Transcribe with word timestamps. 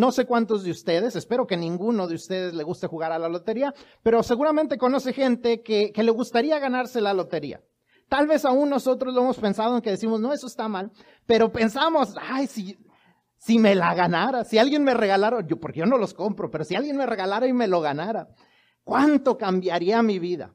no 0.00 0.12
sé 0.12 0.24
cuántos 0.24 0.64
de 0.64 0.70
ustedes, 0.70 1.14
espero 1.14 1.46
que 1.46 1.58
ninguno 1.58 2.08
de 2.08 2.14
ustedes 2.14 2.54
le 2.54 2.64
guste 2.64 2.86
jugar 2.86 3.12
a 3.12 3.18
la 3.18 3.28
lotería, 3.28 3.74
pero 4.02 4.22
seguramente 4.22 4.78
conoce 4.78 5.12
gente 5.12 5.62
que, 5.62 5.92
que 5.92 6.02
le 6.02 6.10
gustaría 6.10 6.58
ganarse 6.58 7.02
la 7.02 7.12
lotería. 7.12 7.60
Tal 8.08 8.26
vez 8.26 8.46
aún 8.46 8.70
nosotros 8.70 9.12
lo 9.12 9.20
hemos 9.20 9.36
pensado 9.36 9.76
en 9.76 9.82
que 9.82 9.90
decimos, 9.90 10.18
no, 10.18 10.32
eso 10.32 10.46
está 10.46 10.68
mal, 10.68 10.90
pero 11.26 11.52
pensamos, 11.52 12.16
ay, 12.18 12.46
si, 12.46 12.78
si 13.36 13.58
me 13.58 13.74
la 13.74 13.94
ganara, 13.94 14.42
si 14.44 14.56
alguien 14.56 14.84
me 14.84 14.94
regalara, 14.94 15.46
yo, 15.46 15.60
porque 15.60 15.80
yo 15.80 15.86
no 15.86 15.98
los 15.98 16.14
compro, 16.14 16.50
pero 16.50 16.64
si 16.64 16.74
alguien 16.74 16.96
me 16.96 17.04
regalara 17.04 17.46
y 17.46 17.52
me 17.52 17.68
lo 17.68 17.82
ganara, 17.82 18.28
¿cuánto 18.82 19.36
cambiaría 19.36 20.02
mi 20.02 20.18
vida? 20.18 20.54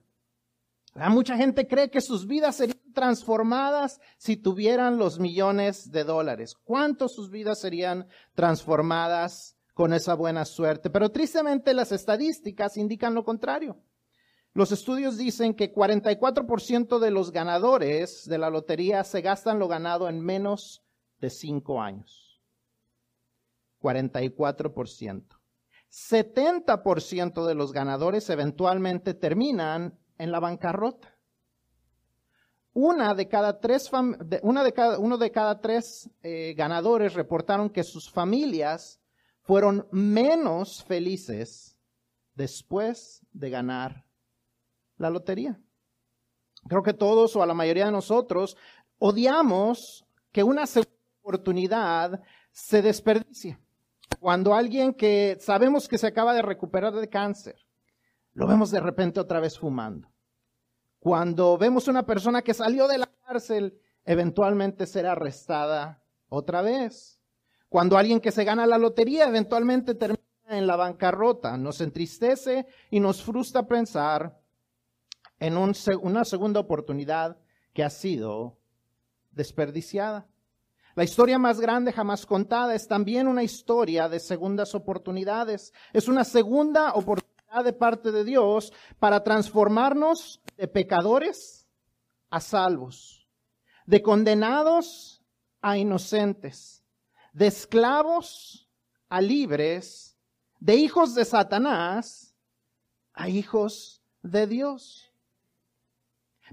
Mucha 0.95 1.35
gente 1.35 1.67
cree 1.67 1.89
que 1.89 1.99
sus 1.99 2.25
vidas 2.25 2.55
serían 2.55 2.93
transformadas 2.93 3.99
si 4.17 4.37
tuvieran 4.37 4.97
los 4.97 5.19
millones 5.19 5.91
de 5.91 6.05
dólares. 6.05 6.55
¿Cuánto 6.63 7.09
sus 7.09 7.29
vidas 7.29 7.59
serían 7.59 8.07
transformadas 8.33 9.57
con 9.73 9.93
esa 9.93 10.13
buena 10.13 10.45
suerte? 10.45 10.89
Pero 10.89 11.11
tristemente 11.11 11.73
las 11.73 11.91
estadísticas 11.91 12.77
indican 12.77 13.13
lo 13.13 13.25
contrario. 13.25 13.77
Los 14.53 14.71
estudios 14.71 15.17
dicen 15.17 15.53
que 15.53 15.73
44% 15.73 16.99
de 16.99 17.11
los 17.11 17.33
ganadores 17.33 18.25
de 18.25 18.37
la 18.37 18.49
lotería 18.49 19.03
se 19.03 19.19
gastan 19.21 19.59
lo 19.59 19.67
ganado 19.67 20.07
en 20.07 20.21
menos 20.21 20.81
de 21.19 21.29
cinco 21.29 21.81
años. 21.81 22.41
44%. 23.81 25.25
70% 25.91 27.45
de 27.45 27.55
los 27.55 27.73
ganadores 27.73 28.29
eventualmente 28.29 29.13
terminan 29.13 29.99
en 30.17 30.31
la 30.31 30.39
bancarrota. 30.39 31.15
Una 32.73 33.13
de 33.13 33.27
cada 33.29 33.59
tres, 33.59 33.89
uno 34.41 35.17
de 35.17 35.31
cada 35.31 35.61
tres 35.61 36.09
eh, 36.21 36.53
ganadores 36.57 37.13
reportaron 37.13 37.69
que 37.69 37.83
sus 37.83 38.09
familias 38.09 38.99
fueron 39.43 39.87
menos 39.91 40.83
felices 40.83 41.77
después 42.33 43.25
de 43.31 43.49
ganar 43.49 44.05
la 44.97 45.09
lotería. 45.09 45.59
Creo 46.67 46.83
que 46.83 46.93
todos 46.93 47.35
o 47.35 47.43
a 47.43 47.45
la 47.45 47.53
mayoría 47.53 47.85
de 47.85 47.91
nosotros 47.91 48.57
odiamos 48.97 50.05
que 50.31 50.43
una 50.43 50.65
segunda 50.65 50.91
oportunidad 51.21 52.21
se 52.51 52.81
desperdicie. 52.81 53.57
Cuando 54.19 54.53
alguien 54.53 54.93
que 54.93 55.37
sabemos 55.39 55.87
que 55.87 55.97
se 55.97 56.07
acaba 56.07 56.33
de 56.33 56.41
recuperar 56.41 56.93
de 56.93 57.07
cáncer 57.07 57.64
lo 58.35 58.47
vemos 58.47 58.69
de 58.69 58.81
repente 58.81 59.19
otra 59.19 59.39
vez 59.39 59.57
fumando. 59.57 60.11
Cuando 60.99 61.57
vemos 61.57 61.87
una 61.87 62.05
persona 62.05 62.41
que 62.41 62.53
salió 62.53 62.87
de 62.87 62.99
la 62.99 63.09
cárcel, 63.25 63.79
eventualmente 64.03 64.85
será 64.85 65.13
arrestada 65.13 66.03
otra 66.29 66.61
vez. 66.61 67.19
Cuando 67.69 67.97
alguien 67.97 68.19
que 68.19 68.31
se 68.31 68.43
gana 68.43 68.67
la 68.67 68.77
lotería 68.77 69.27
eventualmente 69.27 69.95
termina 69.95 70.21
en 70.49 70.67
la 70.67 70.75
bancarrota, 70.75 71.57
nos 71.57 71.79
entristece 71.81 72.67
y 72.91 72.99
nos 72.99 73.23
frustra 73.23 73.67
pensar 73.67 74.37
en 75.39 75.57
una 75.57 76.25
segunda 76.25 76.59
oportunidad 76.59 77.37
que 77.73 77.83
ha 77.83 77.89
sido 77.89 78.57
desperdiciada. 79.31 80.27
La 80.95 81.03
historia 81.03 81.37
más 81.37 81.59
grande 81.59 81.91
jamás 81.91 82.25
contada 82.25 82.73
es 82.73 82.87
también 82.87 83.27
una 83.27 83.43
historia 83.43 84.07
de 84.07 84.19
segundas 84.19 84.75
oportunidades. 84.75 85.73
Es 85.91 86.07
una 86.07 86.23
segunda 86.23 86.93
oportunidad 86.93 87.34
de 87.63 87.73
parte 87.73 88.11
de 88.11 88.23
Dios 88.23 88.73
para 88.99 89.23
transformarnos 89.23 90.41
de 90.57 90.67
pecadores 90.67 91.67
a 92.29 92.39
salvos, 92.39 93.27
de 93.85 94.01
condenados 94.01 95.21
a 95.61 95.77
inocentes, 95.77 96.83
de 97.33 97.47
esclavos 97.47 98.69
a 99.09 99.21
libres, 99.21 100.17
de 100.59 100.75
hijos 100.75 101.15
de 101.15 101.25
Satanás 101.25 102.35
a 103.13 103.29
hijos 103.29 104.03
de 104.21 104.47
Dios. 104.47 105.11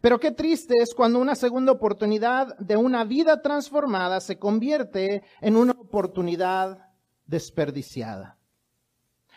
Pero 0.00 0.19
qué 0.19 0.33
triste 0.33 0.78
es 0.78 0.94
cuando 0.94 1.19
una 1.19 1.34
segunda 1.34 1.72
oportunidad 1.72 2.56
de 2.59 2.77
una 2.77 3.04
vida 3.04 3.43
transformada 3.43 4.21
se 4.21 4.38
convierte 4.38 5.22
en 5.41 5.56
una 5.56 5.72
oportunidad 5.72 6.91
desperdiciada. 7.27 8.38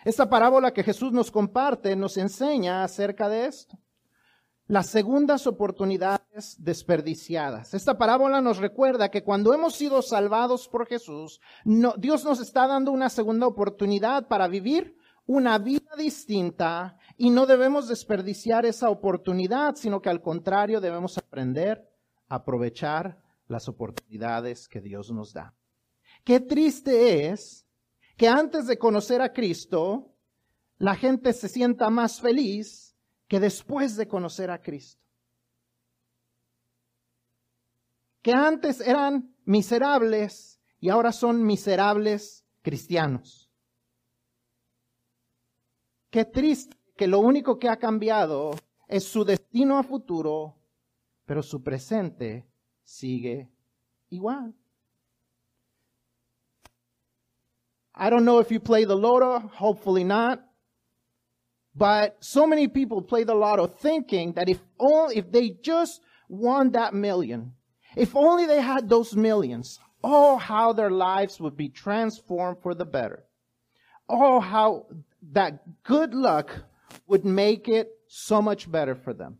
Esta 0.05 0.29
parábola 0.29 0.71
que 0.71 0.83
Jesús 0.83 1.11
nos 1.11 1.31
comparte 1.31 1.95
nos 1.95 2.15
enseña 2.17 2.83
acerca 2.83 3.27
de 3.27 3.47
esto. 3.47 3.79
Las 4.67 4.87
segundas 4.87 5.47
oportunidades 5.47 6.55
desperdiciadas. 6.59 7.73
Esta 7.73 7.97
parábola 7.97 8.39
nos 8.39 8.59
recuerda 8.59 9.09
que 9.09 9.23
cuando 9.23 9.51
hemos 9.53 9.75
sido 9.75 10.03
salvados 10.03 10.67
por 10.67 10.85
Jesús, 10.85 11.41
Dios 11.97 12.23
nos 12.23 12.39
está 12.39 12.67
dando 12.67 12.91
una 12.91 13.09
segunda 13.09 13.47
oportunidad 13.47 14.27
para 14.27 14.47
vivir 14.47 14.95
una 15.25 15.57
vida 15.57 15.95
distinta 15.97 16.99
y 17.17 17.31
no 17.31 17.47
debemos 17.47 17.87
desperdiciar 17.87 18.65
esa 18.67 18.91
oportunidad, 18.91 19.75
sino 19.75 20.03
que 20.03 20.09
al 20.09 20.21
contrario 20.21 20.81
debemos 20.81 21.17
aprender 21.17 21.89
a 22.29 22.35
aprovechar 22.35 23.19
las 23.47 23.67
oportunidades 23.67 24.67
que 24.67 24.81
Dios 24.81 25.11
nos 25.11 25.33
da. 25.33 25.55
Qué 26.23 26.39
triste 26.39 27.29
es 27.29 27.64
que 28.17 28.27
antes 28.27 28.67
de 28.67 28.77
conocer 28.77 29.21
a 29.21 29.33
Cristo, 29.33 30.13
la 30.77 30.95
gente 30.95 31.33
se 31.33 31.49
sienta 31.49 31.89
más 31.89 32.21
feliz 32.21 32.95
que 33.27 33.39
después 33.39 33.95
de 33.95 34.07
conocer 34.07 34.51
a 34.51 34.61
Cristo. 34.61 35.01
Que 38.21 38.31
antes 38.31 38.81
eran 38.81 39.35
miserables 39.45 40.59
y 40.79 40.89
ahora 40.89 41.11
son 41.11 41.43
miserables 41.45 42.45
cristianos. 42.61 43.51
Qué 46.09 46.25
triste 46.25 46.77
que 46.95 47.07
lo 47.07 47.19
único 47.19 47.59
que 47.59 47.69
ha 47.69 47.77
cambiado 47.77 48.51
es 48.87 49.03
su 49.03 49.25
destino 49.25 49.77
a 49.77 49.83
futuro, 49.83 50.55
pero 51.25 51.43
su 51.43 51.61
presente 51.61 52.47
sigue 52.83 53.51
igual. 54.09 54.55
I 57.95 58.09
don't 58.09 58.25
know 58.25 58.39
if 58.39 58.51
you 58.51 58.59
play 58.59 58.85
the 58.85 58.95
lotto, 58.95 59.39
hopefully 59.39 60.03
not. 60.03 60.43
But 61.75 62.17
so 62.19 62.45
many 62.45 62.67
people 62.67 63.01
play 63.01 63.23
the 63.23 63.35
lotto 63.35 63.67
thinking 63.67 64.33
that 64.33 64.49
if 64.49 64.59
only, 64.79 65.17
if 65.17 65.31
they 65.31 65.49
just 65.49 66.01
won 66.29 66.71
that 66.71 66.93
million, 66.93 67.53
if 67.95 68.15
only 68.15 68.45
they 68.45 68.61
had 68.61 68.89
those 68.89 69.15
millions, 69.15 69.79
oh, 70.03 70.37
how 70.37 70.73
their 70.73 70.91
lives 70.91 71.39
would 71.39 71.57
be 71.57 71.69
transformed 71.69 72.57
for 72.61 72.73
the 72.73 72.85
better. 72.85 73.23
Oh, 74.07 74.39
how 74.39 74.87
that 75.31 75.83
good 75.83 76.13
luck 76.13 76.63
would 77.07 77.25
make 77.25 77.67
it 77.67 77.89
so 78.07 78.41
much 78.41 78.71
better 78.71 78.95
for 78.95 79.13
them. 79.13 79.37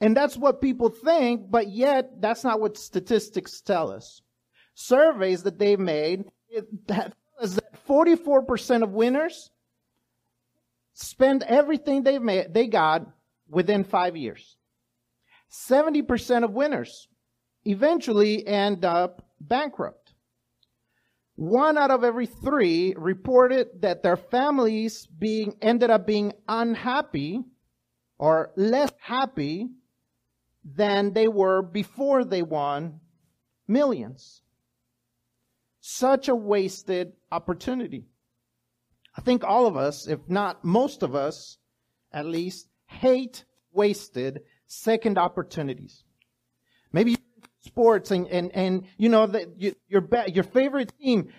And 0.00 0.16
that's 0.16 0.36
what 0.36 0.60
people 0.60 0.90
think, 0.90 1.50
but 1.50 1.68
yet 1.68 2.20
that's 2.20 2.44
not 2.44 2.60
what 2.60 2.78
statistics 2.78 3.60
tell 3.60 3.90
us. 3.90 4.22
Surveys 4.74 5.42
that 5.42 5.58
they've 5.58 5.78
made 5.78 6.24
that 6.86 7.14
is 7.40 7.54
that 7.54 7.86
44% 7.86 8.82
of 8.82 8.92
winners 8.92 9.50
spend 10.92 11.42
everything 11.44 12.02
they've 12.02 12.22
made, 12.22 12.52
they 12.52 12.66
got 12.66 13.06
within 13.48 13.84
five 13.84 14.16
years. 14.16 14.56
70% 15.50 16.44
of 16.44 16.52
winners 16.52 17.08
eventually 17.64 18.46
end 18.46 18.84
up 18.84 19.22
bankrupt. 19.40 20.14
One 21.36 21.78
out 21.78 21.92
of 21.92 22.02
every 22.02 22.26
three 22.26 22.94
reported 22.96 23.82
that 23.82 24.02
their 24.02 24.16
families 24.16 25.06
being, 25.06 25.56
ended 25.62 25.88
up 25.88 26.06
being 26.06 26.32
unhappy 26.48 27.44
or 28.18 28.50
less 28.56 28.90
happy 29.00 29.68
than 30.64 31.12
they 31.12 31.28
were 31.28 31.62
before 31.62 32.24
they 32.24 32.42
won 32.42 33.00
millions. 33.68 34.42
Such 35.90 36.28
a 36.28 36.36
wasted 36.36 37.14
opportunity. 37.32 38.04
I 39.16 39.22
think 39.22 39.42
all 39.42 39.66
of 39.66 39.74
us, 39.74 40.06
if 40.06 40.20
not 40.28 40.62
most 40.62 41.02
of 41.02 41.14
us, 41.14 41.56
at 42.12 42.26
least, 42.26 42.68
hate 42.84 43.46
wasted 43.72 44.42
second 44.66 45.16
opportunities. 45.16 46.04
Maybe 46.92 47.16
sports 47.60 48.10
and, 48.10 48.28
and, 48.28 48.54
and 48.54 48.84
you 48.98 49.08
know, 49.08 49.28
the, 49.28 49.50
you, 49.56 49.74
your, 49.88 50.06
your 50.26 50.44
favorite 50.44 50.92
team, 51.00 51.30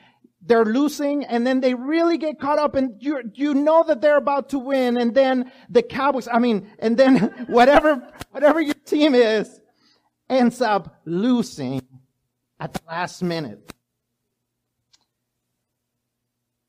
they're 0.41 0.65
losing 0.65 1.25
and 1.25 1.45
then 1.45 1.59
they 1.59 1.75
really 1.75 2.17
get 2.17 2.39
caught 2.39 2.57
up 2.57 2.73
and 2.73 2.95
you, 2.99 3.21
you 3.35 3.53
know 3.53 3.83
that 3.83 4.01
they're 4.01 4.17
about 4.17 4.49
to 4.49 4.57
win 4.57 4.97
and 4.97 5.13
then 5.13 5.51
the 5.69 5.83
Cowboys, 5.83 6.27
I 6.27 6.39
mean, 6.39 6.67
and 6.79 6.97
then 6.97 7.17
whatever, 7.49 8.01
whatever 8.31 8.59
your 8.59 8.73
team 8.73 9.13
is 9.13 9.61
ends 10.27 10.59
up 10.59 11.01
losing 11.05 11.83
at 12.59 12.73
the 12.73 12.81
last 12.87 13.21
minute. 13.21 13.73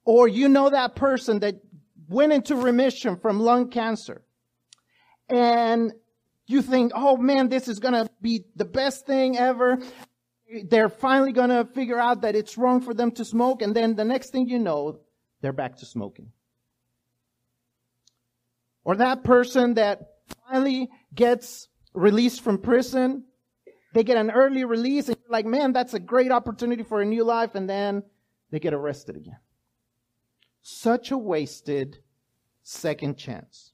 Or 0.05 0.29
you 0.29 0.49
know 0.49 0.70
that 0.70 0.97
person 0.97 1.41
that 1.41 1.61
went 2.08 2.32
into 2.32 2.56
remission 2.56 3.17
from 3.17 3.41
lung 3.41 3.70
cancer. 3.70 4.23
And 5.29 5.93
you 6.47 6.62
think, 6.62 6.93
oh 6.94 7.17
man, 7.17 7.49
this 7.49 7.69
is 7.69 7.79
going 7.79 7.94
to 7.94 8.08
be 8.20 8.44
the 8.56 8.64
best 8.64 9.06
thing 9.06 9.38
ever. 9.38 9.79
they're 10.64 10.88
finally 10.88 11.32
going 11.32 11.50
to 11.50 11.64
figure 11.64 11.99
out 11.99 12.23
that 12.23 12.35
it's 12.35 12.58
wrong 12.58 12.81
for 12.81 12.93
them 12.93 13.12
to 13.12 13.25
smoke. 13.25 13.62
And 13.62 13.75
then 13.75 13.94
the 13.94 14.05
next 14.05 14.31
thing 14.31 14.49
you 14.49 14.58
know, 14.58 14.99
they're 15.41 15.52
back 15.52 15.76
to 15.79 15.87
smoking. 15.87 16.32
Or 18.85 18.96
that 18.96 19.23
person 19.23 19.75
that 19.75 20.00
finally 20.49 20.88
gets 21.14 21.69
released 21.94 22.41
from 22.41 22.58
prison. 22.58 23.25
They 23.94 24.03
get 24.03 24.17
an 24.17 24.31
early 24.31 24.64
release 24.64 25.08
and 25.08 25.17
you're 25.23 25.32
like, 25.32 25.46
man, 25.46 25.73
that's 25.73 25.94
a 25.94 26.00
great 26.00 26.32
opportunity 26.32 26.82
for 26.82 27.00
a 27.00 27.05
new 27.05 27.25
life. 27.25 27.55
And 27.55 27.69
then 27.69 28.03
they 28.50 28.58
get 28.58 28.75
arrested 28.75 29.17
again. 29.17 29.38
Such 30.62 31.11
a 31.11 31.19
wasted 31.19 31.99
second 32.62 33.17
chance. 33.17 33.73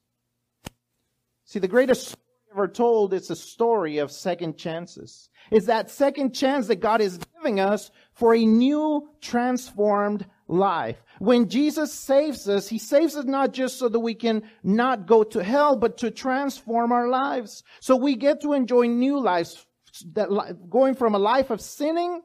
See, 1.45 1.59
the 1.59 1.69
greatest 1.69 2.09
story 2.09 2.23
ever 2.53 2.69
told 2.69 3.13
is 3.13 3.31
a 3.31 3.37
story 3.37 3.99
of 3.99 4.11
second 4.11 4.57
chances. 4.57 5.29
It's 5.51 5.67
that 5.67 5.91
second 5.91 6.35
chance 6.35 6.67
that 6.69 6.81
God 6.81 7.01
is 7.01 7.19
giving 7.37 7.61
us 7.61 7.91
for 8.15 8.35
a 8.35 8.45
new 8.45 9.11
transformed 9.21 10.27
life. 10.49 10.97
When 11.19 11.49
Jesus 11.49 11.93
saves 11.93 12.49
us, 12.49 12.69
He 12.69 12.79
saves 12.79 13.15
us 13.17 13.25
not 13.25 13.53
just 13.53 13.79
so 13.79 13.89
that 13.89 14.01
we 14.01 14.15
can 14.15 14.43
not 14.63 15.07
go 15.07 15.23
to 15.25 15.43
hell, 15.43 15.77
but 15.77 15.99
to 15.99 16.11
transform 16.11 16.93
our 16.93 17.09
lives. 17.09 17.63
So 17.81 17.97
we 17.97 18.17
get 18.17 18.41
to 18.43 18.53
enjoy 18.53 18.87
new 18.87 19.21
lives, 19.21 19.67
that 20.13 20.29
going 20.71 20.95
from 20.95 21.15
a 21.15 21.19
life 21.19 21.51
of 21.51 21.61
sinning 21.61 22.23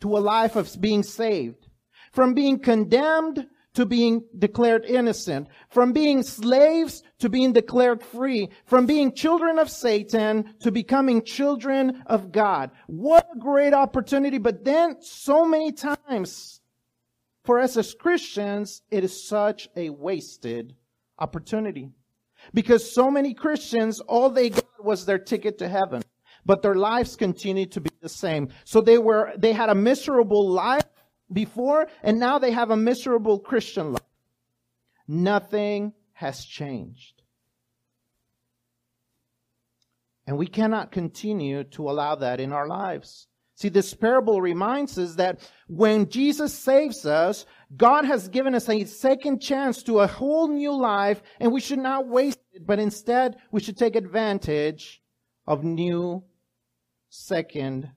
to 0.00 0.16
a 0.16 0.20
life 0.20 0.56
of 0.56 0.74
being 0.80 1.02
saved. 1.02 1.66
From 2.12 2.34
being 2.34 2.58
condemned 2.58 3.46
to 3.74 3.86
being 3.86 4.24
declared 4.36 4.84
innocent, 4.84 5.48
from 5.68 5.92
being 5.92 6.22
slaves 6.22 7.02
to 7.20 7.28
being 7.28 7.52
declared 7.52 8.02
free, 8.02 8.48
from 8.66 8.86
being 8.86 9.12
children 9.12 9.58
of 9.58 9.70
Satan 9.70 10.54
to 10.60 10.72
becoming 10.72 11.24
children 11.24 12.02
of 12.06 12.32
God. 12.32 12.70
What 12.86 13.28
a 13.34 13.38
great 13.38 13.72
opportunity. 13.72 14.38
But 14.38 14.64
then 14.64 14.96
so 15.00 15.44
many 15.44 15.72
times 15.72 16.60
for 17.44 17.60
us 17.60 17.76
as 17.76 17.94
Christians, 17.94 18.82
it 18.90 19.04
is 19.04 19.26
such 19.26 19.68
a 19.76 19.90
wasted 19.90 20.74
opportunity. 21.18 21.90
Because 22.54 22.90
so 22.90 23.10
many 23.10 23.34
Christians, 23.34 24.00
all 24.00 24.30
they 24.30 24.50
got 24.50 24.84
was 24.84 25.04
their 25.04 25.18
ticket 25.18 25.58
to 25.58 25.68
heaven. 25.68 26.02
But 26.44 26.62
their 26.62 26.74
lives 26.74 27.16
continued 27.16 27.72
to 27.72 27.80
be 27.80 27.90
the 28.00 28.08
same. 28.08 28.48
So 28.64 28.80
they 28.80 28.98
were, 28.98 29.32
they 29.36 29.52
had 29.52 29.68
a 29.68 29.74
miserable 29.74 30.48
life 30.48 30.86
before, 31.32 31.88
and 32.02 32.18
now 32.18 32.38
they 32.38 32.50
have 32.50 32.70
a 32.70 32.76
miserable 32.76 33.38
Christian 33.38 33.92
life. 33.92 34.02
Nothing 35.06 35.92
has 36.12 36.44
changed. 36.44 37.22
And 40.26 40.38
we 40.38 40.46
cannot 40.46 40.92
continue 40.92 41.64
to 41.64 41.90
allow 41.90 42.14
that 42.14 42.38
in 42.38 42.52
our 42.52 42.68
lives. 42.68 43.26
See, 43.56 43.68
this 43.68 43.92
parable 43.92 44.40
reminds 44.40 44.96
us 44.96 45.16
that 45.16 45.40
when 45.66 46.08
Jesus 46.08 46.54
saves 46.54 47.04
us, 47.04 47.44
God 47.76 48.04
has 48.04 48.28
given 48.28 48.54
us 48.54 48.68
a 48.68 48.84
second 48.84 49.40
chance 49.40 49.82
to 49.82 50.00
a 50.00 50.06
whole 50.06 50.48
new 50.48 50.74
life, 50.74 51.20
and 51.38 51.52
we 51.52 51.60
should 51.60 51.78
not 51.78 52.08
waste 52.08 52.38
it, 52.52 52.66
but 52.66 52.78
instead 52.78 53.36
we 53.50 53.60
should 53.60 53.76
take 53.76 53.96
advantage 53.96 55.02
of 55.46 55.62
new 55.62 56.22
second 57.10 57.90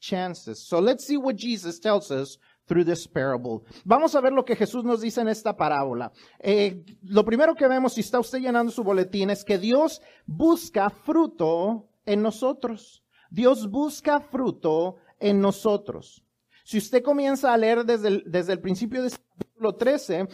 chances. 0.00 0.66
So 0.66 0.78
let's 0.78 1.06
see 1.06 1.16
what 1.16 1.36
Jesus 1.36 1.78
tells 1.78 2.10
us 2.10 2.38
through 2.70 2.84
this 2.84 3.08
parable. 3.08 3.62
Vamos 3.84 4.14
a 4.14 4.20
ver 4.20 4.32
lo 4.32 4.44
que 4.44 4.54
Jesús 4.54 4.84
nos 4.84 5.00
dice 5.00 5.20
en 5.20 5.28
esta 5.28 5.56
parábola. 5.56 6.12
Eh, 6.38 6.84
lo 7.02 7.24
primero 7.24 7.56
que 7.56 7.66
vemos, 7.66 7.94
si 7.94 8.00
está 8.00 8.20
usted 8.20 8.38
llenando 8.38 8.70
su 8.70 8.84
boletín, 8.84 9.28
es 9.30 9.44
que 9.44 9.58
Dios 9.58 10.00
busca 10.24 10.88
fruto 10.88 11.88
en 12.06 12.22
nosotros. 12.22 13.02
Dios 13.28 13.68
busca 13.68 14.20
fruto 14.20 14.98
en 15.18 15.40
nosotros. 15.40 16.24
Si 16.64 16.78
usted 16.78 17.02
comienza 17.02 17.52
a 17.52 17.56
leer 17.56 17.84
desde 17.84 18.06
el, 18.06 18.22
desde 18.26 18.52
el 18.52 18.60
principio 18.60 19.02
del 19.02 19.10
capítulo 19.10 19.74
13, 19.74 20.28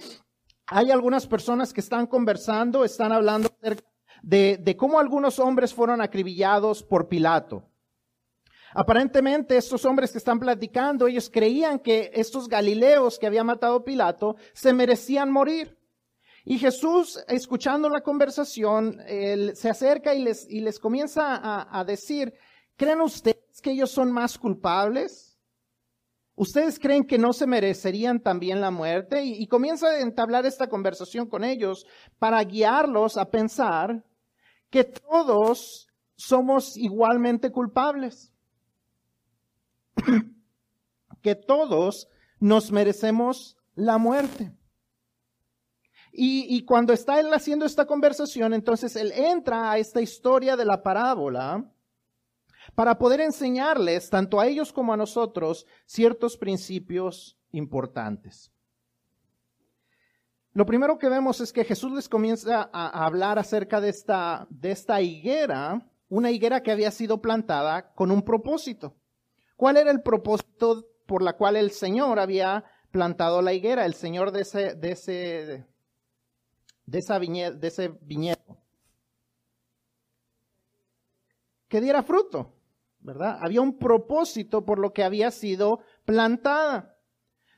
hay 0.66 0.90
algunas 0.90 1.26
personas 1.26 1.72
que 1.72 1.80
están 1.80 2.06
conversando, 2.06 2.84
están 2.84 3.12
hablando 3.12 3.48
de, 4.22 4.58
de 4.58 4.76
cómo 4.76 4.98
algunos 4.98 5.38
hombres 5.38 5.72
fueron 5.72 6.02
acribillados 6.02 6.82
por 6.82 7.08
Pilato. 7.08 7.70
Aparentemente 8.74 9.56
estos 9.56 9.84
hombres 9.84 10.12
que 10.12 10.18
están 10.18 10.38
platicando, 10.38 11.06
ellos 11.06 11.30
creían 11.30 11.78
que 11.78 12.10
estos 12.14 12.48
galileos 12.48 13.18
que 13.18 13.26
había 13.26 13.44
matado 13.44 13.84
Pilato 13.84 14.36
se 14.52 14.72
merecían 14.72 15.30
morir. 15.30 15.78
Y 16.44 16.58
Jesús, 16.58 17.18
escuchando 17.26 17.88
la 17.88 18.02
conversación, 18.02 19.00
se 19.54 19.68
acerca 19.68 20.14
y 20.14 20.22
les, 20.22 20.48
y 20.48 20.60
les 20.60 20.78
comienza 20.78 21.40
a, 21.68 21.84
decir, 21.84 22.34
¿creen 22.76 23.00
ustedes 23.00 23.60
que 23.60 23.72
ellos 23.72 23.90
son 23.90 24.12
más 24.12 24.38
culpables? 24.38 25.36
¿Ustedes 26.36 26.78
creen 26.78 27.04
que 27.04 27.18
no 27.18 27.32
se 27.32 27.48
merecerían 27.48 28.20
también 28.20 28.60
la 28.60 28.70
muerte? 28.70 29.24
Y, 29.24 29.42
y 29.42 29.48
comienza 29.48 29.88
a 29.88 30.00
entablar 30.00 30.46
esta 30.46 30.68
conversación 30.68 31.28
con 31.28 31.42
ellos 31.42 31.84
para 32.18 32.44
guiarlos 32.44 33.16
a 33.16 33.28
pensar 33.28 34.04
que 34.70 34.84
todos 34.84 35.88
somos 36.14 36.76
igualmente 36.76 37.50
culpables. 37.50 38.35
que 41.22 41.34
todos 41.34 42.08
nos 42.38 42.70
merecemos 42.70 43.56
la 43.74 43.98
muerte. 43.98 44.52
Y, 46.18 46.64
cuando 46.64 46.94
está 46.94 47.20
él 47.20 47.30
haciendo 47.34 47.66
esta 47.66 47.84
conversación, 47.84 48.54
entonces 48.54 48.96
él 48.96 49.12
entra 49.12 49.70
a 49.70 49.76
esta 49.76 50.00
historia 50.00 50.56
de 50.56 50.64
la 50.64 50.82
parábola 50.82 51.70
para 52.74 52.96
poder 52.96 53.20
enseñarles, 53.20 54.08
tanto 54.08 54.40
a 54.40 54.46
ellos 54.46 54.72
como 54.72 54.94
a 54.94 54.96
nosotros, 54.96 55.66
ciertos 55.84 56.38
principios 56.38 57.38
importantes. 57.52 58.50
Lo 60.54 60.64
primero 60.64 60.98
que 60.98 61.10
vemos 61.10 61.42
es 61.42 61.52
que 61.52 61.64
Jesús 61.64 61.92
les 61.92 62.08
comienza 62.08 62.70
a 62.72 63.04
hablar 63.04 63.38
acerca 63.38 63.78
de 63.78 63.90
esta, 63.90 64.46
de 64.48 64.70
esta 64.70 65.02
higuera, 65.02 65.86
una 66.08 66.30
higuera 66.30 66.62
que 66.62 66.70
había 66.70 66.92
sido 66.92 67.20
plantada 67.20 67.92
con 67.92 68.10
un 68.10 68.22
propósito. 68.22 68.96
¿Cuál 69.56 69.78
era 69.78 69.90
el 69.90 70.02
propósito 70.02 70.86
por 71.06 71.22
la 71.22 71.36
cual 71.36 71.56
el 71.56 71.70
Señor 71.70 72.18
había 72.18 72.64
plantado 72.90 73.40
la 73.42 73.54
higuera, 73.54 73.86
el 73.86 73.94
Señor 73.94 74.30
de 74.30 74.42
ese, 74.42 74.74
de 74.74 74.92
ese, 74.92 75.66
de 76.84 76.98
esa 76.98 77.18
de 77.18 77.66
ese 77.66 77.88
viñedo? 78.02 78.58
Que 81.68 81.80
diera 81.80 82.02
fruto, 82.02 82.54
¿verdad? 83.00 83.38
Había 83.40 83.62
un 83.62 83.78
propósito 83.78 84.64
por 84.64 84.78
lo 84.78 84.92
que 84.92 85.02
había 85.02 85.30
sido 85.30 85.80
plantada. 86.04 86.96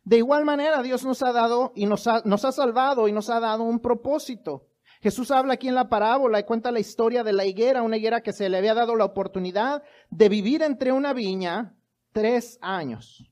De 0.04 0.16
igual 0.16 0.44
manera, 0.44 0.82
Dios 0.82 1.04
nos 1.04 1.22
ha 1.22 1.32
dado 1.32 1.72
y 1.74 1.84
nos 1.86 2.06
ha, 2.06 2.22
nos 2.24 2.44
ha 2.44 2.52
salvado 2.52 3.08
y 3.08 3.12
nos 3.12 3.28
ha 3.28 3.40
dado 3.40 3.64
un 3.64 3.80
propósito. 3.80 4.68
Jesús 5.00 5.30
habla 5.30 5.54
aquí 5.54 5.68
en 5.68 5.74
la 5.74 5.88
parábola 5.88 6.40
y 6.40 6.44
cuenta 6.44 6.72
la 6.72 6.80
historia 6.80 7.22
de 7.22 7.32
la 7.32 7.44
higuera, 7.44 7.82
una 7.82 7.98
higuera 7.98 8.22
que 8.22 8.32
se 8.32 8.48
le 8.48 8.56
había 8.56 8.74
dado 8.74 8.96
la 8.96 9.04
oportunidad 9.04 9.82
de 10.10 10.28
vivir 10.28 10.62
entre 10.62 10.92
una 10.92 11.12
viña 11.12 11.77
tres 12.18 12.58
años. 12.60 13.30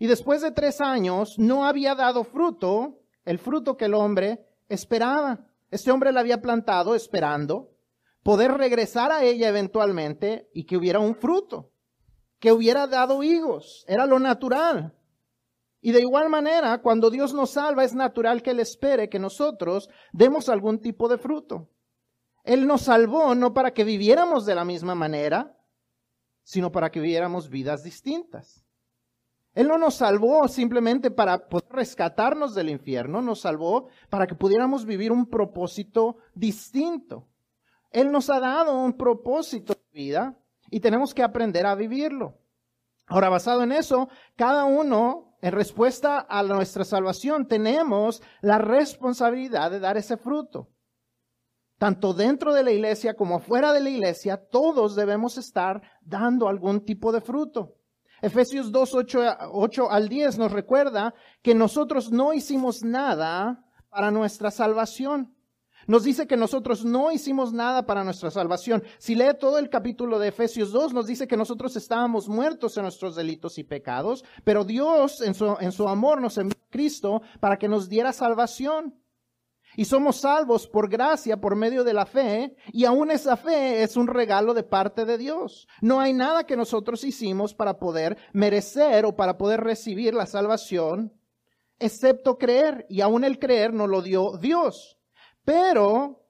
Y 0.00 0.08
después 0.08 0.42
de 0.42 0.50
tres 0.50 0.80
años 0.80 1.38
no 1.38 1.64
había 1.64 1.94
dado 1.94 2.24
fruto, 2.24 2.98
el 3.24 3.38
fruto 3.38 3.76
que 3.76 3.84
el 3.84 3.94
hombre 3.94 4.44
esperaba. 4.68 5.46
Este 5.70 5.92
hombre 5.92 6.10
la 6.10 6.18
había 6.18 6.42
plantado 6.42 6.96
esperando 6.96 7.70
poder 8.24 8.54
regresar 8.54 9.12
a 9.12 9.22
ella 9.22 9.48
eventualmente 9.48 10.50
y 10.52 10.64
que 10.64 10.76
hubiera 10.76 10.98
un 10.98 11.14
fruto, 11.14 11.70
que 12.40 12.50
hubiera 12.50 12.88
dado 12.88 13.22
higos. 13.22 13.84
Era 13.86 14.04
lo 14.04 14.18
natural. 14.18 14.92
Y 15.80 15.92
de 15.92 16.00
igual 16.00 16.28
manera, 16.28 16.82
cuando 16.82 17.08
Dios 17.08 17.32
nos 17.32 17.52
salva, 17.52 17.84
es 17.84 17.94
natural 17.94 18.42
que 18.42 18.50
Él 18.50 18.58
espere 18.58 19.08
que 19.08 19.20
nosotros 19.20 19.88
demos 20.12 20.48
algún 20.48 20.80
tipo 20.80 21.08
de 21.08 21.18
fruto. 21.18 21.70
Él 22.42 22.66
nos 22.66 22.82
salvó 22.82 23.36
no 23.36 23.54
para 23.54 23.72
que 23.72 23.84
viviéramos 23.84 24.44
de 24.44 24.56
la 24.56 24.64
misma 24.64 24.96
manera, 24.96 25.56
sino 26.42 26.72
para 26.72 26.90
que 26.90 27.00
viviéramos 27.00 27.48
vidas 27.48 27.82
distintas. 27.82 28.64
Él 29.54 29.66
no 29.66 29.78
nos 29.78 29.96
salvó 29.96 30.46
simplemente 30.46 31.10
para 31.10 31.48
poder 31.48 31.70
rescatarnos 31.70 32.54
del 32.54 32.70
infierno, 32.70 33.20
nos 33.20 33.40
salvó 33.40 33.88
para 34.08 34.26
que 34.26 34.36
pudiéramos 34.36 34.86
vivir 34.86 35.10
un 35.10 35.26
propósito 35.26 36.18
distinto. 36.34 37.28
Él 37.90 38.12
nos 38.12 38.30
ha 38.30 38.38
dado 38.38 38.78
un 38.78 38.92
propósito 38.92 39.74
de 39.74 40.00
vida 40.00 40.38
y 40.70 40.78
tenemos 40.78 41.12
que 41.12 41.24
aprender 41.24 41.66
a 41.66 41.74
vivirlo. 41.74 42.38
Ahora, 43.06 43.28
basado 43.28 43.64
en 43.64 43.72
eso, 43.72 44.08
cada 44.36 44.64
uno, 44.64 45.36
en 45.42 45.50
respuesta 45.50 46.26
a 46.28 46.44
nuestra 46.44 46.84
salvación, 46.84 47.48
tenemos 47.48 48.22
la 48.40 48.58
responsabilidad 48.58 49.72
de 49.72 49.80
dar 49.80 49.96
ese 49.96 50.16
fruto 50.16 50.68
tanto 51.80 52.12
dentro 52.12 52.52
de 52.52 52.62
la 52.62 52.72
iglesia 52.72 53.14
como 53.14 53.38
fuera 53.38 53.72
de 53.72 53.80
la 53.80 53.88
iglesia, 53.88 54.36
todos 54.36 54.94
debemos 54.94 55.38
estar 55.38 55.80
dando 56.02 56.46
algún 56.46 56.84
tipo 56.84 57.10
de 57.10 57.22
fruto. 57.22 57.74
Efesios 58.20 58.70
2, 58.70 58.96
8, 59.50 59.90
al 59.90 60.08
10 60.10 60.36
nos 60.36 60.52
recuerda 60.52 61.14
que 61.40 61.54
nosotros 61.54 62.12
no 62.12 62.34
hicimos 62.34 62.82
nada 62.82 63.64
para 63.88 64.10
nuestra 64.10 64.50
salvación. 64.50 65.34
Nos 65.86 66.04
dice 66.04 66.26
que 66.26 66.36
nosotros 66.36 66.84
no 66.84 67.12
hicimos 67.12 67.54
nada 67.54 67.86
para 67.86 68.04
nuestra 68.04 68.30
salvación. 68.30 68.82
Si 68.98 69.14
lee 69.14 69.32
todo 69.40 69.56
el 69.56 69.70
capítulo 69.70 70.18
de 70.18 70.28
Efesios 70.28 70.72
2, 70.72 70.92
nos 70.92 71.06
dice 71.06 71.26
que 71.26 71.38
nosotros 71.38 71.74
estábamos 71.76 72.28
muertos 72.28 72.76
en 72.76 72.82
nuestros 72.82 73.16
delitos 73.16 73.56
y 73.56 73.64
pecados, 73.64 74.22
pero 74.44 74.64
Dios 74.64 75.22
en 75.22 75.32
su, 75.32 75.56
en 75.58 75.72
su 75.72 75.88
amor 75.88 76.20
nos 76.20 76.36
envió 76.36 76.58
a 76.62 76.70
Cristo 76.70 77.22
para 77.40 77.56
que 77.56 77.68
nos 77.68 77.88
diera 77.88 78.12
salvación. 78.12 79.00
Y 79.76 79.84
somos 79.84 80.16
salvos 80.16 80.66
por 80.66 80.88
gracia, 80.88 81.40
por 81.40 81.54
medio 81.54 81.84
de 81.84 81.94
la 81.94 82.06
fe, 82.06 82.56
y 82.72 82.84
aún 82.84 83.10
esa 83.10 83.36
fe 83.36 83.82
es 83.82 83.96
un 83.96 84.08
regalo 84.08 84.52
de 84.52 84.62
parte 84.62 85.04
de 85.04 85.16
Dios. 85.16 85.68
No 85.80 86.00
hay 86.00 86.12
nada 86.12 86.44
que 86.44 86.56
nosotros 86.56 87.04
hicimos 87.04 87.54
para 87.54 87.78
poder 87.78 88.18
merecer 88.32 89.04
o 89.04 89.14
para 89.14 89.38
poder 89.38 89.60
recibir 89.60 90.14
la 90.14 90.26
salvación, 90.26 91.12
excepto 91.78 92.36
creer, 92.36 92.86
y 92.88 93.00
aún 93.00 93.24
el 93.24 93.38
creer 93.38 93.72
nos 93.72 93.88
lo 93.88 94.02
dio 94.02 94.36
Dios. 94.38 94.98
Pero 95.44 96.26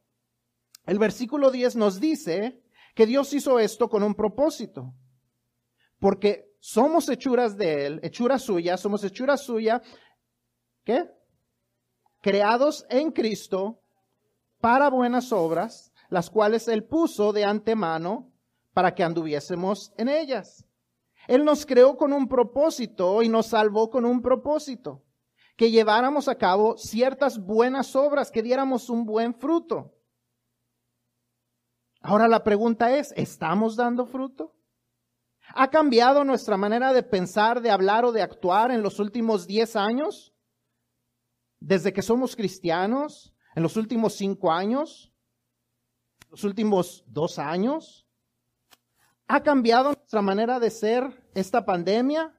el 0.87 0.99
versículo 0.99 1.51
10 1.51 1.77
nos 1.77 2.01
dice 2.01 2.63
que 2.95 3.07
Dios 3.07 3.33
hizo 3.33 3.59
esto 3.59 3.89
con 3.89 4.03
un 4.03 4.15
propósito, 4.15 4.95
porque 5.99 6.51
somos 6.61 7.09
hechuras 7.09 7.57
de 7.57 7.87
Él, 7.87 8.01
hechura 8.03 8.39
suya, 8.39 8.77
somos 8.77 9.03
hechura 9.03 9.37
suya, 9.37 9.81
¿qué? 10.85 11.11
Creados 12.21 12.87
en 12.89 13.11
Cristo 13.13 13.81
para 14.61 14.91
buenas 14.91 15.33
obras, 15.33 15.93
las 16.09 16.31
cuales 16.31 16.69
Él 16.69 16.85
puso 16.85 17.33
de 17.33 17.45
antemano 17.45 18.33
para 18.73 18.95
que 18.95 19.03
anduviésemos 19.03 19.93
en 19.97 20.09
ellas. 20.09 20.65
Él 21.29 21.45
nos 21.45 21.67
creó 21.67 21.97
con 21.97 22.13
un 22.13 22.29
propósito 22.29 23.23
y 23.23 23.29
nos 23.29 23.47
salvó 23.47 23.91
con 23.91 24.05
un 24.05 24.23
propósito, 24.23 25.05
que 25.57 25.71
lleváramos 25.71 26.29
a 26.29 26.37
cabo 26.37 26.77
ciertas 26.77 27.39
buenas 27.39 27.95
obras, 27.95 28.31
que 28.31 28.43
diéramos 28.43 28.91
un 28.91 29.05
buen 29.05 29.35
fruto. 29.35 29.95
Ahora 32.01 32.29
la 32.29 32.43
pregunta 32.43 32.97
es, 32.97 33.13
¿estamos 33.17 33.77
dando 33.77 34.07
fruto? 34.07 34.57
¿Ha 35.55 35.69
cambiado 35.69 36.25
nuestra 36.25 36.57
manera 36.57 36.93
de 36.93 37.03
pensar, 37.03 37.61
de 37.61 37.71
hablar 37.71 38.05
o 38.05 38.13
de 38.13 38.23
actuar 38.23 38.71
en 38.71 38.83
los 38.83 38.99
últimos 38.99 39.47
10 39.47 39.77
años? 39.77 40.33
Desde 41.61 41.93
que 41.93 42.03
somos 42.03 42.35
cristianos, 42.35 43.35
en 43.55 43.63
los 43.63 43.77
últimos 43.77 44.15
cinco 44.15 44.51
años, 44.51 45.13
los 46.31 46.45
últimos 46.45 47.05
dos 47.07 47.39
años? 47.39 48.07
¿Ha 49.29 49.43
cambiado 49.43 49.93
nuestra 49.93 50.23
manera 50.23 50.59
de 50.59 50.71
ser 50.71 51.31
esta 51.35 51.65
pandemia? 51.65 52.35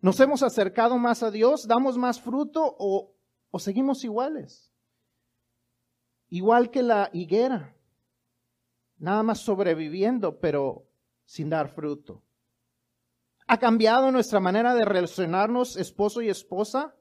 ¿Nos 0.00 0.20
hemos 0.20 0.42
acercado 0.42 0.98
más 0.98 1.22
a 1.22 1.30
Dios? 1.30 1.66
¿Damos 1.66 1.96
más 1.96 2.20
fruto 2.20 2.76
o, 2.78 3.14
o 3.50 3.58
seguimos 3.58 4.04
iguales? 4.04 4.70
Igual 6.28 6.70
que 6.70 6.82
la 6.82 7.08
higuera, 7.12 7.74
nada 8.98 9.22
más 9.22 9.38
sobreviviendo, 9.38 10.40
pero 10.40 10.86
sin 11.24 11.48
dar 11.48 11.68
fruto. 11.68 12.22
¿Ha 13.46 13.58
cambiado 13.58 14.10
nuestra 14.10 14.40
manera 14.40 14.74
de 14.74 14.84
relacionarnos 14.84 15.76
esposo 15.76 16.22
y 16.22 16.28
esposa? 16.28 16.94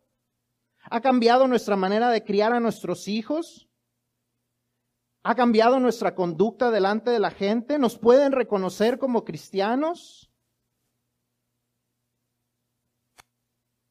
¿Ha 0.90 1.02
cambiado 1.02 1.48
nuestra 1.48 1.76
manera 1.76 2.10
de 2.10 2.24
criar 2.24 2.54
a 2.54 2.60
nuestros 2.60 3.08
hijos? 3.08 3.70
¿Ha 5.24 5.36
cambiado 5.36 5.80
nuestra 5.80 6.16
conducta 6.16 6.70
delante 6.70 7.10
de 7.10 7.20
la 7.20 7.32
gente? 7.32 7.80
¿Nos 7.80 7.98
pueden 7.98 8.34
reconocer 8.34 9.00
como 9.00 9.24
cristianos? 9.24 10.30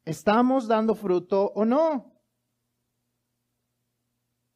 ¿Estamos 0.05 0.67
dando 0.67 0.93
fruto 0.93 1.51
o 1.55 1.65
no? 1.65 2.12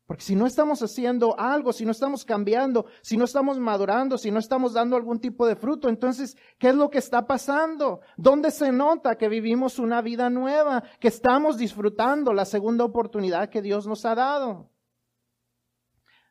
Porque 0.08 0.24
si 0.24 0.38
no 0.38 0.48
estamos 0.48 0.82
haciendo 0.82 1.38
algo, 1.38 1.74
si 1.74 1.84
no 1.84 1.92
estamos 1.92 2.24
cambiando, 2.24 2.86
si 3.02 3.18
no 3.18 3.26
estamos 3.26 3.60
madurando, 3.60 4.18
si 4.18 4.32
no 4.32 4.40
estamos 4.40 4.72
dando 4.72 4.96
algún 4.96 5.20
tipo 5.20 5.46
de 5.46 5.58
fruto, 5.58 5.90
entonces, 5.90 6.38
¿qué 6.58 6.70
es 6.70 6.76
lo 6.76 6.90
que 6.90 7.00
está 7.00 7.28
pasando? 7.28 8.00
¿Dónde 8.16 8.52
se 8.52 8.72
nota 8.72 9.18
que 9.18 9.28
vivimos 9.28 9.80
una 9.80 10.02
vida 10.02 10.30
nueva, 10.30 10.82
que 11.02 11.10
estamos 11.10 11.58
disfrutando 11.58 12.32
la 12.32 12.46
segunda 12.46 12.86
oportunidad 12.86 13.50
que 13.50 13.62
Dios 13.62 13.86
nos 13.86 14.06
ha 14.06 14.16
dado? 14.16 14.72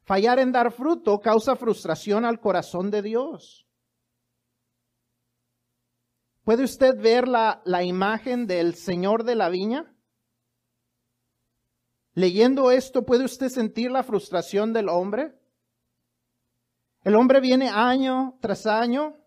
Fallar 0.04 0.38
en 0.38 0.52
dar 0.52 0.73
fruto 0.73 1.21
causa 1.21 1.54
frustración 1.54 2.25
al 2.25 2.40
corazón 2.40 2.90
de 2.90 3.02
Dios. 3.02 3.66
¿Puede 6.45 6.64
usted 6.64 6.99
ver 6.99 7.28
la, 7.28 7.61
la 7.66 7.83
imagen 7.83 8.47
del 8.47 8.75
Señor 8.75 9.25
de 9.25 9.35
la 9.35 9.50
viña? 9.50 9.95
Leyendo 12.16 12.70
esto, 12.70 13.04
¿puede 13.04 13.26
usted 13.26 13.50
sentir 13.50 13.90
la 13.90 14.02
frustración 14.02 14.73
del 14.73 14.88
hombre? 14.88 15.38
El 17.04 17.14
hombre 17.14 17.40
viene 17.40 17.68
año 17.68 18.38
tras 18.40 18.64
año 18.64 19.18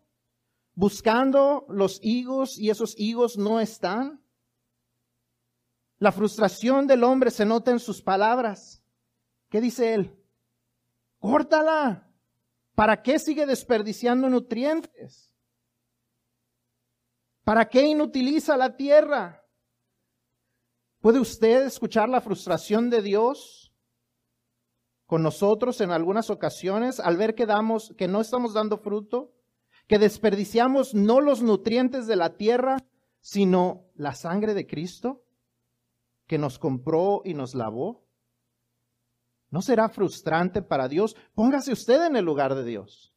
buscando 0.74 1.68
los 1.70 2.00
higos 2.02 2.58
y 2.58 2.72
esos 2.72 2.96
higos 2.98 3.38
no 3.38 3.60
están. 3.60 4.24
La 6.00 6.12
frustración 6.12 6.88
del 6.88 7.04
hombre 7.04 7.30
se 7.30 7.46
nota 7.46 7.70
en 7.70 7.80
sus 7.80 8.02
palabras. 8.02 8.82
¿Qué 9.50 9.62
dice 9.62 9.94
él? 9.94 10.20
Córtala. 11.20 12.10
¿Para 12.74 13.04
qué 13.04 13.20
sigue 13.20 13.46
desperdiciando 13.46 14.28
nutrientes? 14.32 15.32
¿Para 17.44 17.70
qué 17.70 17.84
inutiliza 17.84 18.58
la 18.58 18.76
tierra? 18.76 19.39
¿Puede 21.02 21.20
usted 21.20 21.66
escuchar 21.66 22.10
la 22.10 22.20
frustración 22.20 22.90
de 22.90 23.02
Dios 23.02 23.74
con 25.06 25.24
nosotros 25.24 25.80
en 25.80 25.92
algunas 25.92 26.30
ocasiones 26.30 27.00
al 27.00 27.16
ver 27.16 27.36
que 27.36 27.46
damos, 27.46 27.94
que 27.98 28.10
no 28.10 28.20
estamos 28.20 28.54
dando 28.54 28.78
fruto, 28.78 29.34
que 29.88 29.98
desperdiciamos 29.98 30.94
no 30.94 31.22
los 31.22 31.42
nutrientes 31.42 32.06
de 32.06 32.18
la 32.18 32.36
tierra, 32.36 32.78
sino 33.22 33.86
la 33.96 34.14
sangre 34.14 34.54
de 34.54 34.68
Cristo 34.68 35.24
que 36.28 36.38
nos 36.38 36.60
compró 36.60 37.22
y 37.24 37.34
nos 37.34 37.56
lavó? 37.56 38.06
¿No 39.52 39.62
será 39.62 39.88
frustrante 39.88 40.62
para 40.62 40.90
Dios? 40.90 41.16
Póngase 41.34 41.72
usted 41.72 42.06
en 42.06 42.18
el 42.18 42.26
lugar 42.26 42.56
de 42.56 42.66
Dios. 42.66 43.16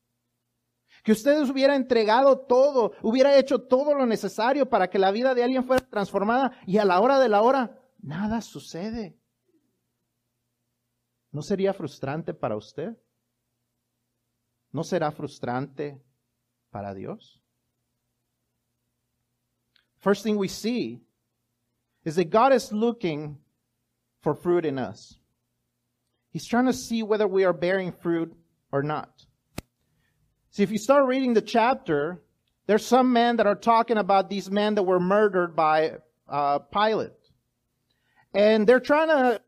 Que 1.03 1.13
usted 1.13 1.43
hubiera 1.51 1.75
entregado 1.75 2.39
todo, 2.39 2.93
hubiera 3.03 3.37
hecho 3.37 3.61
todo 3.61 3.95
lo 3.95 4.07
necesario 4.07 4.69
para 4.69 4.89
que 4.89 4.99
la 4.99 5.11
vida 5.11 5.35
de 5.35 5.43
alguien 5.43 5.65
fuera 5.65 5.85
transformada 5.89 6.53
y 6.67 6.79
a 6.79 6.85
la 6.85 7.01
hora 7.01 7.19
de 7.19 7.29
la 7.29 7.43
hora 7.43 7.79
nada 8.01 8.41
sucede. 8.41 9.19
¿No 11.33 11.43
sería 11.43 11.73
frustrante 11.73 12.35
para 12.35 12.57
usted? 12.57 12.97
¿No 14.71 14.85
será 14.85 15.11
frustrante 15.11 16.01
para 16.71 16.95
Dios? 16.95 17.43
First 19.99 20.25
thing 20.25 20.37
we 20.37 20.49
see 20.49 21.01
is 22.05 22.17
that 22.17 22.31
God 22.31 22.53
is 22.53 22.73
looking 22.73 23.39
for 24.21 24.35
fruit 24.35 24.65
in 24.65 24.79
us. 24.79 25.19
He's 26.31 26.47
trying 26.47 26.67
to 26.67 26.73
see 26.73 27.03
whether 27.03 27.27
we 27.27 27.45
are 27.45 27.53
bearing 27.53 27.93
fruit 27.93 28.35
or 28.73 28.83
not. 28.83 29.27
See, 30.53 30.63
if 30.63 30.71
you 30.71 30.77
start 30.77 31.07
reading 31.07 31.33
the 31.33 31.41
chapter, 31.41 32.23
there's 32.67 32.85
some 32.85 33.11
men 33.13 33.37
that 33.37 33.47
are 33.47 33.55
talking 33.55 33.97
about 33.97 34.29
these 34.29 34.51
men 34.51 34.75
that 34.75 34.83
were 34.83 35.01
murdered 35.01 35.57
by 35.57 35.93
uh, 36.29 36.59
Pilate. 36.59 37.13
And 38.35 38.67
they're 38.67 38.79
trying 38.79 39.09
to, 39.09 39.41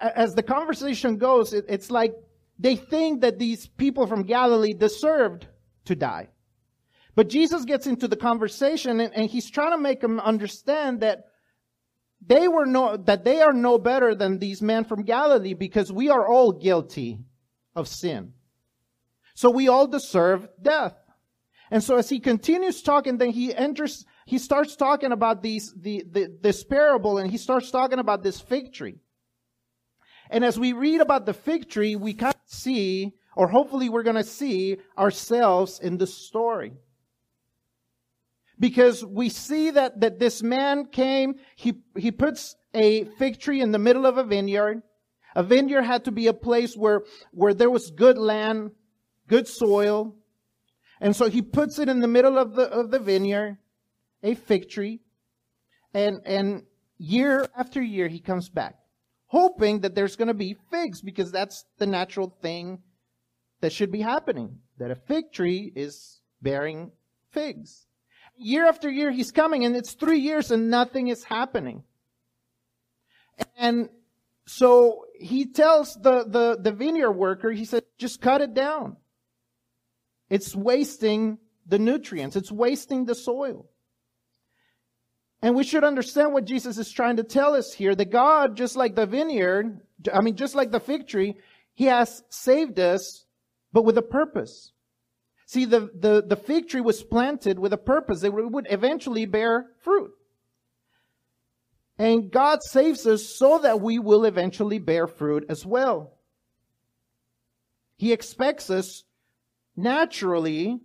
as 0.00 0.36
the 0.36 0.44
conversation 0.44 1.18
goes, 1.18 1.52
it, 1.52 1.64
it's 1.68 1.90
like 1.90 2.14
they 2.56 2.76
think 2.76 3.22
that 3.22 3.40
these 3.40 3.66
people 3.66 4.06
from 4.06 4.22
Galilee 4.22 4.74
deserved 4.74 5.48
to 5.86 5.96
die. 5.96 6.28
But 7.16 7.28
Jesus 7.28 7.64
gets 7.64 7.88
into 7.88 8.06
the 8.06 8.16
conversation 8.16 9.00
and, 9.00 9.12
and 9.12 9.28
he's 9.28 9.50
trying 9.50 9.72
to 9.72 9.78
make 9.78 10.00
them 10.00 10.20
understand 10.20 11.00
that 11.00 11.24
they 12.24 12.46
were 12.46 12.64
no, 12.64 12.96
that 12.96 13.24
they 13.24 13.42
are 13.42 13.52
no 13.52 13.76
better 13.76 14.14
than 14.14 14.38
these 14.38 14.62
men 14.62 14.84
from 14.84 15.02
Galilee 15.02 15.54
because 15.54 15.90
we 15.90 16.10
are 16.10 16.24
all 16.26 16.52
guilty 16.52 17.18
of 17.74 17.88
sin. 17.88 18.34
So 19.34 19.50
we 19.50 19.68
all 19.68 19.86
deserve 19.86 20.48
death. 20.60 20.94
And 21.70 21.82
so 21.82 21.96
as 21.96 22.10
he 22.10 22.20
continues 22.20 22.82
talking, 22.82 23.16
then 23.16 23.30
he 23.30 23.54
enters, 23.54 24.04
he 24.26 24.38
starts 24.38 24.76
talking 24.76 25.10
about 25.10 25.42
these, 25.42 25.72
the, 25.74 26.04
the, 26.10 26.36
this 26.42 26.62
parable 26.64 27.16
and 27.16 27.30
he 27.30 27.38
starts 27.38 27.70
talking 27.70 27.98
about 27.98 28.22
this 28.22 28.40
fig 28.40 28.74
tree. 28.74 28.96
And 30.28 30.44
as 30.44 30.58
we 30.58 30.72
read 30.72 31.00
about 31.00 31.26
the 31.26 31.34
fig 31.34 31.68
tree, 31.68 31.96
we 31.96 32.14
kind 32.14 32.34
of 32.34 32.40
see, 32.52 33.12
or 33.36 33.48
hopefully 33.48 33.88
we're 33.88 34.02
going 34.02 34.16
to 34.16 34.24
see 34.24 34.78
ourselves 34.98 35.78
in 35.78 35.98
the 35.98 36.06
story. 36.06 36.74
Because 38.58 39.04
we 39.04 39.28
see 39.30 39.70
that, 39.70 40.00
that 40.00 40.18
this 40.18 40.42
man 40.42 40.86
came, 40.86 41.36
he, 41.56 41.74
he 41.96 42.12
puts 42.12 42.54
a 42.74 43.04
fig 43.18 43.40
tree 43.40 43.60
in 43.60 43.72
the 43.72 43.78
middle 43.78 44.06
of 44.06 44.18
a 44.18 44.24
vineyard. 44.24 44.82
A 45.34 45.42
vineyard 45.42 45.82
had 45.82 46.04
to 46.04 46.12
be 46.12 46.26
a 46.26 46.34
place 46.34 46.76
where, 46.76 47.02
where 47.32 47.54
there 47.54 47.70
was 47.70 47.90
good 47.90 48.18
land, 48.18 48.72
good 49.32 49.48
soil. 49.48 50.14
And 51.00 51.16
so 51.16 51.30
he 51.30 51.40
puts 51.40 51.78
it 51.78 51.88
in 51.88 52.00
the 52.00 52.06
middle 52.06 52.36
of 52.36 52.54
the, 52.54 52.64
of 52.64 52.90
the 52.90 52.98
vineyard, 52.98 53.56
a 54.22 54.34
fig 54.34 54.68
tree. 54.68 55.00
And, 55.94 56.20
and 56.26 56.64
year 56.98 57.48
after 57.56 57.80
year, 57.80 58.08
he 58.08 58.20
comes 58.20 58.50
back, 58.50 58.76
hoping 59.28 59.80
that 59.80 59.94
there's 59.94 60.16
going 60.16 60.28
to 60.28 60.34
be 60.34 60.58
figs 60.70 61.00
because 61.00 61.32
that's 61.32 61.64
the 61.78 61.86
natural 61.86 62.36
thing 62.42 62.82
that 63.62 63.72
should 63.72 63.90
be 63.90 64.02
happening. 64.02 64.58
That 64.78 64.90
a 64.90 64.96
fig 64.96 65.32
tree 65.32 65.72
is 65.74 66.20
bearing 66.42 66.92
figs. 67.30 67.86
Year 68.36 68.66
after 68.66 68.90
year, 68.90 69.10
he's 69.10 69.30
coming 69.30 69.64
and 69.64 69.74
it's 69.74 69.94
three 69.94 70.20
years 70.20 70.50
and 70.50 70.68
nothing 70.68 71.08
is 71.08 71.24
happening. 71.24 71.84
And 73.56 73.88
so 74.46 75.06
he 75.18 75.46
tells 75.46 75.94
the, 75.94 76.24
the, 76.28 76.58
the 76.60 76.72
vineyard 76.72 77.12
worker, 77.12 77.50
he 77.50 77.64
said, 77.64 77.84
just 77.96 78.20
cut 78.20 78.42
it 78.42 78.52
down. 78.52 78.98
It's 80.32 80.56
wasting 80.56 81.36
the 81.66 81.78
nutrients. 81.78 82.36
It's 82.36 82.50
wasting 82.50 83.04
the 83.04 83.14
soil. 83.14 83.68
And 85.42 85.54
we 85.54 85.62
should 85.62 85.84
understand 85.84 86.32
what 86.32 86.46
Jesus 86.46 86.78
is 86.78 86.90
trying 86.90 87.16
to 87.16 87.22
tell 87.22 87.54
us 87.54 87.74
here, 87.74 87.94
that 87.94 88.10
God, 88.10 88.56
just 88.56 88.74
like 88.74 88.94
the 88.94 89.04
vineyard, 89.04 89.82
I 90.10 90.22
mean, 90.22 90.36
just 90.36 90.54
like 90.54 90.70
the 90.70 90.80
fig 90.80 91.06
tree, 91.06 91.36
He 91.74 91.84
has 91.84 92.22
saved 92.30 92.80
us, 92.80 93.26
but 93.74 93.84
with 93.84 93.98
a 93.98 94.02
purpose. 94.02 94.72
See, 95.44 95.66
the, 95.66 95.90
the, 95.94 96.24
the 96.26 96.36
fig 96.36 96.66
tree 96.66 96.80
was 96.80 97.02
planted 97.02 97.58
with 97.58 97.74
a 97.74 97.76
purpose. 97.76 98.24
It 98.24 98.32
would 98.32 98.68
eventually 98.70 99.26
bear 99.26 99.66
fruit. 99.80 100.12
And 101.98 102.30
God 102.30 102.60
saves 102.62 103.06
us 103.06 103.36
so 103.38 103.58
that 103.58 103.82
we 103.82 103.98
will 103.98 104.24
eventually 104.24 104.78
bear 104.78 105.06
fruit 105.06 105.44
as 105.50 105.66
well. 105.66 106.16
He 107.98 108.14
expects 108.14 108.70
us 108.70 109.04
naturally 109.76 110.80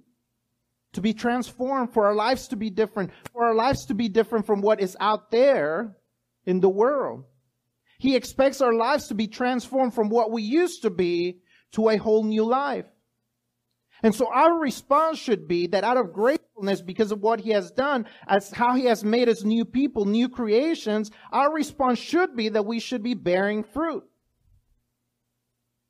to 0.93 1.01
be 1.01 1.13
transformed, 1.13 1.93
for 1.93 2.07
our 2.07 2.15
lives 2.15 2.47
to 2.49 2.55
be 2.55 2.69
different, 2.69 3.11
for 3.31 3.45
our 3.45 3.53
lives 3.53 3.85
to 3.85 3.93
be 3.93 4.09
different 4.09 4.45
from 4.45 4.61
what 4.61 4.81
is 4.81 4.97
out 4.99 5.31
there 5.31 5.95
in 6.45 6.59
the 6.59 6.69
world. 6.69 7.25
He 7.99 8.15
expects 8.15 8.61
our 8.61 8.73
lives 8.73 9.07
to 9.07 9.15
be 9.15 9.27
transformed 9.27 9.93
from 9.93 10.09
what 10.09 10.31
we 10.31 10.41
used 10.43 10.83
to 10.83 10.89
be 10.89 11.41
to 11.73 11.89
a 11.89 11.97
whole 11.97 12.23
new 12.23 12.45
life. 12.45 12.85
And 14.03 14.13
so 14.13 14.27
our 14.31 14.59
response 14.59 15.17
should 15.17 15.47
be 15.47 15.67
that 15.67 15.83
out 15.83 15.97
of 15.97 16.13
gratefulness 16.13 16.81
because 16.81 17.11
of 17.11 17.21
what 17.21 17.39
he 17.39 17.49
has 17.51 17.71
done, 17.71 18.05
as 18.27 18.51
how 18.51 18.75
he 18.75 18.85
has 18.85 19.03
made 19.03 19.27
us 19.27 19.43
new 19.43 19.65
people, 19.65 20.05
new 20.05 20.29
creations, 20.29 21.09
our 21.31 21.51
response 21.51 21.97
should 21.97 22.35
be 22.35 22.49
that 22.49 22.65
we 22.65 22.79
should 22.79 23.01
be 23.01 23.15
bearing 23.15 23.63
fruit. 23.63 24.03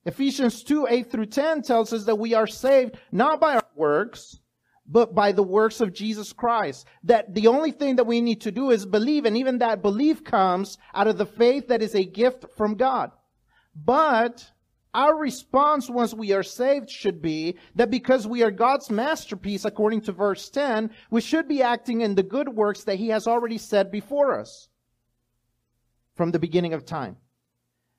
Ephesians 0.08 0.64
2, 0.64 0.88
8 0.90 1.12
through 1.12 1.26
10 1.26 1.64
tells 1.64 1.92
us 1.92 2.06
that 2.06 2.18
we 2.18 2.34
are 2.34 2.48
saved 2.48 2.98
not 3.12 3.42
by 3.42 3.56
our 3.56 3.68
works, 3.76 4.40
but 4.88 5.14
by 5.14 5.34
the 5.34 5.44
works 5.44 5.82
of 5.82 5.94
Jesus 5.94 6.32
Christ. 6.32 6.88
That 7.04 7.36
the 7.36 7.48
only 7.48 7.72
thing 7.72 7.98
that 7.98 8.08
we 8.08 8.22
need 8.22 8.40
to 8.42 8.52
do 8.52 8.72
is 8.72 8.86
believe, 8.86 9.26
and 9.26 9.36
even 9.36 9.58
that 9.58 9.82
belief 9.82 10.24
comes 10.24 10.78
out 10.94 11.08
of 11.08 11.18
the 11.18 11.26
faith 11.26 11.68
that 11.68 11.82
is 11.82 11.94
a 11.94 12.06
gift 12.06 12.46
from 12.56 12.76
God. 12.76 13.12
But 13.76 14.50
our 14.94 15.14
response 15.14 15.90
once 15.90 16.14
we 16.14 16.32
are 16.32 16.42
saved 16.42 16.90
should 16.90 17.22
be 17.22 17.58
that 17.76 17.92
because 17.92 18.26
we 18.26 18.44
are 18.44 18.50
God's 18.50 18.90
masterpiece, 18.90 19.66
according 19.66 20.02
to 20.02 20.14
verse 20.14 20.50
10, 20.50 20.90
we 21.12 21.20
should 21.20 21.50
be 21.50 21.62
acting 21.62 22.00
in 22.00 22.16
the 22.16 22.24
good 22.24 22.48
works 22.48 22.86
that 22.86 22.96
He 22.96 23.10
has 23.10 23.28
already 23.28 23.58
said 23.58 23.92
before 23.92 24.40
us 24.40 24.70
from 26.16 26.32
the 26.32 26.40
beginning 26.40 26.74
of 26.74 26.86
time. 26.86 27.18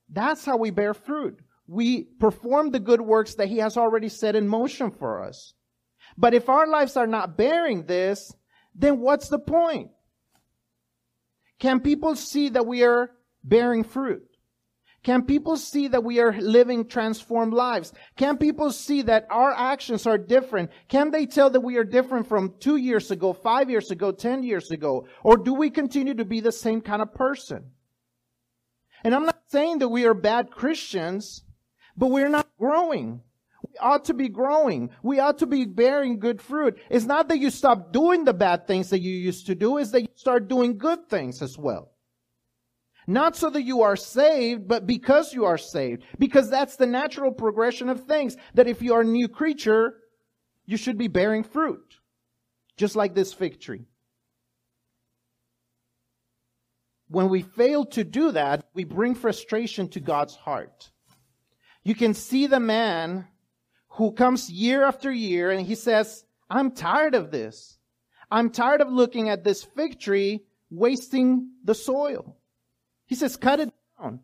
That's 0.08 0.46
how 0.46 0.56
we 0.56 0.70
bear 0.70 0.94
fruit. 0.94 1.40
We 1.68 2.02
perform 2.02 2.70
the 2.70 2.80
good 2.80 3.00
works 3.00 3.34
that 3.34 3.48
He 3.48 3.58
has 3.58 3.76
already 3.76 4.08
set 4.08 4.34
in 4.34 4.48
motion 4.48 4.90
for 4.90 5.22
us. 5.22 5.54
But 6.16 6.34
if 6.34 6.48
our 6.48 6.66
lives 6.66 6.96
are 6.96 7.06
not 7.06 7.36
bearing 7.36 7.84
this, 7.84 8.34
then 8.74 8.98
what's 8.98 9.28
the 9.28 9.38
point? 9.38 9.90
Can 11.60 11.80
people 11.80 12.16
see 12.16 12.48
that 12.48 12.66
we 12.66 12.82
are 12.84 13.10
bearing 13.44 13.84
fruit? 13.84 14.22
Can 15.04 15.22
people 15.24 15.56
see 15.56 15.88
that 15.88 16.02
we 16.02 16.20
are 16.20 16.32
living 16.32 16.86
transformed 16.86 17.52
lives? 17.52 17.92
Can 18.16 18.36
people 18.36 18.72
see 18.72 19.02
that 19.02 19.26
our 19.30 19.52
actions 19.52 20.06
are 20.06 20.18
different? 20.18 20.70
Can 20.88 21.10
they 21.10 21.24
tell 21.26 21.50
that 21.50 21.60
we 21.60 21.76
are 21.76 21.84
different 21.84 22.28
from 22.28 22.54
two 22.58 22.76
years 22.76 23.10
ago, 23.10 23.32
five 23.32 23.70
years 23.70 23.90
ago, 23.90 24.10
ten 24.10 24.42
years 24.42 24.70
ago? 24.70 25.06
Or 25.22 25.36
do 25.36 25.54
we 25.54 25.70
continue 25.70 26.14
to 26.14 26.24
be 26.24 26.40
the 26.40 26.52
same 26.52 26.80
kind 26.80 27.00
of 27.00 27.14
person? 27.14 27.70
And 29.04 29.14
I'm 29.14 29.24
not 29.24 29.40
saying 29.46 29.78
that 29.78 29.88
we 29.88 30.04
are 30.04 30.14
bad 30.14 30.50
Christians, 30.50 31.44
but 31.98 32.10
we're 32.10 32.28
not 32.28 32.48
growing. 32.58 33.20
We 33.62 33.76
ought 33.80 34.04
to 34.04 34.14
be 34.14 34.28
growing. 34.28 34.90
We 35.02 35.18
ought 35.18 35.38
to 35.38 35.46
be 35.46 35.64
bearing 35.64 36.20
good 36.20 36.40
fruit. 36.40 36.78
It's 36.88 37.04
not 37.04 37.28
that 37.28 37.38
you 37.38 37.50
stop 37.50 37.92
doing 37.92 38.24
the 38.24 38.32
bad 38.32 38.66
things 38.68 38.88
that 38.90 39.00
you 39.00 39.12
used 39.12 39.46
to 39.46 39.54
do, 39.56 39.76
it's 39.78 39.90
that 39.90 40.02
you 40.02 40.08
start 40.14 40.48
doing 40.48 40.78
good 40.78 41.08
things 41.08 41.42
as 41.42 41.58
well. 41.58 41.90
Not 43.08 43.36
so 43.36 43.50
that 43.50 43.62
you 43.62 43.82
are 43.82 43.96
saved, 43.96 44.68
but 44.68 44.86
because 44.86 45.32
you 45.32 45.46
are 45.46 45.58
saved. 45.58 46.04
Because 46.18 46.50
that's 46.50 46.76
the 46.76 46.86
natural 46.86 47.32
progression 47.32 47.88
of 47.88 48.04
things. 48.04 48.36
That 48.54 48.68
if 48.68 48.82
you 48.82 48.92
are 48.94 49.00
a 49.00 49.04
new 49.04 49.28
creature, 49.28 49.94
you 50.66 50.76
should 50.76 50.98
be 50.98 51.08
bearing 51.08 51.42
fruit. 51.42 51.98
Just 52.76 52.96
like 52.96 53.14
this 53.14 53.32
fig 53.32 53.60
tree. 53.60 53.86
When 57.08 57.30
we 57.30 57.40
fail 57.40 57.86
to 57.86 58.04
do 58.04 58.32
that, 58.32 58.68
we 58.74 58.84
bring 58.84 59.14
frustration 59.14 59.88
to 59.88 60.00
God's 60.00 60.36
heart. 60.36 60.90
You 61.82 61.94
can 61.94 62.14
see 62.14 62.46
the 62.46 62.60
man 62.60 63.26
who 63.90 64.12
comes 64.12 64.50
year 64.50 64.84
after 64.84 65.10
year 65.10 65.50
and 65.50 65.66
he 65.66 65.74
says, 65.74 66.24
I'm 66.50 66.70
tired 66.70 67.14
of 67.14 67.30
this. 67.30 67.78
I'm 68.30 68.50
tired 68.50 68.80
of 68.80 68.90
looking 68.90 69.28
at 69.28 69.44
this 69.44 69.64
fig 69.64 69.98
tree 69.98 70.44
wasting 70.70 71.50
the 71.64 71.74
soil. 71.74 72.36
He 73.06 73.14
says, 73.14 73.36
cut 73.36 73.60
it 73.60 73.72
down. 74.00 74.20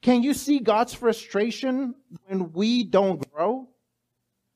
Can 0.00 0.22
you 0.22 0.34
see 0.34 0.58
God's 0.58 0.94
frustration 0.94 1.94
when 2.26 2.52
we 2.52 2.82
don't 2.82 3.30
grow? 3.30 3.68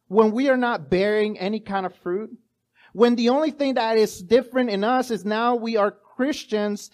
When 0.08 0.32
we 0.32 0.48
are 0.48 0.56
not 0.56 0.90
bearing 0.90 1.38
any 1.38 1.60
kind 1.60 1.86
of 1.86 1.94
fruit? 1.96 2.36
When 2.92 3.14
the 3.14 3.28
only 3.28 3.52
thing 3.52 3.74
that 3.74 3.96
is 3.96 4.22
different 4.22 4.70
in 4.70 4.82
us 4.82 5.10
is 5.10 5.24
now 5.24 5.54
we 5.54 5.76
are 5.76 5.90
Christians, 5.90 6.90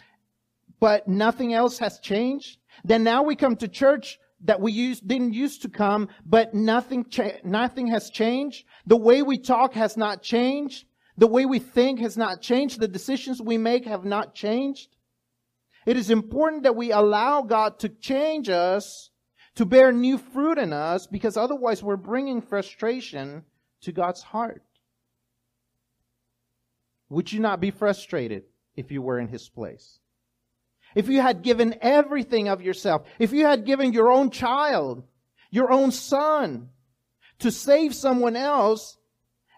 but 0.81 1.09
nothing 1.09 1.55
else 1.55 1.79
has 1.79 1.99
changed? 1.99 2.59
Then 2.85 3.05
now 3.05 3.23
we 3.23 3.37
come 3.37 3.57
to 3.57 3.69
church 3.69 4.19
that 4.45 4.61
we 4.61 4.73
used, 4.73 5.07
didn't 5.07 5.35
used 5.35 5.63
to 5.63 5.69
come, 5.69 6.09
but 6.27 6.55
nothing, 6.55 7.05
cha- 7.09 7.39
nothing 7.45 7.87
has 7.89 8.11
changed. 8.11 8.65
The 8.87 8.97
way 8.97 9.23
we 9.23 9.39
talk 9.39 9.75
has 9.75 9.97
not 9.97 10.23
changed. 10.23 10.87
The 11.17 11.27
way 11.27 11.47
we 11.47 11.59
think 11.59 12.01
has 12.01 12.17
not 12.17 12.41
changed. 12.41 12.81
The 12.81 12.89
decisions 12.89 13.41
we 13.41 13.59
make 13.59 13.85
have 13.85 14.05
not 14.05 14.35
changed. 14.35 14.97
It 15.87 15.97
is 15.97 16.11
important 16.11 16.63
that 16.63 16.77
we 16.77 16.93
allow 16.93 17.43
God 17.43 17.79
to 17.81 17.89
change 17.89 18.49
us, 18.49 19.11
to 19.57 19.65
bear 19.65 19.93
new 19.93 20.19
fruit 20.19 20.59
in 20.59 20.73
us, 20.73 21.07
because 21.07 21.37
otherwise 21.37 21.83
we're 21.83 21.97
bringing 21.97 22.41
frustration 22.41 23.45
to 23.83 23.93
God's 23.93 24.23
heart. 24.23 24.63
Would 27.09 27.33
you 27.33 27.41
not 27.41 27.61
be 27.61 27.71
frustrated 27.71 28.45
if 28.75 28.91
you 28.91 29.03
were 29.03 29.19
in 29.19 29.29
His 29.29 29.49
place? 29.49 29.99
If 30.95 31.09
you 31.09 31.21
had 31.21 31.43
given 31.43 31.77
everything 31.81 32.49
of 32.49 32.63
yourself, 32.63 33.07
if 33.19 33.33
you 33.33 33.47
had 33.47 33.65
given 33.65 33.93
your 33.93 34.11
own 34.11 34.31
child, 34.31 35.05
your 35.51 35.73
own 35.73 35.91
son, 35.91 36.69
to 37.41 37.51
save 37.51 37.95
someone 37.95 38.37
else, 38.37 38.97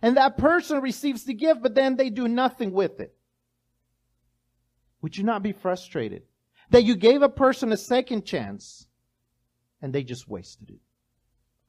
and 0.03 0.17
that 0.17 0.39
person 0.39 0.81
receives 0.81 1.25
the 1.25 1.35
gift, 1.35 1.63
but 1.63 1.75
then 1.75 1.97
they 1.97 2.11
do 2.11 2.29
nothing 2.29 2.73
with 2.73 3.01
it, 3.01 3.15
would 5.03 5.17
you 5.17 5.25
not 5.25 5.43
be 5.43 5.53
frustrated? 5.53 6.23
That 6.71 6.85
you 6.85 6.97
gave 6.97 7.23
a 7.23 7.29
person 7.29 7.73
a 7.73 7.77
second 7.77 8.25
chance, 8.25 8.87
and 9.83 9.93
they 9.93 10.03
just 10.03 10.29
wasted 10.29 10.71
it. 10.71 10.81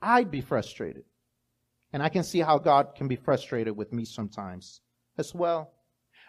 I'd 0.01 0.31
be 0.31 0.41
frustrated. 0.41 1.03
And 1.91 2.03
I 2.03 2.09
can 2.09 2.23
see 2.23 2.39
how 2.39 2.57
God 2.57 2.95
can 2.95 3.07
be 3.07 3.15
frustrated 3.15 3.75
with 3.77 3.93
me 3.93 4.05
sometimes 4.05 4.81
as 5.17 5.33
well. 5.33 5.74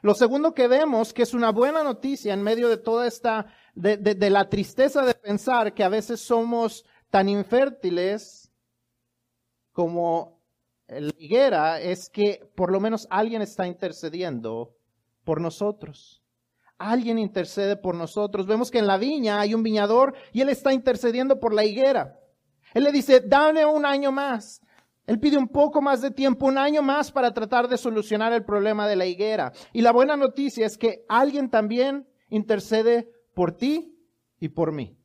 Lo 0.06 0.14
segundo 0.14 0.54
que 0.54 0.68
vemos, 0.68 1.12
que 1.12 1.22
es 1.22 1.34
una 1.34 1.50
buena 1.50 1.82
noticia 1.82 2.32
en 2.32 2.40
medio 2.40 2.68
de 2.68 2.76
toda 2.76 3.08
esta, 3.08 3.46
de, 3.74 4.30
la 4.30 4.48
tristeza 4.48 5.02
de 5.02 5.14
pensar 5.14 5.74
que 5.74 5.82
a 5.82 5.88
veces 5.88 6.20
somos 6.20 6.84
tan 7.10 7.28
infértiles 7.28 8.52
como 9.72 10.40
la 10.86 11.12
higuera, 11.18 11.80
es 11.80 12.08
que 12.08 12.48
por 12.54 12.70
lo 12.70 12.78
menos 12.78 13.08
alguien 13.10 13.42
está 13.42 13.66
intercediendo 13.66 14.76
por 15.24 15.40
nosotros. 15.40 16.22
Alguien 16.78 17.18
intercede 17.18 17.74
por 17.74 17.96
nosotros. 17.96 18.46
Vemos 18.46 18.70
que 18.70 18.78
en 18.78 18.86
la 18.86 18.98
viña 18.98 19.40
hay 19.40 19.54
un 19.54 19.64
viñador 19.64 20.14
y 20.32 20.40
él 20.40 20.50
está 20.50 20.72
intercediendo 20.72 21.40
por 21.40 21.52
la 21.52 21.64
higuera. 21.64 22.16
Él 22.74 22.84
le 22.84 22.92
dice, 22.92 23.22
dame 23.26 23.66
un 23.66 23.84
año 23.84 24.12
más, 24.12 24.62
él 25.06 25.20
pide 25.20 25.38
un 25.38 25.48
poco 25.48 25.80
más 25.80 26.02
de 26.02 26.10
tiempo, 26.10 26.46
un 26.46 26.58
año 26.58 26.82
más 26.82 27.12
para 27.12 27.32
tratar 27.32 27.68
de 27.68 27.78
solucionar 27.78 28.32
el 28.32 28.44
problema 28.44 28.88
de 28.88 28.96
la 28.96 29.06
higuera. 29.06 29.52
Y 29.72 29.82
la 29.82 29.92
buena 29.92 30.16
noticia 30.16 30.66
es 30.66 30.76
que 30.76 31.04
alguien 31.08 31.48
también 31.48 32.08
intercede 32.28 33.08
por 33.34 33.52
ti 33.52 33.96
y 34.40 34.48
por 34.48 34.72
mí. 34.72 34.98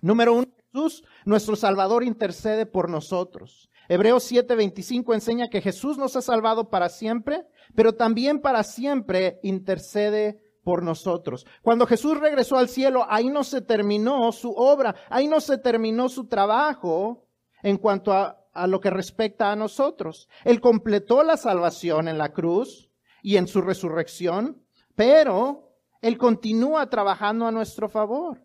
Número 0.00 0.34
uno, 0.34 0.46
Jesús, 0.72 1.04
nuestro 1.26 1.56
Salvador, 1.56 2.04
intercede 2.04 2.64
por 2.64 2.88
nosotros. 2.88 3.68
Hebreos 3.88 4.24
7:25 4.24 5.12
enseña 5.12 5.48
que 5.48 5.60
Jesús 5.60 5.98
nos 5.98 6.16
ha 6.16 6.22
salvado 6.22 6.70
para 6.70 6.88
siempre, 6.88 7.46
pero 7.74 7.94
también 7.94 8.40
para 8.40 8.62
siempre 8.62 9.38
intercede 9.42 10.40
por 10.64 10.82
nosotros. 10.82 11.44
Cuando 11.60 11.86
Jesús 11.86 12.18
regresó 12.18 12.56
al 12.56 12.68
cielo, 12.68 13.04
ahí 13.08 13.28
no 13.28 13.44
se 13.44 13.60
terminó 13.60 14.32
su 14.32 14.50
obra, 14.52 14.94
ahí 15.10 15.28
no 15.28 15.40
se 15.40 15.58
terminó 15.58 16.08
su 16.08 16.28
trabajo 16.28 17.26
en 17.62 17.76
cuanto 17.76 18.12
a, 18.12 18.41
a 18.52 18.66
lo 18.66 18.80
que 18.80 18.90
respecta 18.90 19.50
a 19.50 19.56
nosotros. 19.56 20.28
Él 20.44 20.60
completó 20.60 21.22
la 21.22 21.36
salvación 21.36 22.08
en 22.08 22.18
la 22.18 22.32
cruz 22.32 22.90
y 23.22 23.36
en 23.36 23.46
su 23.46 23.60
resurrección, 23.60 24.62
pero 24.94 25.76
Él 26.00 26.18
continúa 26.18 26.88
trabajando 26.90 27.46
a 27.46 27.52
nuestro 27.52 27.88
favor. 27.88 28.44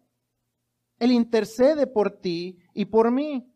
Él 1.00 1.12
intercede 1.12 1.88
por 1.88 2.20
ti 2.20 2.60
y 2.74 2.86
por 2.86 3.12
mí. 3.12 3.52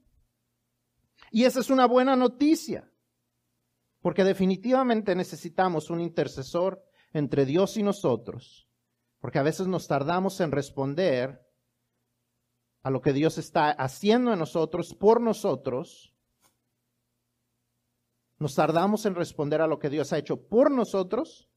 Y 1.32 1.46
esa 1.46 1.60
es 1.60 1.70
una 1.70 1.86
buena 1.86 2.16
noticia, 2.16 2.92
porque 4.02 4.24
definitivamente 4.24 5.16
necesitamos 5.16 5.90
un 5.90 6.02
intercesor 6.02 6.84
entre 7.14 7.46
Dios 7.46 7.78
y 7.78 7.84
nosotros, 7.84 8.68
porque 9.20 9.40
a 9.40 9.44
veces 9.44 9.68
nos 9.68 9.88
tardamos 9.88 10.40
en 10.42 10.52
responder 10.52 11.42
a 12.84 12.90
lo 12.90 13.02
que 13.02 13.14
Dios 13.14 13.38
está 13.38 13.72
haciendo 13.72 14.34
en 14.34 14.40
nosotros, 14.40 14.94
por 14.94 15.22
nosotros. 15.22 16.14
Nos 18.42 18.56
tardamos 18.56 19.06
en 19.06 19.14
responder 19.14 19.62
a 19.62 19.68
lo 19.68 19.78
que 19.78 19.92
Dios 19.92 20.12
ha 20.12 20.18
hecho 20.18 20.48
por 20.48 20.72
nosotros 20.72 21.48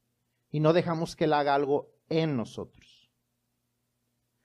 y 0.51 0.59
no 0.59 0.71
dejamos 0.71 1.15
que 1.15 1.23
Él 1.23 1.33
haga 1.33 1.55
algo 1.55 1.95
en 2.09 2.37
nosotros. 2.37 3.09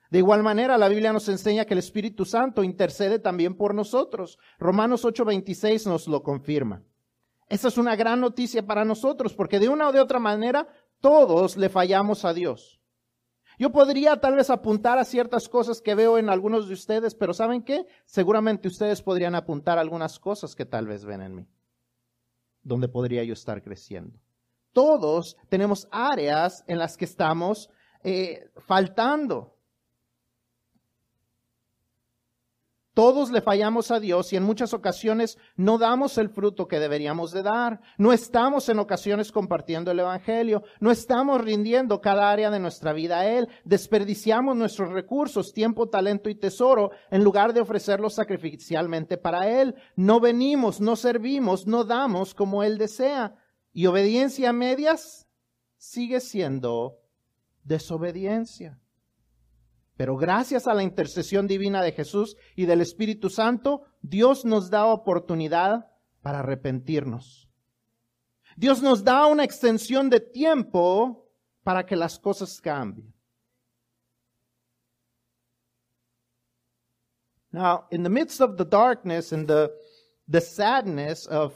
De 0.09 0.17
igual 0.17 0.41
manera, 0.41 0.79
la 0.79 0.89
Biblia 0.89 1.13
nos 1.13 1.29
enseña 1.29 1.65
que 1.65 1.75
el 1.75 1.77
Espíritu 1.77 2.25
Santo 2.25 2.63
intercede 2.63 3.19
también 3.19 3.55
por 3.55 3.75
nosotros. 3.75 4.39
Romanos 4.57 5.05
8:26 5.05 5.85
nos 5.85 6.07
lo 6.07 6.23
confirma. 6.23 6.81
Esa 7.47 7.67
es 7.67 7.77
una 7.77 7.95
gran 7.95 8.19
noticia 8.19 8.65
para 8.65 8.85
nosotros, 8.85 9.35
porque 9.35 9.59
de 9.59 9.69
una 9.69 9.89
o 9.89 9.91
de 9.91 9.99
otra 9.99 10.17
manera 10.17 10.67
todos 10.99 11.57
le 11.57 11.69
fallamos 11.69 12.25
a 12.25 12.33
Dios. 12.33 12.81
Yo 13.59 13.71
podría 13.71 14.19
tal 14.19 14.35
vez 14.35 14.49
apuntar 14.49 14.97
a 14.97 15.05
ciertas 15.05 15.47
cosas 15.47 15.79
que 15.79 15.93
veo 15.93 16.17
en 16.17 16.27
algunos 16.27 16.67
de 16.67 16.73
ustedes, 16.73 17.13
pero 17.13 17.35
¿saben 17.35 17.61
qué? 17.61 17.85
Seguramente 18.05 18.67
ustedes 18.67 19.03
podrían 19.03 19.35
apuntar 19.35 19.77
algunas 19.77 20.17
cosas 20.17 20.55
que 20.55 20.65
tal 20.65 20.87
vez 20.87 21.05
ven 21.05 21.21
en 21.21 21.35
mí, 21.35 21.47
donde 22.63 22.87
podría 22.87 23.23
yo 23.23 23.33
estar 23.33 23.61
creciendo. 23.61 24.19
Todos 24.73 25.35
tenemos 25.49 25.87
áreas 25.91 26.63
en 26.67 26.79
las 26.79 26.95
que 26.97 27.05
estamos 27.05 27.69
eh, 28.03 28.49
faltando. 28.67 29.50
Todos 32.93 33.31
le 33.31 33.41
fallamos 33.41 33.89
a 33.89 34.01
Dios 34.01 34.33
y 34.33 34.35
en 34.35 34.43
muchas 34.43 34.73
ocasiones 34.73 35.37
no 35.55 35.77
damos 35.77 36.17
el 36.17 36.27
fruto 36.27 36.67
que 36.67 36.77
deberíamos 36.77 37.31
de 37.31 37.41
dar. 37.41 37.79
No 37.97 38.11
estamos 38.11 38.67
en 38.67 38.79
ocasiones 38.79 39.31
compartiendo 39.31 39.91
el 39.91 39.99
Evangelio. 39.99 40.63
No 40.81 40.91
estamos 40.91 41.39
rindiendo 41.39 42.01
cada 42.01 42.29
área 42.29 42.49
de 42.49 42.59
nuestra 42.59 42.91
vida 42.91 43.19
a 43.19 43.27
Él. 43.27 43.47
Desperdiciamos 43.63 44.57
nuestros 44.57 44.91
recursos, 44.91 45.53
tiempo, 45.53 45.87
talento 45.87 46.29
y 46.29 46.35
tesoro 46.35 46.91
en 47.09 47.23
lugar 47.23 47.53
de 47.53 47.61
ofrecerlos 47.61 48.13
sacrificialmente 48.15 49.17
para 49.17 49.47
Él. 49.47 49.73
No 49.95 50.19
venimos, 50.19 50.81
no 50.81 50.97
servimos, 50.97 51.67
no 51.67 51.85
damos 51.85 52.33
como 52.33 52.61
Él 52.61 52.77
desea. 52.77 53.35
Y 53.71 53.85
obediencia 53.85 54.49
a 54.49 54.53
medias 54.53 55.29
sigue 55.77 56.19
siendo 56.19 56.97
desobediencia. 57.63 58.81
Pero 59.97 60.17
gracias 60.17 60.67
a 60.67 60.73
la 60.73 60.83
intercesión 60.83 61.47
divina 61.47 61.81
de 61.81 61.91
Jesús 61.91 62.37
y 62.55 62.65
del 62.65 62.81
Espíritu 62.81 63.29
Santo, 63.29 63.83
Dios 64.01 64.45
nos 64.45 64.69
da 64.69 64.85
oportunidad 64.85 65.91
para 66.21 66.39
arrepentirnos. 66.39 67.49
Dios 68.55 68.81
nos 68.81 69.03
da 69.03 69.25
una 69.27 69.43
extensión 69.43 70.09
de 70.09 70.19
tiempo 70.19 71.29
para 71.63 71.85
que 71.85 71.95
las 71.95 72.19
cosas 72.19 72.59
cambien. 72.59 73.13
Now, 77.53 77.85
in 77.91 78.03
the 78.03 78.09
midst 78.09 78.39
of 78.41 78.57
the 78.57 78.65
darkness 78.65 79.31
and 79.33 79.47
the, 79.47 79.71
the 80.27 80.39
sadness 80.39 81.25
of 81.25 81.53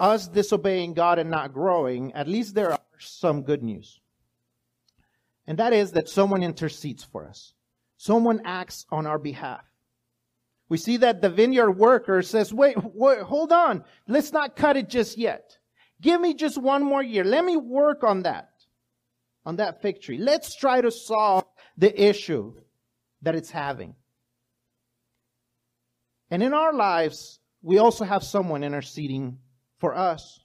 us 0.00 0.26
disobeying 0.26 0.94
God 0.94 1.18
and 1.18 1.30
not 1.30 1.52
growing, 1.52 2.12
at 2.14 2.26
least 2.26 2.54
there 2.54 2.72
are 2.72 2.80
some 2.98 3.42
good 3.42 3.62
news. 3.62 4.01
And 5.52 5.58
that 5.58 5.74
is 5.74 5.92
that 5.92 6.08
someone 6.08 6.42
intercedes 6.42 7.04
for 7.04 7.28
us. 7.28 7.52
Someone 7.98 8.40
acts 8.46 8.86
on 8.90 9.06
our 9.06 9.18
behalf. 9.18 9.60
We 10.70 10.78
see 10.78 10.96
that 10.96 11.20
the 11.20 11.28
vineyard 11.28 11.72
worker 11.72 12.22
says, 12.22 12.54
wait, 12.54 12.78
wait, 12.82 13.20
hold 13.20 13.52
on. 13.52 13.84
Let's 14.08 14.32
not 14.32 14.56
cut 14.56 14.78
it 14.78 14.88
just 14.88 15.18
yet. 15.18 15.58
Give 16.00 16.18
me 16.18 16.32
just 16.32 16.56
one 16.56 16.82
more 16.82 17.02
year. 17.02 17.22
Let 17.22 17.44
me 17.44 17.58
work 17.58 18.02
on 18.02 18.22
that, 18.22 18.48
on 19.44 19.56
that 19.56 19.82
fig 19.82 20.00
tree. 20.00 20.16
Let's 20.16 20.56
try 20.56 20.80
to 20.80 20.90
solve 20.90 21.44
the 21.76 22.02
issue 22.02 22.54
that 23.20 23.34
it's 23.34 23.50
having. 23.50 23.94
And 26.30 26.42
in 26.42 26.54
our 26.54 26.72
lives, 26.72 27.40
we 27.60 27.76
also 27.76 28.06
have 28.06 28.24
someone 28.24 28.64
interceding 28.64 29.36
for 29.80 29.94
us. 29.94 30.41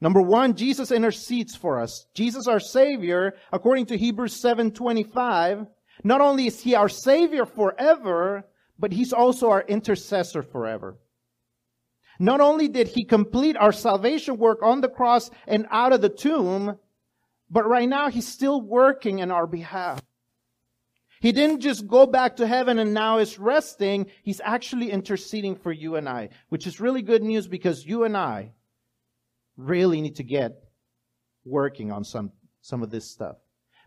Number 0.00 0.20
one, 0.20 0.54
Jesus 0.54 0.92
intercedes 0.92 1.56
for 1.56 1.80
us. 1.80 2.06
Jesus, 2.14 2.46
our 2.46 2.60
Savior, 2.60 3.34
according 3.50 3.86
to 3.86 3.96
Hebrews 3.96 4.34
7:25, 4.34 5.66
not 6.04 6.20
only 6.20 6.46
is 6.46 6.60
He 6.60 6.74
our 6.74 6.88
Savior 6.88 7.46
forever, 7.46 8.44
but 8.78 8.92
He's 8.92 9.12
also 9.12 9.50
our 9.50 9.62
intercessor 9.62 10.42
forever. 10.42 10.98
Not 12.18 12.40
only 12.40 12.68
did 12.68 12.88
He 12.88 13.04
complete 13.04 13.56
our 13.56 13.72
salvation 13.72 14.36
work 14.36 14.62
on 14.62 14.82
the 14.82 14.88
cross 14.88 15.30
and 15.46 15.66
out 15.70 15.94
of 15.94 16.02
the 16.02 16.10
tomb, 16.10 16.78
but 17.50 17.66
right 17.66 17.88
now 17.88 18.10
He's 18.10 18.28
still 18.28 18.60
working 18.60 19.20
in 19.20 19.30
our 19.30 19.46
behalf. 19.46 20.02
He 21.20 21.32
didn't 21.32 21.60
just 21.60 21.86
go 21.86 22.04
back 22.04 22.36
to 22.36 22.46
heaven 22.46 22.78
and 22.78 22.92
now 22.92 23.16
is 23.16 23.38
resting. 23.38 24.06
He's 24.22 24.42
actually 24.44 24.90
interceding 24.90 25.56
for 25.56 25.72
you 25.72 25.96
and 25.96 26.06
I, 26.06 26.28
which 26.50 26.66
is 26.66 26.80
really 26.80 27.00
good 27.00 27.22
news 27.22 27.48
because 27.48 27.86
you 27.86 28.04
and 28.04 28.14
I 28.14 28.52
really 29.56 30.00
need 30.00 30.16
to 30.16 30.24
get 30.24 30.52
working 31.44 31.92
on 31.92 32.04
some, 32.04 32.32
some 32.60 32.82
of 32.82 32.90
this 32.90 33.10
stuff. 33.10 33.36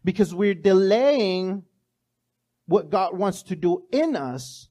Because 0.04 0.34
we're 0.34 0.56
delaying 0.56 1.64
what 2.66 2.90
God 2.90 3.18
wants 3.18 3.44
to 3.44 3.56
do 3.56 3.84
in 3.92 4.16
us, 4.16 4.70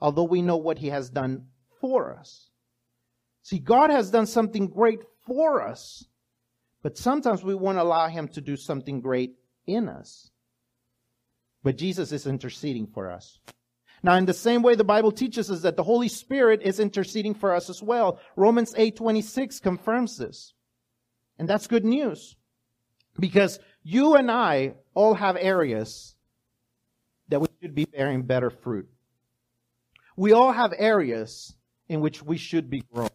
although 0.00 0.24
we 0.24 0.42
know 0.42 0.56
what 0.56 0.78
He 0.78 0.88
has 0.88 1.08
done 1.08 1.46
for 1.80 2.14
us. 2.14 2.50
See, 3.42 3.58
God 3.58 3.90
has 3.90 4.10
done 4.10 4.26
something 4.26 4.66
great 4.66 5.00
for 5.26 5.62
us, 5.62 6.04
but 6.82 6.98
sometimes 6.98 7.42
we 7.42 7.54
won't 7.54 7.78
allow 7.78 8.08
Him 8.08 8.28
to 8.28 8.40
do 8.40 8.56
something 8.56 9.00
great 9.00 9.36
in 9.66 9.88
us. 9.88 10.30
But 11.62 11.78
Jesus 11.78 12.12
is 12.12 12.26
interceding 12.26 12.86
for 12.86 13.10
us. 13.10 13.38
Now, 14.06 14.14
in 14.14 14.24
the 14.24 14.32
same 14.32 14.62
way, 14.62 14.76
the 14.76 14.84
Bible 14.84 15.10
teaches 15.10 15.50
us 15.50 15.62
that 15.62 15.76
the 15.76 15.82
Holy 15.82 16.06
Spirit 16.06 16.62
is 16.62 16.78
interceding 16.78 17.34
for 17.34 17.52
us 17.52 17.68
as 17.68 17.82
well. 17.82 18.20
Romans 18.36 18.72
8:26 18.76 19.58
confirms 19.58 20.16
this. 20.16 20.54
And 21.40 21.48
that's 21.48 21.66
good 21.66 21.84
news. 21.84 22.36
Because 23.18 23.58
you 23.82 24.14
and 24.14 24.30
I 24.30 24.76
all 24.94 25.14
have 25.14 25.36
areas 25.36 26.14
that 27.30 27.40
we 27.40 27.48
should 27.60 27.74
be 27.74 27.84
bearing 27.84 28.22
better 28.22 28.48
fruit. 28.48 28.88
We 30.16 30.30
all 30.30 30.52
have 30.52 30.72
areas 30.78 31.56
in 31.88 32.00
which 32.00 32.22
we 32.22 32.36
should 32.36 32.70
be 32.70 32.82
growing, 32.82 33.10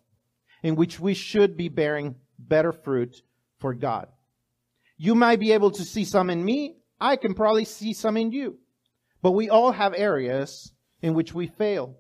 in 0.61 0.75
which 0.75 0.99
we 0.99 1.13
should 1.13 1.55
be 1.55 1.69
bearing 1.69 2.15
better 2.37 2.73
fruit 2.73 3.23
for 3.59 3.73
God. 3.73 4.09
You 4.97 5.15
might 5.15 5.39
be 5.39 5.53
able 5.53 5.71
to 5.71 5.85
see 5.85 6.03
some 6.03 6.29
in 6.29 6.43
me. 6.43 6.81
I 6.99 7.15
can 7.15 7.33
probably 7.33 7.63
see 7.63 7.93
some 7.93 8.17
in 8.17 8.33
you. 8.33 8.59
But 9.21 9.31
we 9.31 9.49
all 9.49 9.71
have 9.71 9.93
areas 9.95 10.73
in 11.01 11.13
which 11.13 11.33
we 11.33 11.47
fail. 11.47 11.97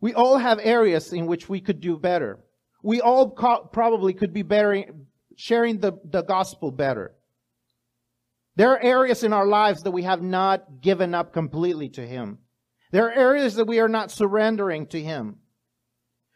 We 0.00 0.14
all 0.14 0.38
have 0.38 0.58
areas 0.60 1.12
in 1.12 1.26
which 1.26 1.48
we 1.48 1.60
could 1.60 1.80
do 1.80 1.96
better. 1.96 2.40
We 2.82 3.00
all 3.00 3.30
co- 3.30 3.68
probably 3.72 4.14
could 4.14 4.32
be 4.32 4.42
bearing, 4.42 5.06
sharing 5.36 5.78
the, 5.78 5.92
the 6.04 6.22
gospel 6.22 6.72
better. 6.72 7.14
There 8.56 8.70
are 8.72 8.82
areas 8.82 9.22
in 9.22 9.32
our 9.32 9.46
lives 9.46 9.82
that 9.82 9.92
we 9.92 10.02
have 10.02 10.20
not 10.20 10.80
given 10.80 11.14
up 11.14 11.32
completely 11.32 11.88
to 11.90 12.06
Him. 12.06 12.38
There 12.90 13.06
are 13.06 13.12
areas 13.12 13.54
that 13.54 13.66
we 13.66 13.78
are 13.78 13.88
not 13.88 14.10
surrendering 14.10 14.88
to 14.88 15.00
Him. 15.00 15.36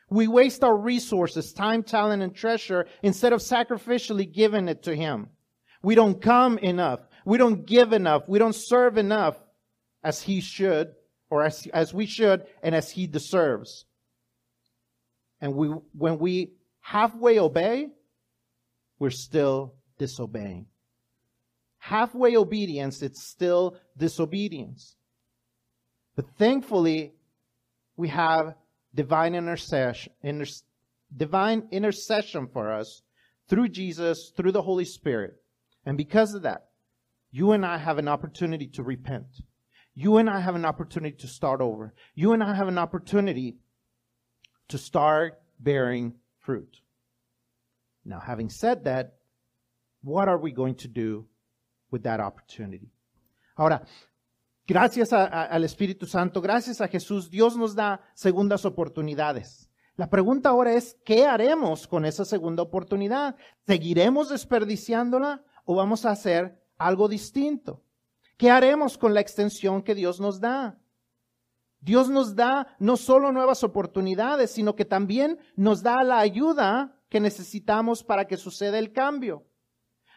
We 0.08 0.28
waste 0.28 0.62
our 0.62 0.76
resources, 0.76 1.52
time, 1.52 1.82
talent, 1.82 2.22
and 2.22 2.34
treasure 2.34 2.86
instead 3.02 3.32
of 3.32 3.40
sacrificially 3.40 4.32
giving 4.32 4.68
it 4.68 4.84
to 4.84 4.94
Him. 4.94 5.30
We 5.82 5.96
don't 5.96 6.22
come 6.22 6.58
enough. 6.58 7.00
We 7.24 7.36
don't 7.36 7.66
give 7.66 7.92
enough. 7.92 8.28
We 8.28 8.38
don't 8.38 8.54
serve 8.54 8.96
enough 8.96 9.36
as 10.04 10.22
He 10.22 10.40
should 10.40 10.94
or 11.30 11.44
as, 11.44 11.66
as 11.72 11.92
we 11.92 12.06
should 12.06 12.46
and 12.62 12.74
as 12.74 12.90
he 12.90 13.06
deserves. 13.06 13.84
And 15.40 15.54
we, 15.54 15.68
when 15.96 16.18
we 16.18 16.52
halfway 16.80 17.38
obey, 17.38 17.88
we're 18.98 19.10
still 19.10 19.74
disobeying. 19.98 20.66
Halfway 21.78 22.36
obedience, 22.36 23.02
it's 23.02 23.22
still 23.22 23.76
disobedience. 23.96 24.96
But 26.16 26.26
thankfully, 26.38 27.12
we 27.96 28.08
have 28.08 28.54
divine 28.94 29.34
intercession, 29.34 30.12
inter, 30.22 30.46
divine 31.14 31.68
intercession 31.70 32.48
for 32.52 32.72
us 32.72 33.02
through 33.48 33.68
Jesus, 33.68 34.32
through 34.36 34.52
the 34.52 34.62
Holy 34.62 34.84
Spirit. 34.84 35.34
And 35.84 35.96
because 35.96 36.34
of 36.34 36.42
that, 36.42 36.68
you 37.30 37.52
and 37.52 37.64
I 37.64 37.76
have 37.78 37.98
an 37.98 38.08
opportunity 38.08 38.66
to 38.74 38.82
repent. 38.82 39.26
You 39.98 40.18
and 40.18 40.28
I 40.28 40.40
have 40.40 40.54
an 40.54 40.66
opportunity 40.66 41.16
to 41.16 41.26
start 41.26 41.62
over. 41.62 41.94
You 42.14 42.34
and 42.34 42.44
I 42.44 42.54
have 42.54 42.68
an 42.68 42.76
opportunity 42.76 43.56
to 44.68 44.76
start 44.76 45.40
bearing 45.58 46.14
fruit. 46.38 46.82
Now, 48.04 48.20
having 48.20 48.50
said 48.50 48.84
that, 48.84 49.14
what 50.02 50.28
are 50.28 50.38
we 50.38 50.52
going 50.52 50.74
to 50.76 50.88
do 50.88 51.26
with 51.90 52.02
that 52.02 52.20
opportunity? 52.20 52.92
Ahora, 53.56 53.86
gracias 54.68 55.14
a, 55.14 55.24
al 55.24 55.64
Espíritu 55.64 56.06
Santo, 56.06 56.42
gracias 56.42 56.82
a 56.82 56.88
Jesús, 56.88 57.30
Dios 57.30 57.56
nos 57.56 57.74
da 57.74 58.02
segundas 58.14 58.66
oportunidades. 58.66 59.70
La 59.96 60.10
pregunta 60.10 60.50
ahora 60.50 60.74
es, 60.74 60.94
¿qué 61.06 61.24
haremos 61.24 61.86
con 61.86 62.04
esa 62.04 62.26
segunda 62.26 62.62
oportunidad? 62.62 63.34
¿Seguiremos 63.66 64.28
desperdiciándola 64.28 65.42
o 65.64 65.74
vamos 65.74 66.04
a 66.04 66.10
hacer 66.10 66.62
algo 66.76 67.08
distinto? 67.08 67.82
¿Qué 68.36 68.50
haremos 68.50 68.98
con 68.98 69.14
la 69.14 69.20
extensión 69.20 69.82
que 69.82 69.94
Dios 69.94 70.20
nos 70.20 70.40
da? 70.40 70.78
Dios 71.80 72.08
nos 72.08 72.34
da 72.34 72.76
no 72.78 72.96
solo 72.96 73.32
nuevas 73.32 73.62
oportunidades, 73.62 74.50
sino 74.50 74.74
que 74.74 74.84
también 74.84 75.38
nos 75.54 75.82
da 75.82 76.02
la 76.02 76.18
ayuda 76.18 77.00
que 77.08 77.20
necesitamos 77.20 78.02
para 78.02 78.26
que 78.26 78.36
suceda 78.36 78.78
el 78.78 78.92
cambio. 78.92 79.46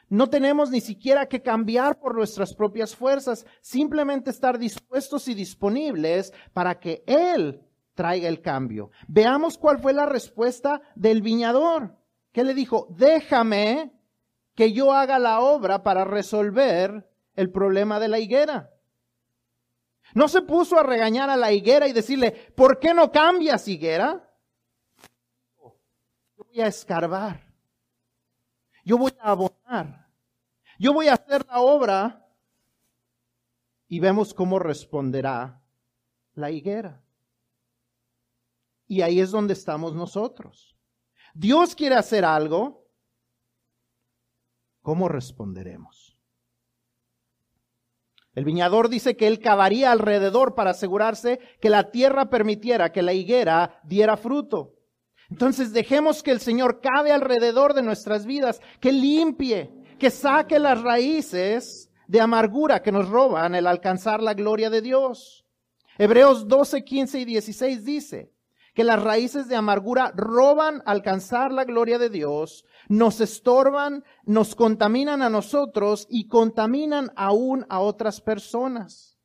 No 0.10 0.30
tenemos 0.30 0.72
ni 0.72 0.82
siquiera 0.82 1.28
que 1.28 1.44
cambiar 1.44 2.00
por 2.00 2.16
nuestras 2.16 2.56
propias 2.56 2.96
fuerzas, 2.96 3.46
simplemente 3.62 4.32
estar 4.32 4.58
dispuestos 4.58 5.28
y 5.28 5.36
disponibles 5.36 6.34
para 6.52 6.80
que 6.80 7.04
Él 7.06 7.62
traiga 7.94 8.28
el 8.28 8.42
cambio. 8.42 8.90
Veamos 9.08 9.58
cuál 9.58 9.78
fue 9.78 9.94
la 9.94 10.08
respuesta 10.08 10.82
del 10.96 11.22
viñador, 11.22 11.96
que 12.32 12.44
le 12.44 12.56
dijo, 12.56 12.88
déjame 12.98 13.94
que 14.56 14.74
yo 14.74 14.94
haga 14.94 15.20
la 15.20 15.42
obra 15.42 15.84
para 15.84 16.06
resolver 16.06 17.09
el 17.40 17.52
problema 17.52 18.02
de 18.02 18.10
la 18.10 18.20
higuera. 18.20 18.70
No 20.14 20.28
se 20.28 20.42
puso 20.42 20.78
a 20.78 20.84
regañar 20.84 21.30
a 21.30 21.38
la 21.38 21.54
higuera 21.54 21.88
y 21.88 21.94
decirle, 21.94 22.32
¿por 22.32 22.80
qué 22.80 22.94
no 22.94 23.12
cambias 23.14 23.66
higuera? 23.68 24.30
Yo 25.58 26.44
voy 26.44 26.60
a 26.60 26.68
escarbar. 26.68 27.50
Yo 28.84 28.98
voy 28.98 29.14
a 29.22 29.32
abonar. 29.32 30.10
Yo 30.78 30.92
voy 30.92 31.08
a 31.08 31.14
hacer 31.14 31.46
la 31.46 31.62
obra. 31.62 32.28
Y 33.88 34.02
vemos 34.02 34.34
cómo 34.34 34.60
responderá 34.60 35.64
la 36.34 36.52
higuera. 36.52 37.02
Y 38.86 39.02
ahí 39.02 39.22
es 39.22 39.32
donde 39.32 39.54
estamos 39.54 39.96
nosotros. 39.96 40.76
Dios 41.34 41.74
quiere 41.74 41.96
hacer 41.96 42.26
algo. 42.26 42.86
¿Cómo 44.82 45.08
responderemos? 45.08 46.19
El 48.36 48.46
viñador 48.46 48.90
dice 48.90 49.16
que 49.16 49.28
él 49.28 49.40
cavaría 49.40 49.92
alrededor 49.92 50.56
para 50.56 50.72
asegurarse 50.72 51.40
que 51.60 51.70
la 51.70 51.92
tierra 51.92 52.30
permitiera 52.30 52.92
que 52.92 53.02
la 53.02 53.14
higuera 53.14 53.80
diera 53.84 54.18
fruto. 54.18 54.76
Entonces 55.30 55.74
dejemos 55.74 56.24
que 56.24 56.32
el 56.32 56.40
Señor 56.40 56.82
cabe 56.82 57.12
alrededor 57.12 57.74
de 57.74 57.84
nuestras 57.84 58.26
vidas, 58.26 58.62
que 58.80 58.92
limpie, 58.92 59.72
que 60.00 60.10
saque 60.10 60.60
las 60.60 60.82
raíces 60.82 61.92
de 62.08 62.22
amargura 62.22 62.82
que 62.82 62.92
nos 62.92 63.10
roban 63.10 63.54
el 63.54 63.68
alcanzar 63.68 64.22
la 64.24 64.34
gloria 64.34 64.70
de 64.70 64.82
Dios. 64.82 65.46
Hebreos 65.98 66.48
12, 66.48 66.84
15 66.84 67.20
y 67.20 67.26
16 67.26 67.86
dice 67.86 68.32
que 68.80 68.86
las 68.86 69.04
raíces 69.04 69.50
de 69.50 69.58
amargura 69.58 70.14
roban 70.16 70.82
alcanzar 70.86 71.52
la 71.52 71.66
gloria 71.66 72.00
de 72.00 72.10
Dios, 72.10 72.64
nos 72.88 73.20
estorban, 73.20 74.06
nos 74.24 74.56
contaminan 74.56 75.22
a 75.22 75.30
nosotros 75.30 76.08
y 76.10 76.30
contaminan 76.30 77.12
aún 77.18 77.66
a 77.68 77.82
otras 77.82 78.22
personas. 78.22 79.20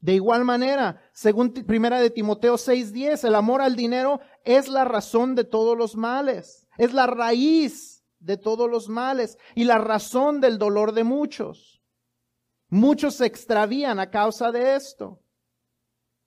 De 0.00 0.12
igual 0.12 0.44
manera, 0.44 1.00
según 1.14 1.54
primera 1.54 1.98
de 1.98 2.10
Timoteo 2.10 2.58
6:10, 2.58 3.24
el 3.24 3.36
amor 3.36 3.62
al 3.62 3.74
dinero 3.74 4.20
es 4.44 4.68
la 4.68 4.84
razón 4.84 5.34
de 5.34 5.44
todos 5.44 5.78
los 5.78 5.96
males, 5.96 6.66
es 6.76 6.92
la 6.92 7.06
raíz 7.06 8.04
de 8.18 8.36
todos 8.36 8.68
los 8.68 8.90
males 8.90 9.38
y 9.54 9.64
la 9.64 9.78
razón 9.78 10.42
del 10.42 10.58
dolor 10.58 10.92
de 10.92 11.04
muchos. 11.04 11.80
Muchos 12.68 13.14
se 13.14 13.24
extravían 13.24 13.98
a 13.98 14.10
causa 14.10 14.52
de 14.52 14.76
esto. 14.76 15.23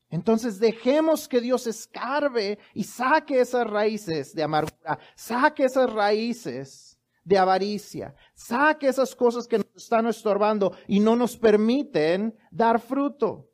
Entonces 0.09 0.59
dejemos 0.59 1.27
que 1.27 1.41
Dios 1.41 1.67
escarbe 1.67 2.59
y 2.73 2.83
saque 2.83 3.41
esas 3.41 3.67
raíces 3.67 4.33
de 4.33 4.43
amargura, 4.43 4.99
saque 5.15 5.65
esas 5.65 5.91
raíces 5.91 6.97
de 7.23 7.37
avaricia, 7.37 8.15
saque 8.33 8.87
esas 8.87 9.13
cosas 9.13 9.47
que 9.47 9.57
nos 9.57 9.67
están 9.75 10.07
estorbando 10.07 10.77
y 10.87 11.01
no 11.01 11.15
nos 11.15 11.35
permiten 11.35 12.37
dar 12.51 12.79
fruto. 12.79 13.49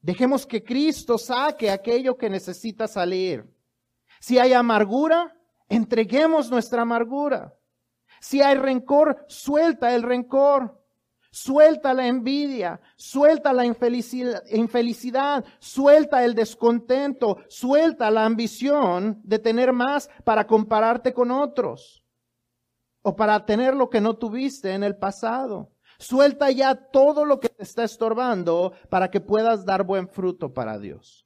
Dejemos 0.00 0.44
que 0.44 0.64
Cristo 0.64 1.18
saque 1.18 1.70
aquello 1.70 2.16
que 2.16 2.28
necesita 2.28 2.88
salir. 2.88 3.48
Si 4.20 4.38
hay 4.38 4.52
amargura, 4.52 5.36
entreguemos 5.68 6.50
nuestra 6.50 6.82
amargura. 6.82 7.54
Si 8.20 8.42
hay 8.42 8.56
rencor, 8.56 9.24
suelta 9.28 9.94
el 9.94 10.02
rencor. 10.02 10.77
Suelta 11.40 11.94
la 11.94 12.08
envidia, 12.08 12.80
suelta 12.96 13.52
la 13.52 13.64
infelicidad, 13.64 15.44
suelta 15.60 16.24
el 16.24 16.34
descontento, 16.34 17.38
suelta 17.48 18.10
la 18.10 18.24
ambición 18.24 19.20
de 19.22 19.38
tener 19.38 19.72
más 19.72 20.10
para 20.24 20.48
compararte 20.48 21.14
con 21.14 21.30
otros 21.30 22.02
o 23.02 23.14
para 23.14 23.46
tener 23.46 23.76
lo 23.76 23.88
que 23.88 24.00
no 24.00 24.16
tuviste 24.16 24.72
en 24.72 24.82
el 24.82 24.96
pasado. 24.96 25.70
Suelta 26.00 26.50
ya 26.50 26.74
todo 26.74 27.24
lo 27.24 27.38
que 27.38 27.50
te 27.50 27.62
está 27.62 27.84
estorbando 27.84 28.72
para 28.90 29.08
que 29.08 29.20
puedas 29.20 29.64
dar 29.64 29.84
buen 29.84 30.08
fruto 30.08 30.52
para 30.52 30.76
Dios. 30.76 31.24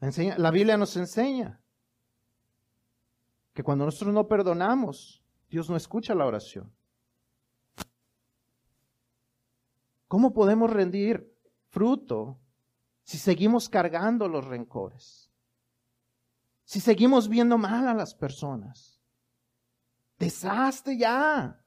la 0.00 0.50
Biblia 0.50 0.78
nos 0.78 0.96
enseña 0.96 1.60
que 3.52 3.62
cuando 3.62 3.84
nosotros 3.84 4.14
no 4.14 4.26
perdonamos, 4.28 5.22
Dios 5.48 5.70
no 5.70 5.76
escucha 5.76 6.14
la 6.14 6.26
oración. 6.26 6.72
¿Cómo 10.06 10.32
podemos 10.32 10.70
rendir 10.70 11.34
fruto 11.68 12.38
si 13.02 13.18
seguimos 13.18 13.68
cargando 13.68 14.28
los 14.28 14.46
rencores? 14.46 15.30
Si 16.64 16.80
seguimos 16.80 17.28
viendo 17.28 17.58
mal 17.58 17.88
a 17.88 17.94
las 17.94 18.14
personas. 18.14 19.00
Deshazte 20.18 20.96
ya 20.96 21.62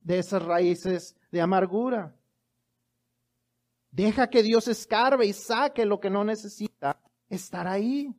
de 0.00 0.18
esas 0.18 0.42
raíces 0.42 1.16
de 1.30 1.40
amargura. 1.40 2.14
Deja 3.90 4.28
que 4.28 4.42
Dios 4.42 4.68
escarbe 4.68 5.26
y 5.26 5.32
saque 5.32 5.84
lo 5.84 6.00
que 6.00 6.10
no 6.10 6.24
necesita 6.24 6.98
estar 7.28 7.68
ahí. 7.68 8.14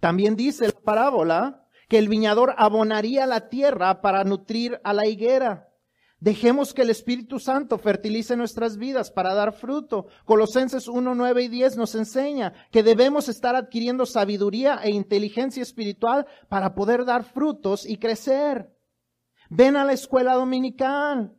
También 0.00 0.34
dice 0.34 0.66
la 0.66 0.80
parábola 0.80 1.66
que 1.88 1.98
el 1.98 2.08
viñador 2.08 2.54
abonaría 2.56 3.26
la 3.26 3.48
tierra 3.48 4.00
para 4.00 4.24
nutrir 4.24 4.80
a 4.84 4.92
la 4.92 5.06
higuera. 5.06 5.68
Dejemos 6.20 6.74
que 6.74 6.82
el 6.82 6.90
Espíritu 6.90 7.38
Santo 7.38 7.78
fertilice 7.78 8.36
nuestras 8.36 8.76
vidas 8.76 9.10
para 9.10 9.32
dar 9.32 9.54
fruto. 9.54 10.08
Colosenses 10.26 10.86
1, 10.86 11.14
9 11.14 11.42
y 11.42 11.48
10 11.48 11.78
nos 11.78 11.94
enseña 11.94 12.52
que 12.70 12.82
debemos 12.82 13.30
estar 13.30 13.56
adquiriendo 13.56 14.04
sabiduría 14.04 14.80
e 14.82 14.90
inteligencia 14.90 15.62
espiritual 15.62 16.26
para 16.50 16.74
poder 16.74 17.06
dar 17.06 17.24
frutos 17.24 17.86
y 17.86 17.96
crecer. 17.96 18.70
Ven 19.48 19.76
a 19.76 19.84
la 19.84 19.94
escuela 19.94 20.34
dominical. 20.34 21.34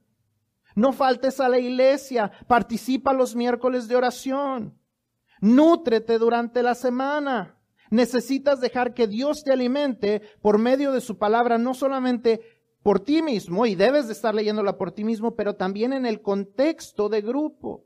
No 0.75 0.93
faltes 0.93 1.39
a 1.39 1.47
la 1.47 1.59
iglesia. 1.59 2.31
Participa 2.47 3.13
los 3.13 3.35
miércoles 3.35 3.87
de 3.87 3.95
oración. 3.95 4.79
Nútrete 5.41 6.17
durante 6.17 6.63
la 6.63 6.73
semana. 6.73 7.60
Necesitas 7.91 8.61
dejar 8.61 8.93
que 8.93 9.05
Dios 9.05 9.43
te 9.43 9.51
alimente 9.51 10.21
por 10.41 10.57
medio 10.57 10.93
de 10.93 11.01
su 11.01 11.17
palabra, 11.17 11.57
no 11.57 11.73
solamente 11.73 12.39
por 12.81 13.01
ti 13.01 13.21
mismo 13.21 13.65
y 13.65 13.75
debes 13.75 14.07
de 14.07 14.13
estar 14.13 14.33
leyéndola 14.33 14.77
por 14.77 14.93
ti 14.93 15.03
mismo, 15.03 15.35
pero 15.35 15.55
también 15.55 15.91
en 15.91 16.05
el 16.05 16.21
contexto 16.21 17.09
de 17.09 17.21
grupo. 17.21 17.85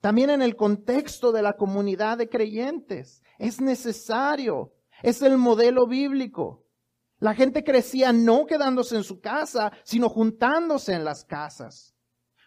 También 0.00 0.28
en 0.30 0.42
el 0.42 0.54
contexto 0.54 1.32
de 1.32 1.42
la 1.42 1.54
comunidad 1.54 2.18
de 2.18 2.28
creyentes. 2.28 3.22
Es 3.38 3.60
necesario. 3.60 4.74
Es 5.02 5.22
el 5.22 5.38
modelo 5.38 5.86
bíblico. 5.86 6.66
La 7.18 7.34
gente 7.34 7.64
crecía 7.64 8.12
no 8.12 8.44
quedándose 8.46 8.96
en 8.96 9.04
su 9.04 9.20
casa, 9.20 9.72
sino 9.84 10.10
juntándose 10.10 10.92
en 10.92 11.04
las 11.04 11.24
casas, 11.24 11.94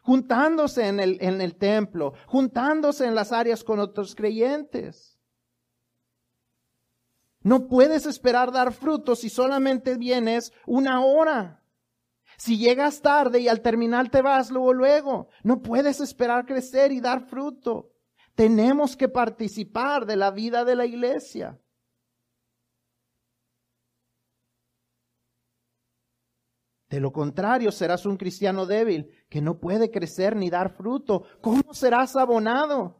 juntándose 0.04 0.88
en 0.88 1.00
el, 1.00 1.18
en 1.22 1.40
el 1.40 1.56
templo, 1.56 2.14
juntándose 2.28 3.06
en 3.06 3.16
las 3.16 3.32
áreas 3.32 3.64
con 3.64 3.80
otros 3.80 4.14
creyentes. 4.14 5.15
No 7.46 7.68
puedes 7.68 8.08
esperar 8.08 8.52
dar 8.52 8.74
frutos 8.74 9.20
si 9.20 9.30
solamente 9.30 9.98
vienes 9.98 10.52
una 10.66 11.06
hora. 11.06 11.64
Si 12.38 12.58
llegas 12.58 13.04
tarde 13.04 13.40
y 13.40 13.48
al 13.48 13.62
terminar 13.62 14.10
te 14.10 14.24
vas 14.24 14.50
luego, 14.50 14.74
luego, 14.74 15.30
no 15.44 15.62
puedes 15.62 16.02
esperar 16.02 16.48
crecer 16.48 16.92
y 16.92 17.02
dar 17.02 17.28
fruto. 17.28 17.92
Tenemos 18.34 18.98
que 18.98 19.10
participar 19.10 20.08
de 20.08 20.16
la 20.16 20.32
vida 20.32 20.66
de 20.66 20.76
la 20.76 20.88
iglesia. 20.88 21.62
De 26.90 27.00
lo 27.00 27.14
contrario, 27.14 27.72
serás 27.72 28.08
un 28.08 28.18
cristiano 28.18 28.66
débil 28.66 29.12
que 29.30 29.42
no 29.42 29.60
puede 29.60 29.92
crecer 29.92 30.36
ni 30.36 30.50
dar 30.50 30.76
fruto. 30.76 31.26
¿Cómo 31.42 31.76
serás 31.76 32.16
abonado? 32.16 33.00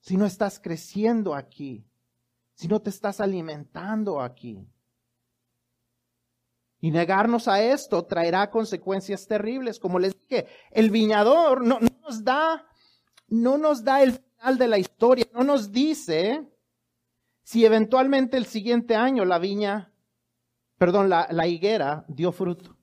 Si 0.00 0.16
no 0.16 0.24
estás 0.24 0.58
creciendo 0.58 1.34
aquí, 1.34 1.84
si 2.58 2.66
no 2.66 2.82
te 2.82 2.90
estás 2.90 3.20
alimentando 3.20 4.20
aquí. 4.20 4.68
Y 6.80 6.90
negarnos 6.90 7.46
a 7.46 7.62
esto 7.62 8.04
traerá 8.04 8.50
consecuencias 8.50 9.28
terribles. 9.28 9.78
Como 9.78 10.00
les 10.00 10.18
dije, 10.18 10.48
el 10.72 10.90
viñador 10.90 11.64
no, 11.64 11.78
nos 11.78 12.24
da, 12.24 12.66
no 13.28 13.58
nos 13.58 13.84
da 13.84 14.02
el 14.02 14.14
final 14.14 14.58
de 14.58 14.66
la 14.66 14.78
historia, 14.78 15.26
no 15.32 15.44
nos 15.44 15.70
dice 15.70 16.48
si 17.44 17.64
eventualmente 17.64 18.36
el 18.36 18.46
siguiente 18.46 18.96
año 18.96 19.24
la 19.24 19.38
viña, 19.38 19.92
perdón, 20.78 21.08
la, 21.08 21.28
la 21.30 21.46
higuera 21.46 22.04
dio 22.08 22.32
fruto. 22.32 22.76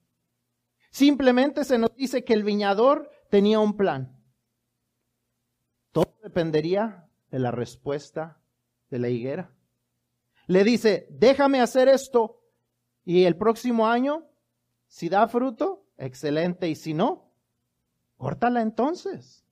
Simplemente 0.89 1.65
se 1.65 1.77
nos 1.77 1.93
dice 1.97 2.23
que 2.23 2.33
el 2.33 2.45
viñador 2.45 3.11
tenía 3.29 3.59
un 3.59 3.75
plan. 3.75 4.23
Todo 5.91 6.17
dependería 6.23 7.09
de 7.29 7.39
la 7.39 7.51
respuesta 7.51 8.41
de 8.89 8.99
la 8.99 9.09
higuera. 9.09 9.51
Le 10.47 10.63
dice, 10.63 11.07
déjame 11.09 11.61
hacer 11.61 11.87
esto 11.87 12.41
y 13.03 13.25
el 13.25 13.37
próximo 13.37 13.87
año, 13.87 14.27
si 14.87 15.09
da 15.09 15.27
fruto, 15.27 15.85
excelente. 15.97 16.69
Y 16.69 16.75
si 16.75 16.93
no, 16.93 17.31
córtala 18.17 18.61
entonces. 18.61 19.45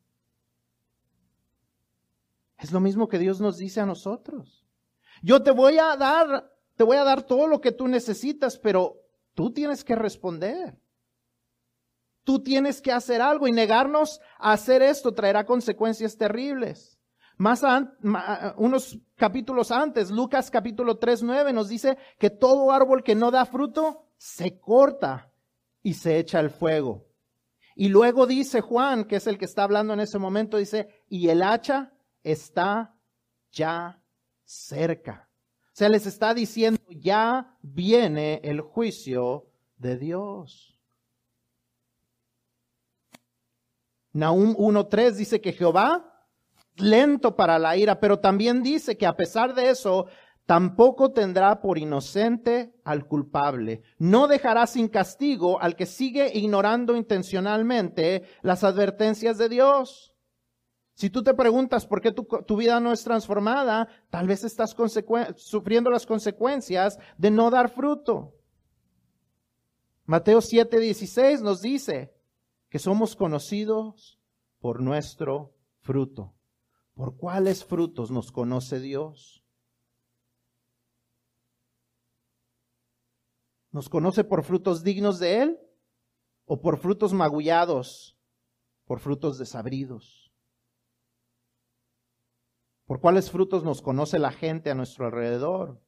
Es 2.58 2.72
lo 2.72 2.80
mismo 2.80 3.08
que 3.08 3.20
Dios 3.20 3.42
nos 3.42 3.58
dice 3.58 3.82
a 3.82 3.86
nosotros. 3.86 4.66
Yo 5.22 5.44
te 5.44 5.52
voy 5.52 5.78
a 5.78 5.96
dar, 5.96 6.52
te 6.76 6.84
voy 6.84 6.98
a 6.98 7.04
dar 7.04 7.24
todo 7.24 7.48
lo 7.48 7.62
que 7.62 7.72
tú 7.72 7.88
necesitas, 7.88 8.58
pero 8.58 9.02
tú 9.34 9.52
tienes 9.52 9.84
que 9.84 9.96
responder. 9.96 10.80
Tú 12.24 12.42
tienes 12.42 12.82
que 12.82 12.92
hacer 12.92 13.22
algo 13.22 13.48
y 13.48 13.52
negarnos 13.52 14.22
a 14.40 14.54
hacer 14.54 14.82
esto 14.82 15.14
traerá 15.14 15.46
consecuencias 15.46 16.18
terribles. 16.18 16.93
Más 17.38 17.64
unos 18.58 19.00
capítulos 19.16 19.72
antes, 19.72 20.12
Lucas 20.12 20.52
capítulo 20.52 20.98
3, 20.98 21.24
9 21.24 21.54
nos 21.54 21.70
dice 21.70 21.98
que 22.20 22.30
todo 22.30 22.72
árbol 22.72 23.04
que 23.04 23.16
no 23.16 23.32
da 23.32 23.46
fruto 23.46 24.06
se 24.18 24.60
corta 24.60 25.32
y 25.82 25.96
se 25.96 26.20
echa 26.20 26.40
al 26.40 26.52
fuego. 26.52 27.08
Y 27.76 27.90
luego 27.90 28.28
dice 28.28 28.62
Juan, 28.62 29.06
que 29.06 29.16
es 29.16 29.28
el 29.28 29.38
que 29.38 29.46
está 29.46 29.64
hablando 29.64 29.94
en 29.94 30.00
ese 30.00 30.20
momento, 30.20 30.58
dice, 30.58 30.88
y 31.10 31.30
el 31.30 31.42
hacha 31.42 31.92
está 32.24 32.96
ya 33.52 34.02
cerca. 34.44 35.30
O 35.68 35.76
sea, 35.76 35.90
les 35.90 36.06
está 36.06 36.36
diciendo, 36.36 36.80
ya 36.90 37.58
viene 37.64 38.40
el 38.44 38.62
juicio 38.62 39.48
de 39.78 39.98
Dios. 39.98 40.78
Nahum 44.12 44.56
1.3 44.56 45.14
dice 45.14 45.42
que 45.42 45.54
Jehová 45.54 46.13
lento 46.78 47.36
para 47.36 47.60
la 47.60 47.78
ira, 47.78 48.00
pero 48.00 48.20
también 48.20 48.64
dice 48.64 48.98
que 48.98 49.06
a 49.06 49.16
pesar 49.16 49.54
de 49.54 49.70
eso, 49.70 50.08
tampoco 50.46 51.12
tendrá 51.12 51.62
por 51.62 51.78
inocente 51.78 52.74
al 52.84 53.08
culpable. 53.08 53.82
No 53.98 54.28
dejará 54.28 54.68
sin 54.68 54.88
castigo 54.88 55.62
al 55.62 55.76
que 55.76 55.86
sigue 55.86 56.32
ignorando 56.38 56.96
intencionalmente 56.96 58.24
las 58.42 58.64
advertencias 58.64 59.38
de 59.38 59.50
Dios. 59.50 60.14
Si 60.96 61.10
tú 61.10 61.24
te 61.24 61.34
preguntas 61.34 61.88
por 61.88 62.02
qué 62.02 62.12
tu, 62.12 62.58
vida 62.58 62.80
no 62.80 62.92
es 62.92 63.04
transformada, 63.04 63.88
tal 64.10 64.28
vez 64.28 64.44
estás 64.44 64.76
sufriendo 65.38 65.90
las 65.90 66.06
consecuencias 66.06 67.00
de 67.18 67.32
no 67.32 67.50
dar 67.50 67.70
fruto. 67.70 68.36
Mateo 70.06 70.40
7:16 70.40 71.42
nos 71.42 71.62
dice 71.62 72.14
que 72.70 72.78
somos 72.78 73.16
conocidos 73.16 74.20
por 74.60 74.82
nuestro 74.82 75.56
fruto. 75.80 76.34
¿Por 76.96 77.18
cuáles 77.18 77.66
frutos 77.66 78.12
nos 78.12 78.32
conoce 78.32 78.80
Dios? 78.80 79.44
¿Nos 83.72 83.90
conoce 83.90 84.24
por 84.24 84.44
frutos 84.44 84.84
dignos 84.84 85.18
de 85.18 85.42
Él 85.42 85.60
o 86.46 86.62
por 86.62 86.78
frutos 86.78 87.12
magullados, 87.12 88.16
por 88.86 89.00
frutos 89.00 89.40
desabridos? 89.40 90.32
¿Por 92.86 93.00
cuáles 93.00 93.32
frutos 93.32 93.64
nos 93.64 93.82
conoce 93.82 94.20
la 94.20 94.32
gente 94.32 94.70
a 94.70 94.76
nuestro 94.76 95.08
alrededor? 95.08 95.82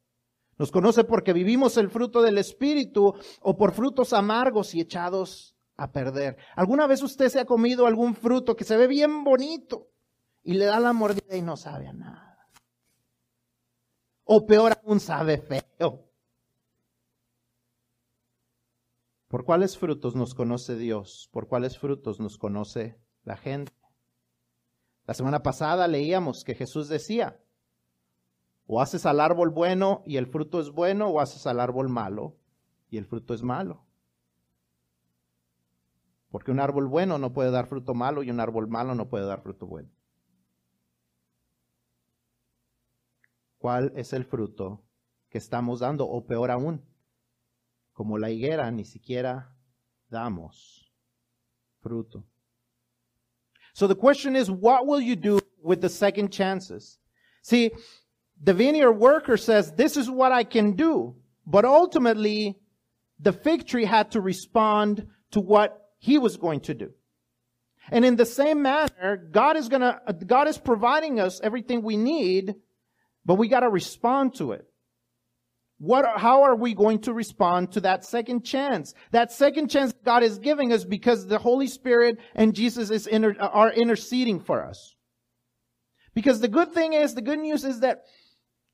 ¿Nos 0.57 0.71
conoce 0.71 1.03
porque 1.03 1.33
vivimos 1.33 1.77
el 1.77 1.91
fruto 1.91 2.23
del 2.23 2.39
Espíritu 2.39 3.13
o 3.41 3.57
por 3.57 3.73
frutos 3.73 4.13
amargos 4.13 4.73
y 4.73 4.81
echados 4.81 5.55
a 5.75 5.91
perder? 5.91 6.37
¿Alguna 6.55 6.87
vez 6.87 7.03
usted 7.03 7.29
se 7.29 7.39
ha 7.39 7.45
comido 7.45 7.85
algún 7.85 8.15
fruto 8.15 8.55
que 8.55 8.63
se 8.63 8.77
ve 8.77 8.87
bien 8.87 9.23
bonito? 9.23 9.91
Y 10.45 10.53
le 10.53 10.65
da 10.65 10.79
la 10.79 10.93
mordida 10.93 11.36
y 11.36 11.41
no 11.41 11.58
sabe 11.58 11.88
a 11.88 11.93
nada. 11.93 12.47
O 14.23 14.45
peor 14.45 14.79
aún, 14.84 14.99
sabe 14.99 15.39
feo. 15.39 16.08
¿Por 19.27 19.43
cuáles 19.43 19.77
frutos 19.77 20.15
nos 20.15 20.36
conoce 20.36 20.75
Dios? 20.75 21.29
¿Por 21.34 21.47
cuáles 21.47 21.79
frutos 21.79 22.19
nos 22.19 22.38
conoce 22.38 23.01
la 23.23 23.38
gente? 23.38 23.73
La 25.08 25.15
semana 25.15 25.41
pasada 25.41 25.88
leíamos 25.88 26.43
que 26.43 26.53
Jesús 26.53 26.89
decía, 26.89 27.41
o 28.67 28.81
haces 28.81 29.08
al 29.08 29.19
árbol 29.19 29.49
bueno 29.49 30.03
y 30.05 30.17
el 30.17 30.27
fruto 30.27 30.60
es 30.60 30.69
bueno, 30.69 31.10
o 31.10 31.19
haces 31.19 31.47
al 31.47 31.60
árbol 31.60 31.89
malo 31.89 32.38
y 32.89 32.97
el 32.97 33.08
fruto 33.08 33.34
es 33.34 33.41
malo. 33.41 33.84
Porque 36.29 36.51
un 36.51 36.60
árbol 36.60 36.88
bueno 36.88 37.17
no 37.17 37.34
puede 37.34 37.49
dar 37.49 37.65
fruto 37.67 37.95
malo 37.95 38.21
y 38.21 38.29
un 38.29 38.39
árbol 38.39 38.67
malo 38.67 38.93
no 38.93 39.10
puede 39.10 39.25
dar 39.25 39.41
fruto 39.41 39.65
bueno. 39.65 39.94
Cuál 43.65 43.91
es 43.95 44.13
el 44.13 44.25
fruto 44.25 44.84
que 45.28 45.39
estamos 45.39 45.80
dando, 45.80 46.06
o 46.08 46.28
peor 46.28 46.51
aún, 46.51 46.84
como 47.93 48.19
la 48.19 48.30
higuera 48.30 48.69
ni 48.69 48.86
siquiera 48.86 49.58
damos 50.08 50.93
fruto. 51.82 52.23
So 53.73 53.88
the 53.88 53.95
question 53.95 54.36
is, 54.36 54.51
what 54.51 54.86
will 54.86 55.01
you 55.01 55.15
do 55.15 55.39
with 55.63 55.82
the 55.82 55.89
second 55.89 56.32
chances? 56.32 56.99
See, 57.41 57.71
the 58.39 58.54
vineyard 58.54 58.99
worker 58.99 59.36
says, 59.36 59.71
this 59.71 59.97
is 59.97 60.12
what 60.12 60.32
I 60.32 60.43
can 60.43 60.73
do. 60.73 61.15
But 61.47 61.65
ultimately, 61.65 62.60
the 63.19 63.34
fig 63.34 63.65
tree 63.65 63.86
had 63.86 64.12
to 64.12 64.21
respond 64.21 65.08
to 65.32 65.39
what 65.39 65.89
he 65.97 66.19
was 66.19 66.38
going 66.38 66.60
to 66.60 66.75
do. 66.75 66.91
And 67.89 68.06
in 68.06 68.15
the 68.15 68.28
same 68.28 68.62
manner, 68.62 69.17
God 69.32 69.58
is 69.58 69.69
gonna, 69.69 70.01
God 70.28 70.47
is 70.47 70.60
providing 70.60 71.19
us 71.19 71.41
everything 71.41 71.82
we 71.82 71.97
need 71.97 72.54
but 73.25 73.35
we 73.35 73.47
got 73.47 73.61
to 73.61 73.69
respond 73.69 74.35
to 74.35 74.51
it. 74.51 74.65
What, 75.77 76.05
how 76.17 76.43
are 76.43 76.55
we 76.55 76.73
going 76.73 76.99
to 76.99 77.13
respond 77.13 77.73
to 77.73 77.81
that 77.81 78.05
second 78.05 78.45
chance? 78.45 78.93
That 79.11 79.31
second 79.31 79.69
chance 79.69 79.93
God 80.05 80.23
is 80.23 80.39
giving 80.39 80.71
us 80.71 80.85
because 80.85 81.27
the 81.27 81.38
Holy 81.38 81.67
Spirit 81.67 82.17
and 82.33 82.55
Jesus 82.55 82.89
is 82.89 83.07
inter, 83.07 83.35
are 83.39 83.71
interceding 83.71 84.39
for 84.39 84.65
us. 84.65 84.95
Because 86.13 86.39
the 86.39 86.47
good 86.47 86.71
thing 86.71 86.93
is, 86.93 87.13
the 87.13 87.21
good 87.21 87.39
news 87.39 87.65
is 87.65 87.81
that 87.81 88.03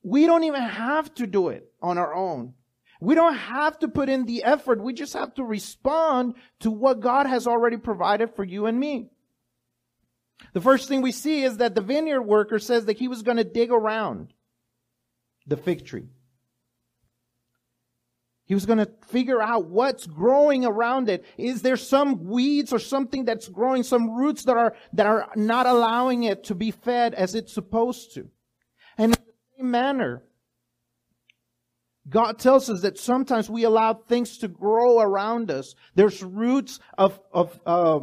we 0.04 0.28
don't 0.28 0.44
even 0.44 0.62
have 0.62 1.12
to 1.16 1.26
do 1.26 1.50
it 1.50 1.72
on 1.82 1.98
our 1.98 2.14
own. 2.14 2.54
We 3.00 3.16
don't 3.16 3.36
have 3.36 3.80
to 3.80 3.88
put 3.88 4.10
in 4.10 4.26
the 4.26 4.44
effort. 4.44 4.80
We 4.80 4.94
just 4.94 5.14
have 5.14 5.34
to 5.36 5.44
respond 5.44 6.36
to 6.60 6.70
what 6.70 7.00
God 7.00 7.26
has 7.26 7.48
already 7.48 7.78
provided 7.78 8.36
for 8.36 8.44
you 8.44 8.68
and 8.68 8.80
me. 8.80 9.10
The 10.54 10.62
first 10.62 10.88
thing 10.88 11.02
we 11.02 11.12
see 11.12 11.44
is 11.44 11.58
that 11.58 11.74
the 11.74 11.82
vineyard 11.82 12.22
worker 12.22 12.60
says 12.60 12.86
that 12.86 13.00
he 13.00 13.08
was 13.08 13.24
going 13.24 13.38
to 13.38 13.44
dig 13.44 13.72
around 13.72 14.34
the 15.48 15.58
fig 15.58 15.86
tree. 15.86 16.08
He 18.46 18.54
was 18.54 18.66
going 18.66 18.80
to 18.80 18.92
figure 19.08 19.42
out 19.42 19.68
what's 19.68 20.06
growing 20.06 20.66
around 20.66 21.08
it. 21.10 21.24
Is 21.38 21.62
there 21.62 21.78
some 21.78 22.26
weeds 22.26 22.74
or 22.74 22.80
something 22.80 23.24
that's 23.24 23.48
growing, 23.48 23.84
some 23.84 24.12
roots 24.12 24.44
that 24.44 24.58
are, 24.58 24.76
that 24.92 25.06
are 25.06 25.30
not 25.38 25.68
allowing 25.68 26.24
it 26.24 26.44
to 26.46 26.56
be 26.56 26.72
fed 26.72 27.14
as 27.14 27.34
it's 27.34 27.54
supposed 27.54 28.14
to? 28.16 28.28
And 28.98 29.06
in 29.16 29.24
the 29.26 29.34
same 29.58 29.72
manner, 29.72 30.24
God 32.10 32.40
tells 32.40 32.70
us 32.70 32.82
that 32.82 32.98
sometimes 32.98 33.50
we 33.50 33.64
allow 33.64 33.94
things 33.94 34.40
to 34.40 34.50
grow 34.50 35.00
around 35.00 35.50
us. 35.50 35.76
There's 35.96 36.22
roots 36.22 36.80
of, 36.98 37.20
of, 37.32 37.58
uh, 37.66 38.00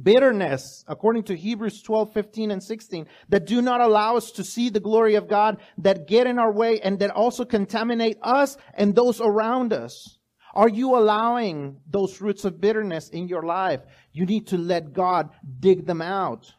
bitterness, 0.00 0.84
according 0.88 1.24
to 1.24 1.36
Hebrews 1.36 1.82
12, 1.82 2.12
15, 2.12 2.50
and 2.50 2.62
16, 2.62 3.06
that 3.28 3.46
do 3.46 3.62
not 3.62 3.80
allow 3.80 4.16
us 4.16 4.30
to 4.32 4.44
see 4.44 4.68
the 4.68 4.80
glory 4.80 5.14
of 5.14 5.28
God, 5.28 5.60
that 5.78 6.06
get 6.08 6.26
in 6.26 6.38
our 6.38 6.52
way, 6.52 6.80
and 6.80 6.98
that 6.98 7.10
also 7.10 7.44
contaminate 7.44 8.18
us 8.22 8.56
and 8.74 8.94
those 8.94 9.20
around 9.20 9.72
us. 9.72 10.18
Are 10.54 10.68
you 10.68 10.96
allowing 10.96 11.80
those 11.88 12.20
roots 12.20 12.44
of 12.44 12.60
bitterness 12.60 13.08
in 13.08 13.26
your 13.26 13.42
life? 13.42 13.80
You 14.12 14.24
need 14.24 14.48
to 14.48 14.58
let 14.58 14.92
God 14.92 15.30
dig 15.60 15.86
them 15.86 16.00
out. 16.00 16.52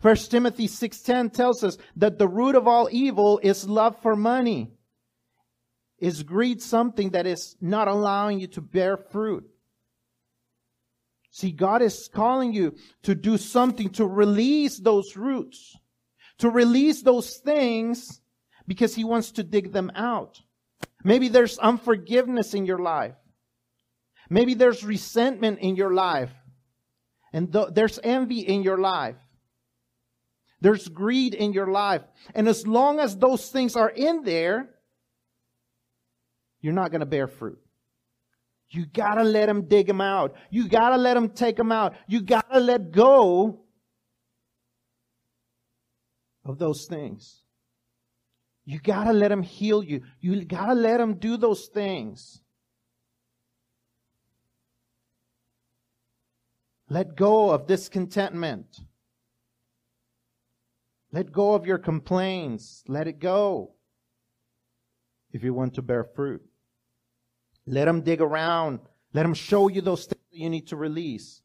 First 0.00 0.30
Timothy 0.30 0.68
6:10 0.68 1.30
tells 1.30 1.64
us 1.64 1.76
that 1.96 2.18
the 2.18 2.28
root 2.28 2.54
of 2.54 2.68
all 2.68 2.88
evil 2.90 3.40
is 3.42 3.68
love 3.68 4.00
for 4.00 4.14
money. 4.16 4.72
Is 5.98 6.22
greed 6.22 6.62
something 6.62 7.10
that 7.10 7.26
is 7.26 7.56
not 7.60 7.88
allowing 7.88 8.38
you 8.38 8.46
to 8.48 8.60
bear 8.60 8.96
fruit? 8.96 9.44
See, 11.38 11.52
God 11.52 11.82
is 11.82 12.10
calling 12.12 12.52
you 12.52 12.74
to 13.04 13.14
do 13.14 13.38
something 13.38 13.90
to 13.90 14.04
release 14.04 14.76
those 14.76 15.16
roots, 15.16 15.76
to 16.38 16.50
release 16.50 17.02
those 17.02 17.36
things 17.36 18.20
because 18.66 18.96
He 18.96 19.04
wants 19.04 19.30
to 19.30 19.44
dig 19.44 19.70
them 19.70 19.92
out. 19.94 20.40
Maybe 21.04 21.28
there's 21.28 21.56
unforgiveness 21.60 22.54
in 22.54 22.66
your 22.66 22.80
life. 22.80 23.14
Maybe 24.28 24.54
there's 24.54 24.82
resentment 24.82 25.60
in 25.60 25.76
your 25.76 25.94
life. 25.94 26.32
And 27.32 27.52
th- 27.52 27.68
there's 27.70 28.00
envy 28.02 28.40
in 28.40 28.64
your 28.64 28.78
life. 28.78 29.14
There's 30.60 30.88
greed 30.88 31.34
in 31.34 31.52
your 31.52 31.68
life. 31.70 32.02
And 32.34 32.48
as 32.48 32.66
long 32.66 32.98
as 32.98 33.16
those 33.16 33.48
things 33.48 33.76
are 33.76 33.90
in 33.90 34.24
there, 34.24 34.70
you're 36.60 36.72
not 36.72 36.90
going 36.90 36.98
to 36.98 37.06
bear 37.06 37.28
fruit. 37.28 37.60
You 38.70 38.84
gotta 38.86 39.24
let 39.24 39.46
them 39.46 39.62
dig 39.62 39.86
them 39.86 40.00
out. 40.00 40.34
You 40.50 40.68
gotta 40.68 40.96
let 40.96 41.14
them 41.14 41.30
take 41.30 41.56
them 41.56 41.72
out. 41.72 41.94
You 42.06 42.20
gotta 42.20 42.60
let 42.60 42.90
go 42.90 43.60
of 46.44 46.58
those 46.58 46.86
things. 46.86 47.42
You 48.64 48.78
gotta 48.78 49.12
let 49.12 49.28
them 49.28 49.42
heal 49.42 49.82
you. 49.82 50.02
You 50.20 50.44
gotta 50.44 50.74
let 50.74 50.98
them 50.98 51.14
do 51.14 51.38
those 51.38 51.66
things. 51.68 52.42
Let 56.90 57.16
go 57.16 57.50
of 57.50 57.66
discontentment. 57.66 58.80
Let 61.12 61.32
go 61.32 61.54
of 61.54 61.66
your 61.66 61.78
complaints. 61.78 62.84
Let 62.86 63.06
it 63.06 63.18
go. 63.18 63.72
If 65.32 65.42
you 65.42 65.54
want 65.54 65.74
to 65.74 65.82
bear 65.82 66.04
fruit. 66.04 66.42
Let 67.68 67.84
them 67.84 68.00
dig 68.00 68.20
around. 68.20 68.80
Let 69.12 69.22
them 69.24 69.34
show 69.34 69.68
you 69.68 69.80
those 69.80 70.06
things 70.06 70.22
that 70.32 70.38
you 70.38 70.50
need 70.50 70.68
to 70.68 70.76
release. 70.76 71.42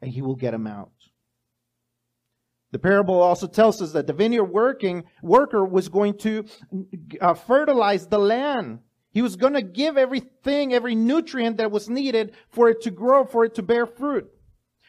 And 0.00 0.10
he 0.10 0.22
will 0.22 0.36
get 0.36 0.52
them 0.52 0.66
out. 0.66 0.92
The 2.70 2.78
parable 2.78 3.20
also 3.20 3.46
tells 3.46 3.80
us 3.80 3.92
that 3.92 4.06
the 4.06 4.12
vineyard 4.12 4.44
working 4.44 5.04
worker 5.22 5.64
was 5.64 5.88
going 5.88 6.18
to 6.18 6.44
uh, 7.20 7.34
fertilize 7.34 8.06
the 8.06 8.18
land. 8.18 8.80
He 9.12 9.22
was 9.22 9.36
going 9.36 9.52
to 9.52 9.62
give 9.62 9.96
everything, 9.96 10.74
every 10.74 10.96
nutrient 10.96 11.58
that 11.58 11.70
was 11.70 11.88
needed 11.88 12.34
for 12.48 12.68
it 12.68 12.82
to 12.82 12.90
grow, 12.90 13.24
for 13.24 13.44
it 13.44 13.54
to 13.54 13.62
bear 13.62 13.86
fruit. 13.86 14.28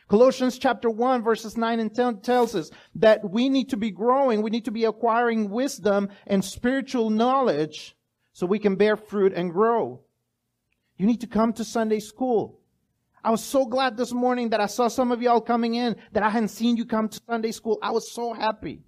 Colossians 0.08 0.58
chapter 0.58 0.90
1 0.90 1.24
verses 1.24 1.58
9 1.58 1.80
and 1.80 1.94
10 1.94 2.22
tells 2.22 2.56
us 2.56 2.72
that 2.96 3.28
we 3.28 3.50
need 3.50 3.70
to 3.70 3.78
be 3.78 3.92
growing, 3.92 4.42
we 4.42 4.52
need 4.52 4.66
to 4.66 4.72
be 4.72 4.86
acquiring 4.86 5.50
wisdom 5.50 6.10
and 6.28 6.44
spiritual 6.44 7.10
knowledge 7.10 7.96
so 8.36 8.46
we 8.46 8.60
can 8.60 8.76
bear 8.76 8.98
fruit 8.98 9.32
and 9.34 9.50
grow. 9.50 10.02
You 10.98 11.06
need 11.06 11.22
to 11.22 11.28
come 11.28 11.54
to 11.54 11.64
Sunday 11.64 12.02
school. 12.02 12.60
I 13.24 13.32
was 13.32 13.42
so 13.42 13.66
glad 13.66 13.96
this 13.96 14.12
morning 14.12 14.50
that 14.50 14.60
I 14.60 14.66
saw 14.66 14.90
some 14.90 15.14
of 15.14 15.22
y'all 15.22 15.40
coming 15.40 15.76
in 15.76 15.96
that 16.12 16.22
I 16.22 16.30
hadn't 16.30 16.50
seen 16.50 16.76
you 16.76 16.86
come 16.86 17.08
to 17.08 17.22
Sunday 17.26 17.54
school. 17.54 17.80
I 17.82 17.92
was 17.92 18.12
so 18.12 18.34
happy. 18.34 18.84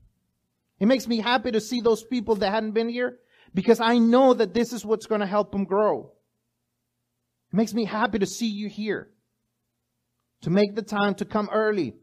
It 0.81 0.87
makes 0.87 1.07
me 1.07 1.21
happy 1.21 1.51
to 1.51 1.61
see 1.61 1.79
those 1.79 2.03
people 2.03 2.35
that 2.35 2.51
hadn't 2.51 2.73
been 2.73 2.89
here 2.89 3.19
because 3.53 3.79
I 3.79 3.99
know 3.99 4.33
that 4.33 4.53
this 4.53 4.73
is 4.73 4.85
what's 4.85 5.05
going 5.05 5.21
to 5.21 5.27
help 5.27 5.53
them 5.53 5.63
grow. 5.63 6.11
It 7.53 7.55
makes 7.55 7.73
me 7.73 7.85
happy 7.85 8.19
to 8.19 8.25
see 8.25 8.49
you 8.49 8.67
here. 8.67 9.11
To 10.41 10.49
make 10.49 10.75
the 10.75 10.81
time 10.81 11.15
to 11.15 11.25
come 11.25 11.47
early. 11.53 11.95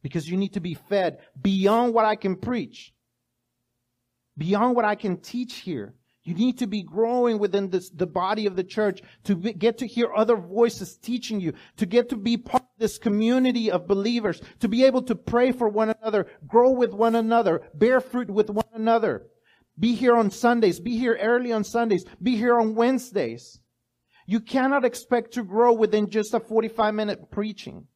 Because 0.00 0.26
you 0.26 0.38
need 0.38 0.54
to 0.54 0.60
be 0.60 0.78
fed 0.88 1.18
beyond 1.38 1.92
what 1.92 2.06
I 2.06 2.16
can 2.16 2.36
preach 2.36 2.94
beyond 4.36 4.76
what 4.76 4.84
I 4.84 4.94
can 4.94 5.18
teach 5.18 5.56
here. 5.56 5.94
You 6.24 6.34
need 6.34 6.58
to 6.58 6.68
be 6.68 6.82
growing 6.82 7.38
within 7.40 7.70
this, 7.70 7.90
the 7.90 8.06
body 8.06 8.46
of 8.46 8.54
the 8.54 8.62
church 8.62 9.02
to 9.24 9.34
be, 9.34 9.52
get 9.52 9.78
to 9.78 9.86
hear 9.88 10.12
other 10.14 10.36
voices 10.36 10.96
teaching 10.96 11.40
you, 11.40 11.52
to 11.78 11.86
get 11.86 12.10
to 12.10 12.16
be 12.16 12.36
part 12.36 12.62
of 12.62 12.78
this 12.78 12.96
community 12.96 13.72
of 13.72 13.88
believers, 13.88 14.40
to 14.60 14.68
be 14.68 14.84
able 14.84 15.02
to 15.02 15.16
pray 15.16 15.50
for 15.50 15.68
one 15.68 15.90
another, 15.90 16.28
grow 16.46 16.70
with 16.70 16.92
one 16.92 17.16
another, 17.16 17.62
bear 17.74 18.00
fruit 18.00 18.30
with 18.30 18.50
one 18.50 18.68
another. 18.72 19.26
Be 19.76 19.96
here 19.96 20.14
on 20.14 20.30
Sundays, 20.30 20.78
be 20.78 20.96
here 20.96 21.18
early 21.20 21.50
on 21.50 21.64
Sundays, 21.64 22.04
be 22.22 22.36
here 22.36 22.58
on 22.58 22.76
Wednesdays. 22.76 23.60
You 24.26 24.38
cannot 24.38 24.84
expect 24.84 25.32
to 25.34 25.42
grow 25.42 25.72
within 25.72 26.08
just 26.08 26.34
a 26.34 26.40
45 26.40 26.94
minute 26.94 27.30
preaching. 27.32 27.88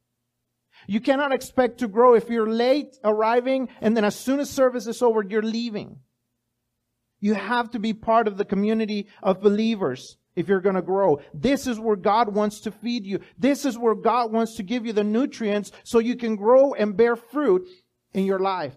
You 0.88 1.00
cannot 1.00 1.32
expect 1.32 1.78
to 1.78 1.88
grow 1.88 2.14
if 2.14 2.28
you're 2.28 2.50
late 2.50 2.96
arriving 3.04 3.68
and 3.80 3.96
then 3.96 4.04
as 4.04 4.16
soon 4.16 4.40
as 4.40 4.50
service 4.50 4.88
is 4.88 5.00
over, 5.00 5.22
you're 5.22 5.42
leaving. 5.42 6.00
You 7.26 7.34
have 7.34 7.72
to 7.72 7.80
be 7.80 7.92
part 7.92 8.28
of 8.28 8.36
the 8.36 8.44
community 8.44 9.08
of 9.20 9.40
believers 9.40 10.16
if 10.36 10.46
you're 10.46 10.60
going 10.60 10.76
to 10.76 10.92
grow. 10.94 11.20
This 11.34 11.66
is 11.66 11.80
where 11.80 11.96
God 11.96 12.32
wants 12.32 12.60
to 12.60 12.70
feed 12.70 13.04
you. 13.04 13.18
This 13.36 13.64
is 13.64 13.76
where 13.76 13.96
God 13.96 14.32
wants 14.32 14.54
to 14.54 14.62
give 14.62 14.86
you 14.86 14.92
the 14.92 15.02
nutrients 15.02 15.72
so 15.82 15.98
you 15.98 16.14
can 16.14 16.36
grow 16.36 16.74
and 16.74 16.96
bear 16.96 17.16
fruit 17.16 17.66
in 18.14 18.26
your 18.26 18.38
life. 18.38 18.76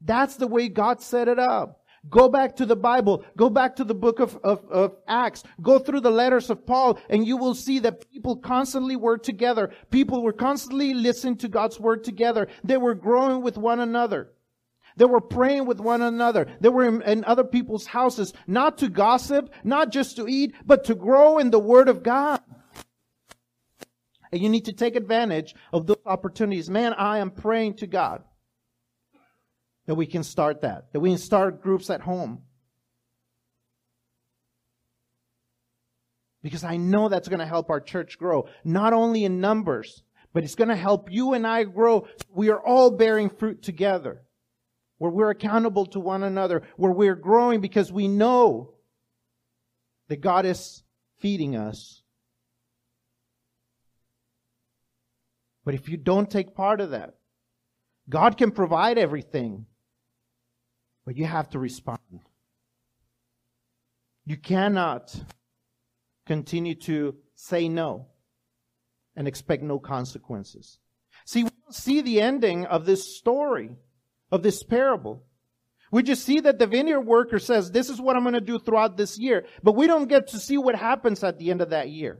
That's 0.00 0.34
the 0.34 0.48
way 0.48 0.68
God 0.68 1.02
set 1.02 1.28
it 1.28 1.38
up. 1.38 1.84
Go 2.10 2.28
back 2.28 2.56
to 2.56 2.66
the 2.66 2.74
Bible. 2.74 3.24
Go 3.36 3.48
back 3.48 3.76
to 3.76 3.84
the 3.84 3.94
book 3.94 4.18
of, 4.18 4.36
of, 4.42 4.64
of, 4.68 4.96
Acts. 5.06 5.44
Go 5.62 5.78
through 5.78 6.00
the 6.00 6.10
letters 6.10 6.50
of 6.50 6.66
Paul 6.66 6.98
and 7.08 7.24
you 7.24 7.36
will 7.36 7.54
see 7.54 7.78
that 7.78 8.10
people 8.10 8.38
constantly 8.38 8.96
were 8.96 9.18
together. 9.18 9.70
People 9.92 10.24
were 10.24 10.32
constantly 10.32 10.94
listening 10.94 11.36
to 11.36 11.48
God's 11.48 11.78
word 11.78 12.02
together. 12.02 12.48
They 12.64 12.76
were 12.76 12.96
growing 12.96 13.40
with 13.40 13.56
one 13.56 13.78
another. 13.78 14.32
They 14.96 15.04
were 15.04 15.20
praying 15.20 15.66
with 15.66 15.80
one 15.80 16.02
another. 16.02 16.46
They 16.60 16.68
were 16.68 16.84
in, 16.84 17.02
in, 17.02 17.24
other 17.24 17.44
people's 17.44 17.86
houses, 17.86 18.32
not 18.46 18.78
to 18.78 18.88
gossip, 18.88 19.52
not 19.64 19.90
just 19.90 20.16
to 20.16 20.28
eat, 20.28 20.54
but 20.64 20.84
to 20.84 20.94
grow 20.94 21.38
in 21.38 21.50
the 21.50 21.58
Word 21.58 21.88
of 21.88 22.02
God. 22.02 22.40
And 24.30 24.40
you 24.40 24.48
need 24.48 24.66
to 24.66 24.72
take 24.72 24.94
advantage 24.94 25.54
of 25.72 25.86
those 25.86 25.98
opportunities. 26.06 26.70
Man, 26.70 26.92
I 26.92 27.18
am 27.18 27.30
praying 27.30 27.74
to 27.74 27.86
God 27.86 28.22
that 29.86 29.96
we 29.96 30.06
can 30.06 30.22
start 30.22 30.62
that, 30.62 30.92
that 30.92 31.00
we 31.00 31.10
can 31.10 31.18
start 31.18 31.62
groups 31.62 31.90
at 31.90 32.00
home. 32.00 32.42
Because 36.42 36.62
I 36.62 36.76
know 36.76 37.08
that's 37.08 37.28
going 37.28 37.40
to 37.40 37.46
help 37.46 37.70
our 37.70 37.80
church 37.80 38.18
grow, 38.18 38.46
not 38.64 38.92
only 38.92 39.24
in 39.24 39.40
numbers, 39.40 40.02
but 40.32 40.44
it's 40.44 40.54
going 40.54 40.68
to 40.68 40.76
help 40.76 41.10
you 41.10 41.32
and 41.32 41.46
I 41.46 41.64
grow. 41.64 42.06
We 42.28 42.50
are 42.50 42.60
all 42.60 42.90
bearing 42.90 43.30
fruit 43.30 43.62
together 43.62 44.23
where 44.98 45.10
we're 45.10 45.30
accountable 45.30 45.86
to 45.86 46.00
one 46.00 46.22
another, 46.22 46.62
where 46.76 46.92
we're 46.92 47.14
growing 47.14 47.60
because 47.60 47.92
we 47.92 48.08
know 48.08 48.74
that 50.08 50.20
God 50.20 50.46
is 50.46 50.82
feeding 51.18 51.56
us. 51.56 52.02
But 55.64 55.74
if 55.74 55.88
you 55.88 55.96
don't 55.96 56.30
take 56.30 56.54
part 56.54 56.80
of 56.80 56.90
that, 56.90 57.14
God 58.08 58.36
can 58.36 58.50
provide 58.50 58.98
everything, 58.98 59.66
but 61.06 61.16
you 61.16 61.24
have 61.24 61.48
to 61.50 61.58
respond. 61.58 61.98
You 64.26 64.36
cannot 64.36 65.14
continue 66.26 66.74
to 66.76 67.16
say 67.34 67.68
no 67.68 68.06
and 69.16 69.26
expect 69.26 69.62
no 69.62 69.78
consequences. 69.78 70.78
See, 71.26 71.44
we 71.44 71.50
don't 71.62 71.74
see 71.74 72.00
the 72.00 72.20
ending 72.20 72.66
of 72.66 72.84
this 72.84 73.16
story 73.16 73.70
of 74.34 74.42
this 74.42 74.64
parable. 74.64 75.22
We 75.92 76.02
just 76.02 76.24
see 76.24 76.40
that 76.40 76.58
the 76.58 76.66
vineyard 76.66 77.02
worker 77.02 77.38
says, 77.38 77.70
this 77.70 77.88
is 77.88 78.00
what 78.00 78.16
I'm 78.16 78.24
going 78.24 78.34
to 78.34 78.40
do 78.40 78.58
throughout 78.58 78.96
this 78.96 79.16
year, 79.16 79.46
but 79.62 79.76
we 79.76 79.86
don't 79.86 80.08
get 80.08 80.28
to 80.28 80.40
see 80.40 80.58
what 80.58 80.74
happens 80.74 81.22
at 81.22 81.38
the 81.38 81.52
end 81.52 81.60
of 81.60 81.70
that 81.70 81.88
year. 81.88 82.18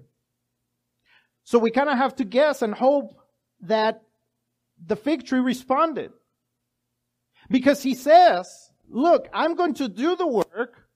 So 1.42 1.58
we 1.58 1.72
kind 1.72 1.88
of 1.88 1.98
have 1.98 2.14
to 2.16 2.24
guess 2.24 2.62
and 2.62 2.72
hope 2.72 3.18
that 3.62 4.02
the 4.86 4.94
fig 4.94 5.26
tree 5.26 5.40
responded. 5.40 6.12
Because 7.50 7.82
he 7.82 7.94
says, 7.94 8.70
look, 8.88 9.28
I'm 9.32 9.56
going 9.56 9.74
to 9.74 9.88
do 9.88 10.14
the 10.14 10.26
work, 10.26 10.86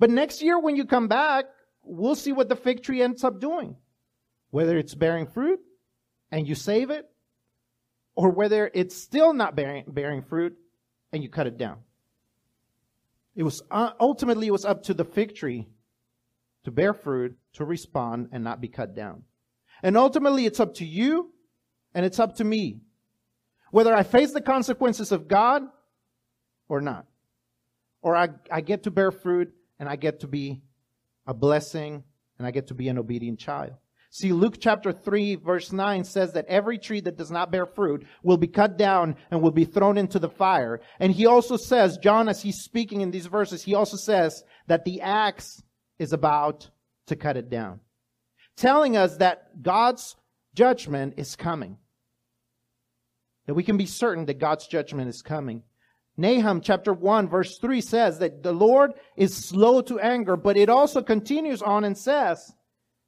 but 0.00 0.10
next 0.10 0.42
year 0.42 0.58
when 0.58 0.74
you 0.74 0.86
come 0.86 1.06
back, 1.06 1.44
we'll 1.84 2.16
see 2.16 2.32
what 2.32 2.48
the 2.48 2.56
fig 2.56 2.82
tree 2.82 3.00
ends 3.00 3.22
up 3.22 3.40
doing. 3.40 3.76
Whether 4.50 4.76
it's 4.76 4.96
bearing 4.96 5.28
fruit 5.28 5.60
and 6.32 6.48
you 6.48 6.56
save 6.56 6.90
it, 6.90 7.08
or 8.16 8.30
whether 8.30 8.70
it's 8.74 8.96
still 8.96 9.32
not 9.32 9.54
bearing, 9.54 9.84
bearing 9.86 10.22
fruit 10.22 10.56
and 11.12 11.22
you 11.22 11.28
cut 11.28 11.46
it 11.46 11.56
down. 11.56 11.78
It 13.36 13.42
was 13.42 13.62
uh, 13.70 13.90
ultimately 14.00 14.48
it 14.48 14.52
was 14.52 14.64
up 14.64 14.84
to 14.84 14.94
the 14.94 15.04
fig 15.04 15.36
tree 15.36 15.68
to 16.64 16.72
bear 16.72 16.94
fruit, 16.94 17.36
to 17.52 17.64
respond 17.64 18.30
and 18.32 18.42
not 18.42 18.60
be 18.60 18.68
cut 18.68 18.96
down. 18.96 19.22
And 19.82 19.96
ultimately 19.96 20.46
it's 20.46 20.58
up 20.58 20.74
to 20.74 20.86
you 20.86 21.30
and 21.94 22.04
it's 22.04 22.18
up 22.18 22.36
to 22.36 22.44
me 22.44 22.80
whether 23.70 23.94
I 23.94 24.02
face 24.02 24.32
the 24.32 24.40
consequences 24.40 25.12
of 25.12 25.28
God 25.28 25.62
or 26.68 26.80
not. 26.80 27.06
Or 28.00 28.16
I, 28.16 28.30
I 28.50 28.62
get 28.62 28.84
to 28.84 28.90
bear 28.90 29.10
fruit 29.10 29.52
and 29.78 29.88
I 29.88 29.96
get 29.96 30.20
to 30.20 30.26
be 30.26 30.62
a 31.26 31.34
blessing 31.34 32.02
and 32.38 32.46
I 32.46 32.50
get 32.50 32.68
to 32.68 32.74
be 32.74 32.88
an 32.88 32.98
obedient 32.98 33.38
child. 33.38 33.74
See, 34.10 34.32
Luke 34.32 34.56
chapter 34.58 34.92
3 34.92 35.36
verse 35.36 35.72
9 35.72 36.04
says 36.04 36.32
that 36.32 36.46
every 36.46 36.78
tree 36.78 37.00
that 37.00 37.16
does 37.16 37.30
not 37.30 37.50
bear 37.50 37.66
fruit 37.66 38.06
will 38.22 38.36
be 38.36 38.46
cut 38.46 38.76
down 38.76 39.16
and 39.30 39.42
will 39.42 39.50
be 39.50 39.64
thrown 39.64 39.98
into 39.98 40.18
the 40.18 40.28
fire. 40.28 40.80
And 41.00 41.12
he 41.12 41.26
also 41.26 41.56
says, 41.56 41.98
John, 41.98 42.28
as 42.28 42.42
he's 42.42 42.60
speaking 42.62 43.00
in 43.00 43.10
these 43.10 43.26
verses, 43.26 43.62
he 43.62 43.74
also 43.74 43.96
says 43.96 44.44
that 44.68 44.84
the 44.84 45.00
axe 45.00 45.62
is 45.98 46.12
about 46.12 46.70
to 47.06 47.16
cut 47.16 47.36
it 47.36 47.50
down. 47.50 47.80
Telling 48.56 48.96
us 48.96 49.16
that 49.18 49.62
God's 49.62 50.16
judgment 50.54 51.14
is 51.16 51.36
coming. 51.36 51.76
That 53.46 53.54
we 53.54 53.62
can 53.62 53.76
be 53.76 53.86
certain 53.86 54.26
that 54.26 54.38
God's 54.38 54.66
judgment 54.66 55.08
is 55.08 55.22
coming. 55.22 55.62
Nahum 56.16 56.62
chapter 56.62 56.92
1 56.92 57.28
verse 57.28 57.58
3 57.58 57.80
says 57.80 58.18
that 58.20 58.42
the 58.42 58.52
Lord 58.52 58.92
is 59.16 59.36
slow 59.36 59.82
to 59.82 60.00
anger, 60.00 60.36
but 60.36 60.56
it 60.56 60.70
also 60.70 61.02
continues 61.02 61.60
on 61.60 61.84
and 61.84 61.96
says 61.96 62.54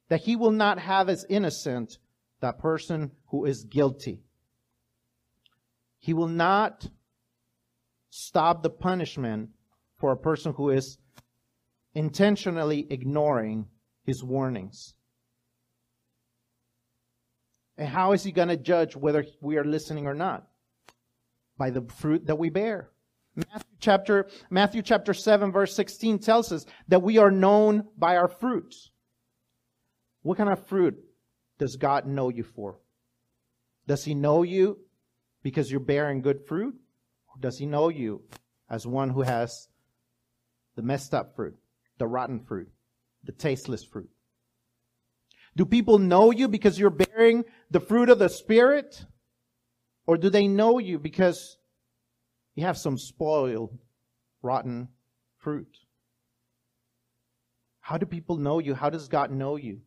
that 0.09 0.21
he 0.21 0.35
will 0.35 0.51
not 0.51 0.79
have 0.79 1.07
as 1.07 1.25
innocent 1.29 1.97
that 2.41 2.59
person 2.59 3.11
who 3.27 3.45
is 3.45 3.63
guilty. 3.63 4.23
He 5.99 6.13
will 6.13 6.27
not 6.27 6.87
stop 8.09 8.63
the 8.63 8.69
punishment 8.69 9.49
for 9.97 10.11
a 10.11 10.17
person 10.17 10.53
who 10.53 10.69
is 10.69 10.97
intentionally 11.93 12.87
ignoring 12.89 13.67
his 14.03 14.23
warnings. 14.23 14.93
And 17.77 17.87
how 17.87 18.13
is 18.13 18.23
he 18.23 18.31
going 18.31 18.47
to 18.49 18.57
judge 18.57 18.95
whether 18.95 19.25
we 19.41 19.57
are 19.57 19.63
listening 19.63 20.07
or 20.07 20.13
not? 20.13 20.47
By 21.57 21.69
the 21.69 21.81
fruit 21.81 22.25
that 22.27 22.37
we 22.37 22.49
bear. 22.49 22.89
Matthew 23.35 23.77
chapter, 23.79 24.27
Matthew 24.49 24.81
chapter 24.81 25.13
7 25.13 25.51
verse 25.51 25.75
16 25.75 26.19
tells 26.19 26.51
us 26.51 26.65
that 26.87 27.01
we 27.01 27.17
are 27.17 27.31
known 27.31 27.87
by 27.97 28.17
our 28.17 28.27
fruits. 28.27 28.91
What 30.21 30.37
kind 30.37 30.49
of 30.49 30.67
fruit 30.67 30.97
does 31.57 31.75
God 31.75 32.05
know 32.05 32.29
you 32.29 32.43
for? 32.43 32.79
Does 33.87 34.03
he 34.03 34.13
know 34.13 34.43
you 34.43 34.77
because 35.41 35.71
you're 35.71 35.79
bearing 35.79 36.21
good 36.21 36.45
fruit? 36.47 36.75
Or 37.27 37.39
does 37.39 37.57
he 37.57 37.65
know 37.65 37.89
you 37.89 38.21
as 38.69 38.85
one 38.85 39.09
who 39.09 39.21
has 39.21 39.67
the 40.75 40.81
messed 40.81 41.13
up 41.13 41.35
fruit, 41.35 41.55
the 41.97 42.07
rotten 42.07 42.39
fruit, 42.39 42.69
the 43.23 43.31
tasteless 43.31 43.83
fruit? 43.83 44.09
Do 45.55 45.65
people 45.65 45.97
know 45.97 46.31
you 46.31 46.47
because 46.47 46.79
you're 46.79 46.89
bearing 46.89 47.43
the 47.71 47.79
fruit 47.79 48.09
of 48.09 48.19
the 48.19 48.29
Spirit? 48.29 49.05
Or 50.05 50.17
do 50.17 50.29
they 50.29 50.47
know 50.47 50.79
you 50.79 50.99
because 50.99 51.57
you 52.55 52.65
have 52.65 52.77
some 52.77 52.97
spoiled, 52.97 53.77
rotten 54.41 54.89
fruit? 55.37 55.77
How 57.79 57.97
do 57.97 58.05
people 58.05 58.37
know 58.37 58.59
you? 58.59 58.75
How 58.75 58.89
does 58.89 59.07
God 59.07 59.31
know 59.31 59.55
you? 59.55 59.81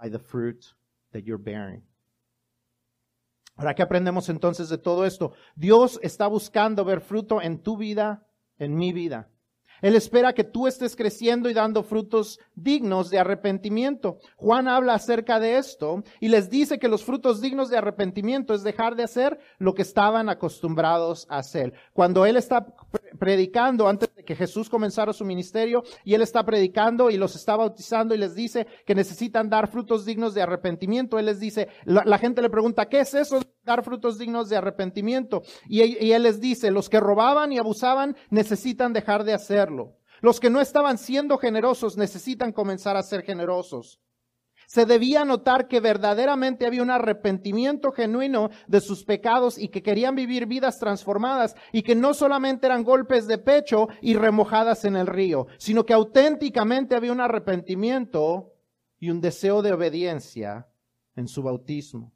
By 0.00 0.10
the 0.10 0.18
fruit 0.18 0.64
that 1.12 1.22
you're 1.22 1.42
bearing. 1.42 1.82
Ahora, 3.56 3.74
¿qué 3.74 3.82
aprendemos 3.82 4.28
entonces 4.28 4.68
de 4.68 4.78
todo 4.78 5.06
esto? 5.06 5.32
Dios 5.54 6.00
está 6.02 6.26
buscando 6.26 6.84
ver 6.84 7.00
fruto 7.00 7.40
en 7.40 7.62
tu 7.62 7.76
vida, 7.76 8.26
en 8.58 8.74
mi 8.74 8.92
vida. 8.92 9.30
Él 9.80 9.96
espera 9.96 10.32
que 10.32 10.44
tú 10.44 10.66
estés 10.66 10.96
creciendo 10.96 11.50
y 11.50 11.54
dando 11.54 11.82
frutos 11.82 12.40
dignos 12.54 13.10
de 13.10 13.18
arrepentimiento. 13.18 14.18
Juan 14.36 14.66
habla 14.66 14.94
acerca 14.94 15.38
de 15.40 15.58
esto 15.58 16.02
y 16.20 16.28
les 16.28 16.48
dice 16.48 16.78
que 16.78 16.88
los 16.88 17.04
frutos 17.04 17.40
dignos 17.40 17.68
de 17.68 17.76
arrepentimiento 17.76 18.54
es 18.54 18.62
dejar 18.62 18.96
de 18.96 19.02
hacer 19.02 19.38
lo 19.58 19.74
que 19.74 19.82
estaban 19.82 20.28
acostumbrados 20.28 21.26
a 21.28 21.38
hacer. 21.38 21.74
Cuando 21.92 22.24
él 22.24 22.36
está 22.36 22.66
predicando 23.18 23.86
antes 23.86 24.13
que 24.24 24.36
Jesús 24.36 24.68
comenzara 24.68 25.12
su 25.12 25.24
ministerio 25.24 25.82
y 26.04 26.14
él 26.14 26.22
está 26.22 26.44
predicando 26.44 27.10
y 27.10 27.16
los 27.16 27.36
está 27.36 27.56
bautizando 27.56 28.14
y 28.14 28.18
les 28.18 28.34
dice 28.34 28.66
que 28.86 28.94
necesitan 28.94 29.48
dar 29.48 29.70
frutos 29.70 30.04
dignos 30.04 30.34
de 30.34 30.42
arrepentimiento, 30.42 31.18
él 31.18 31.26
les 31.26 31.40
dice, 31.40 31.68
la, 31.84 32.18
gente 32.18 32.42
le 32.42 32.50
pregunta, 32.50 32.88
¿qué 32.88 33.00
es 33.00 33.14
eso? 33.14 33.40
Dar 33.64 33.84
frutos 33.84 34.18
dignos 34.18 34.48
de 34.48 34.56
arrepentimiento. 34.56 35.42
Y, 35.68 35.82
y 35.82 36.12
él 36.12 36.22
les 36.22 36.40
dice, 36.40 36.70
los 36.70 36.88
que 36.88 37.00
robaban 37.00 37.52
y 37.52 37.58
abusaban 37.58 38.16
necesitan 38.30 38.92
dejar 38.92 39.24
de 39.24 39.34
hacerlo. 39.34 39.96
Los 40.20 40.40
que 40.40 40.50
no 40.50 40.60
estaban 40.60 40.98
siendo 40.98 41.38
generosos 41.38 41.96
necesitan 41.96 42.52
comenzar 42.52 42.96
a 42.96 43.02
ser 43.02 43.22
generosos. 43.22 44.00
Se 44.66 44.86
debía 44.86 45.24
notar 45.24 45.68
que 45.68 45.80
verdaderamente 45.80 46.66
había 46.66 46.82
un 46.82 46.90
arrepentimiento 46.90 47.92
genuino 47.92 48.50
de 48.66 48.80
sus 48.80 49.04
pecados 49.04 49.58
y 49.58 49.68
que 49.68 49.82
querían 49.82 50.14
vivir 50.14 50.46
vidas 50.46 50.78
transformadas 50.78 51.54
y 51.72 51.82
que 51.82 51.94
no 51.94 52.14
solamente 52.14 52.66
eran 52.66 52.84
golpes 52.84 53.26
de 53.26 53.38
pecho 53.38 53.88
y 54.00 54.14
remojadas 54.14 54.84
en 54.84 54.96
el 54.96 55.06
río, 55.06 55.46
sino 55.58 55.84
que 55.84 55.92
auténticamente 55.92 56.94
había 56.94 57.12
un 57.12 57.20
arrepentimiento 57.20 58.52
y 58.98 59.10
un 59.10 59.20
deseo 59.20 59.62
de 59.62 59.72
obediencia 59.72 60.66
en 61.16 61.28
su 61.28 61.42
bautismo. 61.42 62.12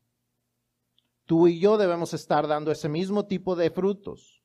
Tú 1.26 1.46
y 1.46 1.60
yo 1.60 1.76
debemos 1.76 2.14
estar 2.14 2.46
dando 2.46 2.72
ese 2.72 2.88
mismo 2.88 3.26
tipo 3.26 3.54
de 3.54 3.70
frutos 3.70 4.42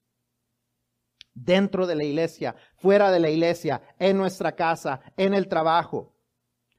dentro 1.33 1.87
de 1.87 1.95
la 1.95 2.03
iglesia, 2.03 2.55
fuera 2.75 3.11
de 3.11 3.19
la 3.19 3.29
iglesia, 3.29 3.81
en 3.97 4.17
nuestra 4.17 4.55
casa, 4.55 5.01
en 5.17 5.33
el 5.33 5.47
trabajo. 5.47 6.12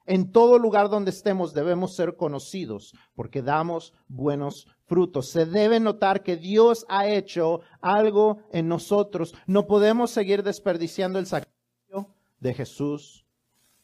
En 0.07 0.33
todo 0.33 0.59
lugar 0.59 0.91
donde 0.91 1.11
estemos 1.11 1.55
debemos 1.55 1.97
ser 1.97 2.17
conocidos 2.17 2.93
porque 3.15 3.41
damos 3.41 3.95
buenos 4.07 4.67
frutos. 4.85 5.31
Se 5.31 5.47
debe 5.47 5.81
notar 5.81 6.23
que 6.23 6.37
Dios 6.37 6.85
ha 6.89 7.09
hecho 7.09 7.61
algo 7.81 8.43
en 8.53 8.69
nosotros. 8.69 9.35
No 9.47 9.67
podemos 9.67 10.11
seguir 10.11 10.43
desperdiciando 10.43 11.19
el 11.19 11.27
sacrificio 11.27 12.15
de 12.39 12.55
Jesús 12.55 13.25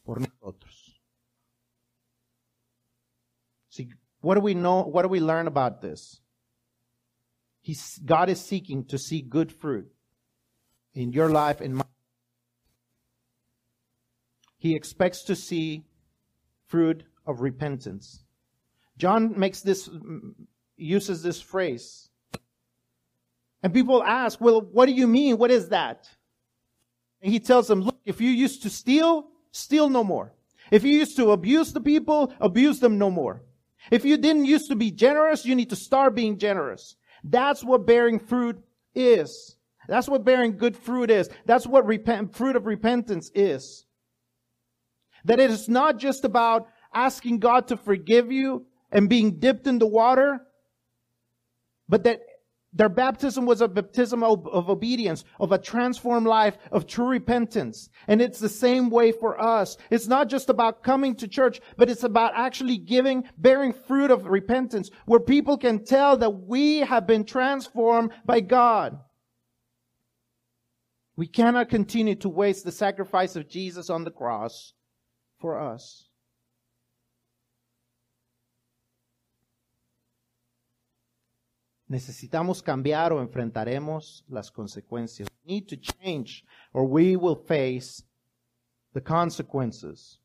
por 0.03 0.21
nosotros. 0.21 1.01
See, 3.69 3.89
what 4.21 4.35
do 4.35 4.41
we 4.41 4.53
know? 4.53 4.83
What 4.83 5.03
do 5.03 5.09
we 5.09 5.19
learn 5.19 5.47
about 5.47 5.81
this? 5.81 6.21
He's, 7.61 7.99
God 8.03 8.29
is 8.29 8.39
seeking 8.39 8.85
to 8.87 8.97
see 8.97 9.21
good 9.21 9.51
fruit 9.51 9.91
in 10.93 11.11
your 11.13 11.29
life 11.29 11.61
and 11.61 11.75
my 11.75 11.85
he 14.57 14.75
expects 14.75 15.23
to 15.23 15.35
see 15.35 15.85
fruit 16.71 17.03
of 17.27 17.41
repentance. 17.41 18.23
John 18.97 19.37
makes 19.37 19.61
this 19.61 19.89
uses 20.77 21.21
this 21.21 21.41
phrase. 21.41 22.09
And 23.61 23.73
people 23.73 24.01
ask 24.03 24.39
well 24.39 24.61
what 24.61 24.85
do 24.87 24.93
you 24.93 25.05
mean? 25.05 25.37
What 25.37 25.51
is 25.51 25.69
that? 25.69 26.09
And 27.21 27.31
he 27.31 27.39
tells 27.39 27.67
them 27.67 27.81
look 27.81 27.99
if 28.05 28.21
you 28.21 28.31
used 28.31 28.63
to 28.63 28.69
steal 28.69 29.27
steal 29.51 29.89
no 29.89 30.03
more. 30.03 30.33
If 30.71 30.83
you 30.83 30.97
used 30.97 31.17
to 31.17 31.31
abuse 31.31 31.73
the 31.73 31.81
people 31.81 32.33
abuse 32.39 32.79
them 32.79 32.97
no 32.97 33.11
more. 33.11 33.43
If 33.91 34.05
you 34.05 34.15
didn't 34.17 34.45
used 34.45 34.69
to 34.69 34.75
be 34.75 34.91
generous 34.91 35.45
you 35.45 35.55
need 35.55 35.69
to 35.69 35.75
start 35.75 36.15
being 36.15 36.37
generous. 36.37 36.95
That's 37.23 37.63
what 37.63 37.85
bearing 37.85 38.17
fruit 38.17 38.57
is. 38.95 39.57
That's 39.87 40.07
what 40.07 40.23
bearing 40.23 40.57
good 40.57 40.77
fruit 40.77 41.11
is. 41.11 41.29
That's 41.45 41.67
what 41.67 41.85
repent, 41.85 42.33
fruit 42.33 42.55
of 42.55 42.65
repentance 42.65 43.29
is. 43.35 43.85
That 45.25 45.39
it 45.39 45.51
is 45.51 45.69
not 45.69 45.97
just 45.97 46.25
about 46.25 46.67
asking 46.93 47.39
God 47.39 47.67
to 47.67 47.77
forgive 47.77 48.31
you 48.31 48.65
and 48.91 49.09
being 49.09 49.39
dipped 49.39 49.67
in 49.67 49.79
the 49.79 49.87
water, 49.87 50.41
but 51.87 52.03
that 52.03 52.21
their 52.73 52.89
baptism 52.89 53.45
was 53.45 53.59
a 53.59 53.67
baptism 53.67 54.23
of, 54.23 54.47
of, 54.47 54.69
obedience, 54.69 55.25
of 55.39 55.51
a 55.51 55.57
transformed 55.57 56.25
life, 56.25 56.57
of 56.71 56.87
true 56.87 57.07
repentance. 57.07 57.89
And 58.07 58.21
it's 58.21 58.39
the 58.39 58.47
same 58.47 58.89
way 58.89 59.11
for 59.11 59.39
us. 59.41 59.77
It's 59.89 60.07
not 60.07 60.29
just 60.29 60.49
about 60.49 60.81
coming 60.81 61.15
to 61.15 61.27
church, 61.27 61.59
but 61.75 61.89
it's 61.89 62.03
about 62.03 62.31
actually 62.33 62.77
giving, 62.77 63.25
bearing 63.37 63.73
fruit 63.73 64.09
of 64.09 64.25
repentance, 64.25 64.89
where 65.05 65.19
people 65.19 65.57
can 65.57 65.83
tell 65.83 66.15
that 66.17 66.47
we 66.47 66.77
have 66.77 67.05
been 67.05 67.25
transformed 67.25 68.11
by 68.25 68.39
God. 68.39 68.97
We 71.17 71.27
cannot 71.27 71.69
continue 71.69 72.15
to 72.15 72.29
waste 72.29 72.63
the 72.63 72.71
sacrifice 72.71 73.35
of 73.35 73.49
Jesus 73.49 73.89
on 73.89 74.05
the 74.05 74.11
cross 74.11 74.73
for 75.41 75.59
us. 75.59 76.07
Necesitamos 81.89 82.61
cambiar 82.61 83.11
o 83.11 83.19
enfrentaremos 83.19 84.23
las 84.29 84.49
consecuencias. 84.49 85.27
We 85.43 85.55
need 85.55 85.67
to 85.67 85.75
change 85.75 86.45
or 86.71 86.85
we 86.85 87.17
will 87.17 87.35
face 87.35 88.01
the 88.93 89.01
consequences. 89.01 90.20